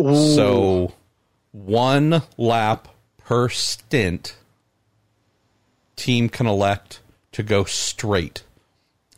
[0.00, 0.34] Ooh.
[0.34, 0.94] So
[1.52, 2.88] one lap
[3.18, 4.36] per stint,
[5.94, 7.00] team can elect
[7.32, 8.44] to go straight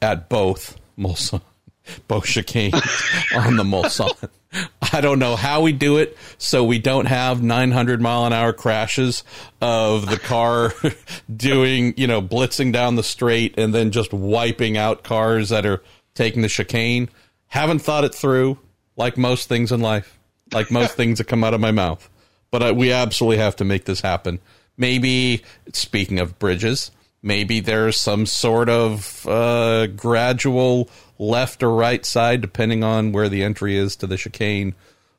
[0.03, 1.43] at both Mulsanne
[2.09, 2.73] Beau Chicane
[3.35, 4.29] on the Mulsanne.
[4.93, 8.53] I don't know how we do it so we don't have 900 mile an hour
[8.53, 9.25] crashes
[9.61, 10.73] of the car
[11.37, 15.83] doing, you know, blitzing down the straight and then just wiping out cars that are
[16.15, 17.09] taking the chicane.
[17.49, 18.59] Haven't thought it through
[18.97, 20.19] like most things in life,
[20.53, 22.09] like most things that come out of my mouth.
[22.51, 24.41] But I, we absolutely have to make this happen.
[24.77, 25.43] Maybe,
[25.73, 26.91] speaking of bridges,
[27.23, 30.89] maybe there's some sort of uh, gradual
[31.19, 34.75] left or right side, depending on where the entry is to the chicane,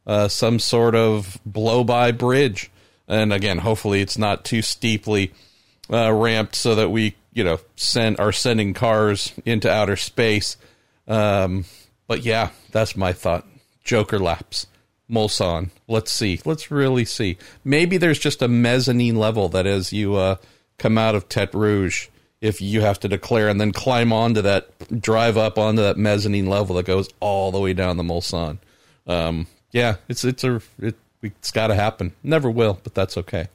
[0.07, 2.71] uh, some sort of blow by bridge.
[3.07, 5.33] And again, hopefully it's not too steeply
[5.91, 10.57] uh, ramped so that we, you know, send are sending cars into outer space.
[11.07, 11.65] Um,
[12.07, 13.45] But yeah, that's my thought.
[13.83, 14.65] Joker laps.
[15.09, 15.69] Mulsanne.
[15.87, 16.39] Let's see.
[16.43, 17.37] Let's really see.
[17.63, 20.37] Maybe there's just a mezzanine level that as you uh,
[20.79, 22.07] come out of Tertre Rouge,
[22.41, 24.69] if you have to declare and then climb onto that,
[25.01, 28.59] drive up onto that mezzanine level that goes all the way down the Mulsanne.
[29.07, 32.13] Um, yeah, it's it's a it, it's got to happen.
[32.23, 33.47] Never will, but that's okay.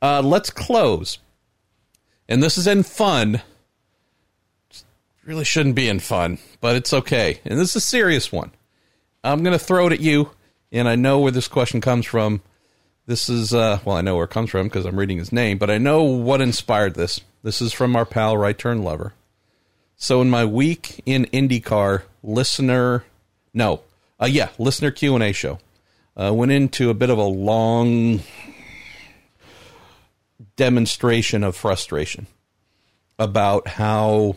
[0.00, 1.18] Uh, let's close,
[2.28, 3.42] and this is in fun.
[5.24, 7.40] Really shouldn't be in fun, but it's okay.
[7.44, 8.50] And this is a serious one.
[9.22, 10.30] I'm going to throw it at you
[10.72, 12.40] and I know where this question comes from.
[13.04, 15.58] This is, uh, well, I know where it comes from because I'm reading his name,
[15.58, 17.20] but I know what inspired this.
[17.42, 19.14] This is from our pal, Right Turn Lover.
[19.96, 23.04] So in my week in IndyCar, listener,
[23.52, 23.80] no,
[24.20, 25.58] uh, yeah, listener Q and A show,
[26.16, 28.20] uh, went into a bit of a long
[30.54, 32.28] demonstration of frustration
[33.18, 34.36] about how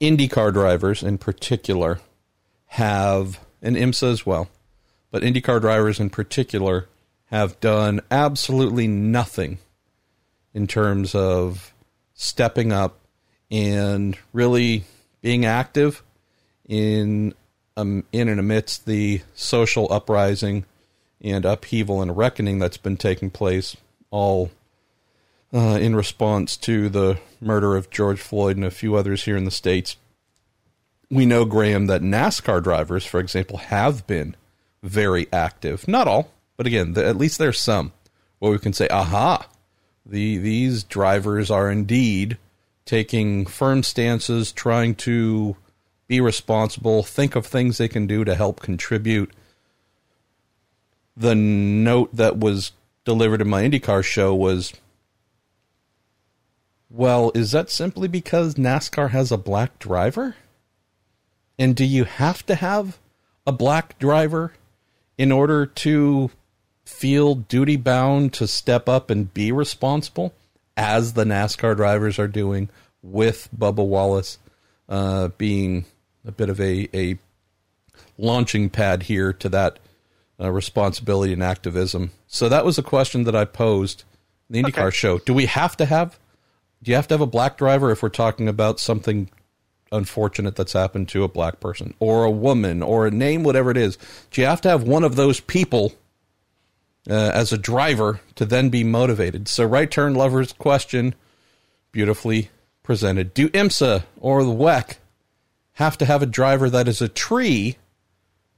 [0.00, 2.00] IndyCar drivers, in particular,
[2.66, 4.48] have, and IMSA as well,
[5.10, 6.88] but IndyCar drivers in particular
[7.26, 9.58] have done absolutely nothing
[10.52, 11.74] in terms of
[12.14, 13.00] stepping up
[13.50, 14.84] and really
[15.20, 16.02] being active
[16.66, 17.34] in
[17.76, 20.64] um, in and amidst the social uprising
[21.20, 23.76] and upheaval and reckoning that's been taking place,
[24.10, 24.50] all
[25.52, 29.44] uh, in response to the murder of George Floyd and a few others here in
[29.44, 29.96] the states.
[31.10, 34.36] We know, Graham, that NASCAR drivers, for example, have been
[34.82, 35.86] very active.
[35.86, 37.92] Not all, but again, the, at least there's some
[38.38, 39.46] where we can say, aha,
[40.06, 42.38] the these drivers are indeed
[42.84, 45.56] taking firm stances, trying to
[46.06, 49.32] be responsible, think of things they can do to help contribute.
[51.16, 52.72] The note that was
[53.04, 54.74] delivered in my IndyCar show was
[56.90, 60.36] well, is that simply because NASCAR has a black driver?
[61.58, 62.98] And do you have to have
[63.46, 64.52] a black driver
[65.18, 66.30] in order to
[66.84, 70.34] feel duty bound to step up and be responsible,
[70.76, 72.68] as the NASCAR drivers are doing,
[73.02, 74.38] with Bubba Wallace
[74.88, 75.84] uh, being
[76.24, 77.18] a bit of a, a
[78.18, 79.78] launching pad here to that
[80.40, 82.10] uh, responsibility and activism.
[82.26, 84.04] So that was a question that I posed
[84.50, 84.96] in the IndyCar okay.
[84.96, 85.18] show.
[85.18, 86.18] Do we have to have?
[86.82, 89.30] Do you have to have a black driver if we're talking about something
[89.94, 93.76] unfortunate that's happened to a black person or a woman or a name, whatever it
[93.76, 93.96] is.
[94.30, 95.92] Do you have to have one of those people
[97.08, 99.48] uh, as a driver to then be motivated?
[99.48, 101.14] So, right turn lovers question,
[101.92, 102.50] beautifully
[102.82, 103.34] presented.
[103.34, 104.96] Do IMSA or the WEC
[105.74, 107.76] have to have a driver that is a tree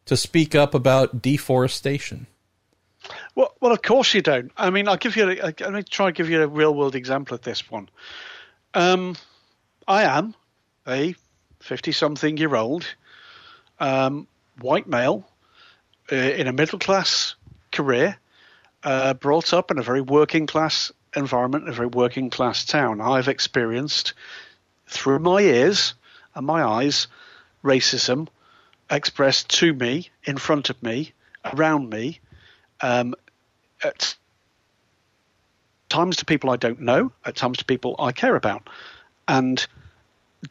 [0.04, 2.26] to speak up about deforestation?
[3.34, 4.50] Well, well, of course you don't.
[4.56, 5.30] I mean, I'll give you.
[5.30, 7.88] A, let me try and give you a real world example of this one.
[8.74, 9.16] Um,
[9.86, 10.34] I am
[10.86, 11.14] a
[11.60, 12.86] 50 something year old,
[13.78, 14.26] um,
[14.60, 15.28] white male,
[16.10, 17.34] uh, in a middle class
[17.72, 18.16] career,
[18.86, 23.00] uh, brought up in a very working class environment, a very working class town.
[23.00, 24.14] I've experienced
[24.86, 25.94] through my ears
[26.36, 27.08] and my eyes
[27.64, 28.28] racism
[28.88, 31.12] expressed to me, in front of me,
[31.52, 32.20] around me,
[32.80, 33.16] um,
[33.82, 34.14] at
[35.88, 38.68] times to people I don't know, at times to people I care about.
[39.26, 39.66] And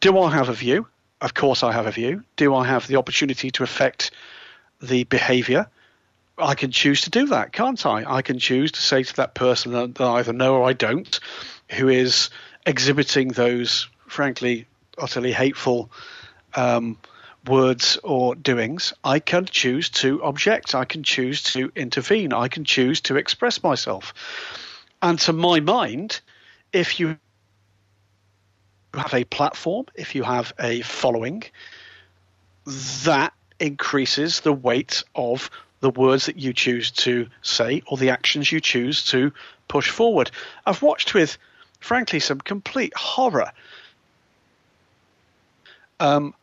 [0.02, 0.88] do I have a view?
[1.22, 2.26] Of course, I have a view.
[2.36, 4.12] Do I have the opportunity to affect
[4.82, 5.68] the behavior?
[6.38, 8.04] I can choose to do that, can't I?
[8.06, 11.20] I can choose to say to that person that I either know or I don't,
[11.72, 12.30] who is
[12.66, 14.68] exhibiting those, frankly,
[14.98, 15.92] utterly hateful
[16.56, 16.98] um,
[17.48, 20.76] words or doings, I can choose to object.
[20.76, 22.34] I can choose to intervene.
[22.34, 24.14] I can choose to express myself.
[25.02, 26.22] And to my mind,
[26.74, 27.18] if you
[28.94, 31.44] have a platform, if you have a following,
[33.04, 35.50] that increases the weight of
[35.80, 39.32] the words that you choose to say or the actions you choose to
[39.68, 40.32] push forward.
[40.66, 41.38] I've watched with,
[41.80, 43.52] frankly, some complete horror.
[46.00, 46.34] Um,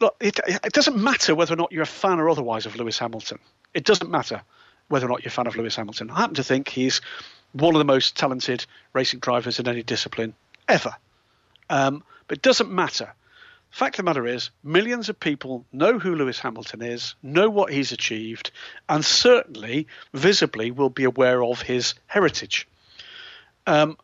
[0.00, 2.98] look, it, it doesn't matter whether or not you're a fan or otherwise of Lewis
[2.98, 3.38] Hamilton.
[3.74, 4.42] It doesn't matter
[4.88, 6.10] whether or not you're a fan of Lewis Hamilton.
[6.10, 7.00] I happen to think he's
[7.52, 10.34] one of the most talented racing drivers in any discipline
[10.68, 10.94] ever.
[11.68, 13.12] Um, but it doesn't matter.
[13.76, 17.70] Fact of the matter is, millions of people know who Lewis Hamilton is, know what
[17.70, 18.50] he's achieved,
[18.88, 22.66] and certainly, visibly, will be aware of his heritage.
[23.66, 23.98] Um,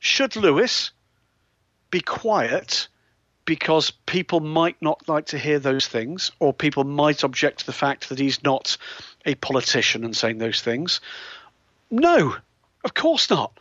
[0.00, 0.90] should Lewis
[1.90, 2.88] be quiet
[3.46, 7.72] because people might not like to hear those things, or people might object to the
[7.72, 8.76] fact that he's not
[9.24, 11.00] a politician and saying those things?
[11.90, 12.36] No,
[12.84, 13.58] of course not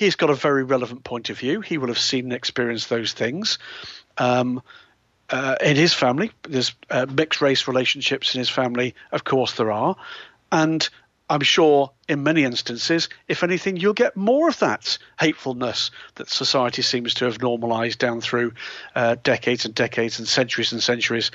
[0.00, 1.60] he's got a very relevant point of view.
[1.60, 3.58] He will have seen and experienced those things.
[4.16, 4.62] Um,
[5.28, 6.32] uh, in his family.
[6.42, 9.94] There's uh, mixed race relationships in his family, of course there are,
[10.50, 10.88] and
[11.28, 16.82] I'm sure in many instances, if anything, you'll get more of that hatefulness that society
[16.82, 18.54] seems to have normalised down through
[18.96, 21.30] uh, decades and decades and centuries and centuries.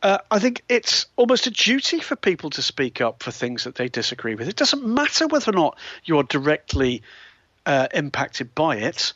[0.00, 3.74] Uh, I think it's almost a duty for people to speak up for things that
[3.74, 4.48] they disagree with.
[4.48, 7.02] It doesn't matter whether or not you're directly
[7.68, 9.12] uh, impacted by it.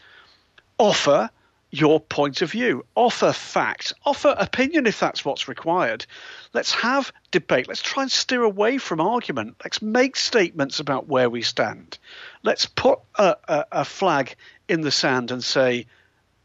[0.78, 1.30] Offer
[1.70, 6.04] your point of view, offer fact, offer opinion if that's what's required.
[6.52, 7.66] Let's have debate.
[7.66, 9.56] Let's try and steer away from argument.
[9.64, 11.98] Let's make statements about where we stand.
[12.42, 14.36] Let's put a, a, a flag
[14.68, 15.86] in the sand and say,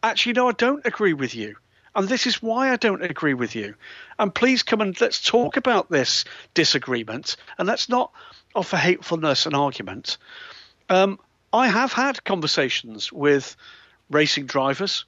[0.02, 1.58] actually, no, I don't agree with you.
[1.94, 3.76] And this is why I don't agree with you.
[4.18, 6.24] And please come and let's talk about this
[6.54, 8.14] disagreement and let's not
[8.56, 10.18] offer hatefulness and argument.
[10.90, 11.20] Um,
[11.54, 13.56] I have had conversations with
[14.10, 15.06] racing drivers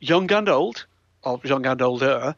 [0.00, 0.84] young and old,
[1.22, 2.34] or young and older,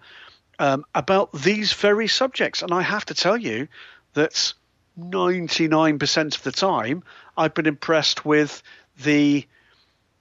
[0.59, 2.63] um, about these very subjects.
[2.63, 3.69] And I have to tell you
[4.13, 4.53] that
[4.99, 7.03] 99% of the time,
[7.37, 8.63] I've been impressed with
[9.03, 9.47] the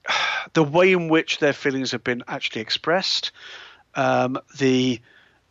[0.52, 3.32] the way in which their feelings have been actually expressed,
[3.94, 5.00] um, the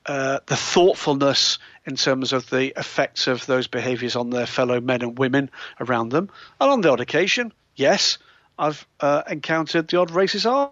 [0.05, 5.01] uh, the thoughtfulness in terms of the effects of those behaviours on their fellow men
[5.01, 6.29] and women around them,
[6.59, 8.17] and on the odd occasion, yes,
[8.57, 10.71] I've uh, encountered the odd racist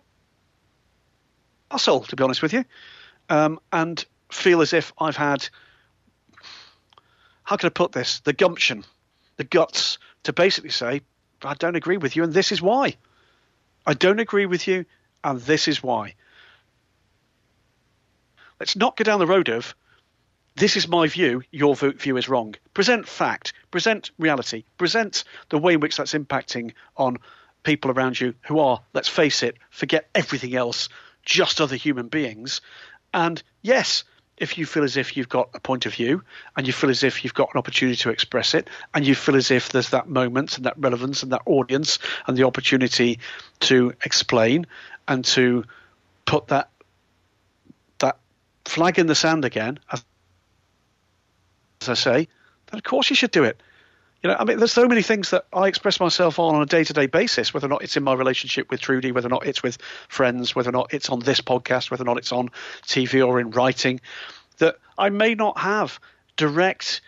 [1.72, 2.66] asshole, to be honest with you,
[3.30, 5.48] um, and feel as if I've had,
[7.44, 8.84] how can I put this, the gumption,
[9.38, 11.02] the guts to basically say,
[11.44, 12.96] I don't agree with you, and this is why.
[13.86, 14.86] I don't agree with you,
[15.24, 16.16] and this is why.
[18.60, 19.74] Let's not go down the road of,
[20.56, 22.56] this is my view, your view is wrong.
[22.74, 27.18] Present fact, present reality, present the way in which that's impacting on
[27.64, 30.90] people around you who are, let's face it, forget everything else,
[31.24, 32.62] just other human beings.
[33.14, 34.04] And yes,
[34.38, 36.24] if you feel as if you've got a point of view
[36.58, 39.36] and you feel as if you've got an opportunity to express it and you feel
[39.36, 43.20] as if there's that moment and that relevance and that audience and the opportunity
[43.60, 44.66] to explain
[45.08, 45.64] and to
[46.26, 46.70] put that
[48.00, 48.18] that
[48.66, 50.04] flag in the sand again as,
[51.82, 52.28] as I say,
[52.68, 53.62] then of course you should do it.
[54.24, 56.68] You know, I mean, there's so many things that I express myself on on a
[56.68, 59.32] day to day basis, whether or not it's in my relationship with Trudy, whether or
[59.32, 62.32] not it's with friends, whether or not it's on this podcast, whether or not it's
[62.32, 62.50] on
[62.84, 64.00] TV or in writing,
[64.60, 66.00] that I may not have
[66.38, 67.02] direct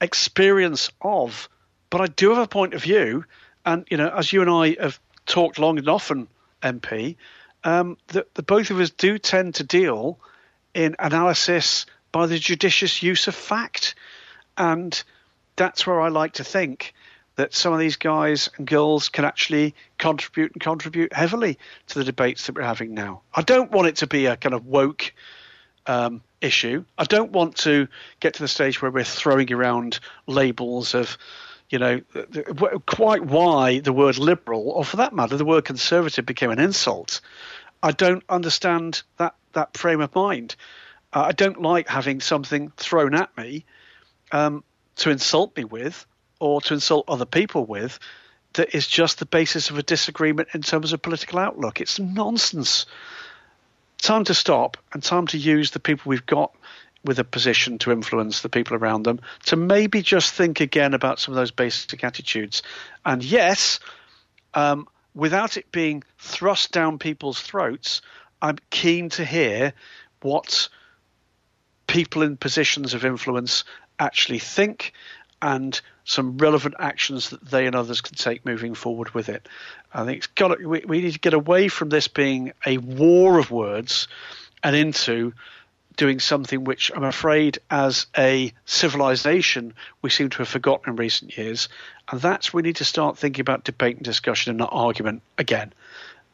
[0.00, 1.48] experience of,
[1.90, 3.24] but I do have a point of view.
[3.66, 6.28] And, you know, as you and I have talked long and often,
[6.62, 7.16] MP,
[7.64, 10.18] um, that the both of us do tend to deal
[10.72, 11.86] in analysis
[12.16, 13.94] by the judicious use of fact.
[14.56, 15.02] And
[15.54, 16.94] that's where I like to think
[17.34, 22.06] that some of these guys and girls can actually contribute and contribute heavily to the
[22.06, 23.20] debates that we're having now.
[23.34, 25.12] I don't want it to be a kind of woke
[25.86, 26.86] um, issue.
[26.96, 27.86] I don't want to
[28.20, 31.18] get to the stage where we're throwing around labels of,
[31.68, 32.00] you know,
[32.86, 37.20] quite why the word liberal, or for that matter, the word conservative became an insult.
[37.82, 40.56] I don't understand that that frame of mind.
[41.16, 43.64] Uh, I don't like having something thrown at me
[44.32, 44.62] um,
[44.96, 46.04] to insult me with
[46.40, 47.98] or to insult other people with
[48.52, 51.80] that is just the basis of a disagreement in terms of political outlook.
[51.80, 52.84] It's nonsense.
[53.96, 56.54] Time to stop and time to use the people we've got
[57.02, 61.18] with a position to influence the people around them to maybe just think again about
[61.18, 62.62] some of those basic attitudes.
[63.06, 63.80] And yes,
[64.52, 68.02] um, without it being thrust down people's throats,
[68.42, 69.72] I'm keen to hear
[70.20, 70.68] what
[71.86, 73.64] people in positions of influence
[73.98, 74.92] actually think
[75.42, 79.46] and some relevant actions that they and others can take moving forward with it.
[79.92, 83.38] I think it's got we, we need to get away from this being a war
[83.38, 84.08] of words
[84.62, 85.32] and into
[85.96, 91.36] doing something which I'm afraid, as a civilization, we seem to have forgotten in recent
[91.36, 91.68] years.
[92.10, 95.72] And that's we need to start thinking about debate and discussion and not argument again.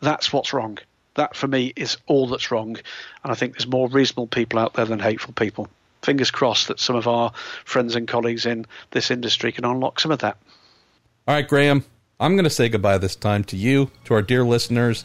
[0.01, 0.79] That's what's wrong.
[1.15, 2.77] That, for me, is all that's wrong.
[3.23, 5.69] And I think there's more reasonable people out there than hateful people
[6.03, 7.33] fingers crossed that some of our
[7.65, 10.37] friends and colleagues in this industry can unlock some of that.
[11.27, 11.85] All right, Graham,
[12.21, 15.05] I'm going to say goodbye this time to you, to our dear listeners.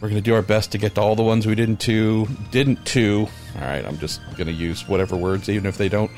[0.00, 2.26] We're going to do our best to get to all the ones we didn't to
[2.50, 3.28] didn't to.
[3.56, 6.10] All right, I'm just going to use whatever words, even if they don't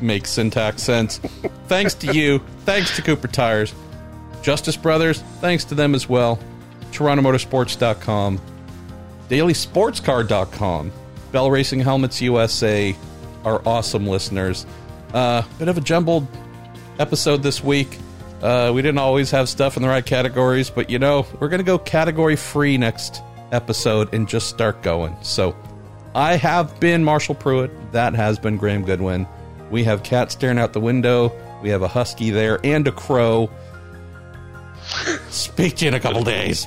[0.00, 1.18] make syntax sense.
[1.66, 2.40] thanks to you.
[2.66, 3.74] Thanks to Cooper Tires.
[4.42, 6.38] Justice Brothers, thanks to them as well.
[6.90, 8.40] TorontoMotorsports.com.
[9.28, 10.92] DailySportsCar.com.
[11.32, 12.96] Bell Racing Helmets USA
[13.44, 14.66] our awesome listeners.
[15.14, 16.26] Uh, bit of a jumbled
[16.98, 17.98] episode this week.
[18.42, 21.58] Uh, we didn't always have stuff in the right categories, but you know, we're going
[21.58, 23.22] to go category free next
[23.52, 25.16] episode and just start going.
[25.22, 25.54] So
[26.14, 27.70] I have been Marshall Pruett.
[27.92, 29.26] That has been Graham Goodwin.
[29.70, 31.32] We have cats staring out the window.
[31.62, 33.50] We have a husky there and a crow.
[35.28, 36.66] Speak to you in a couple days.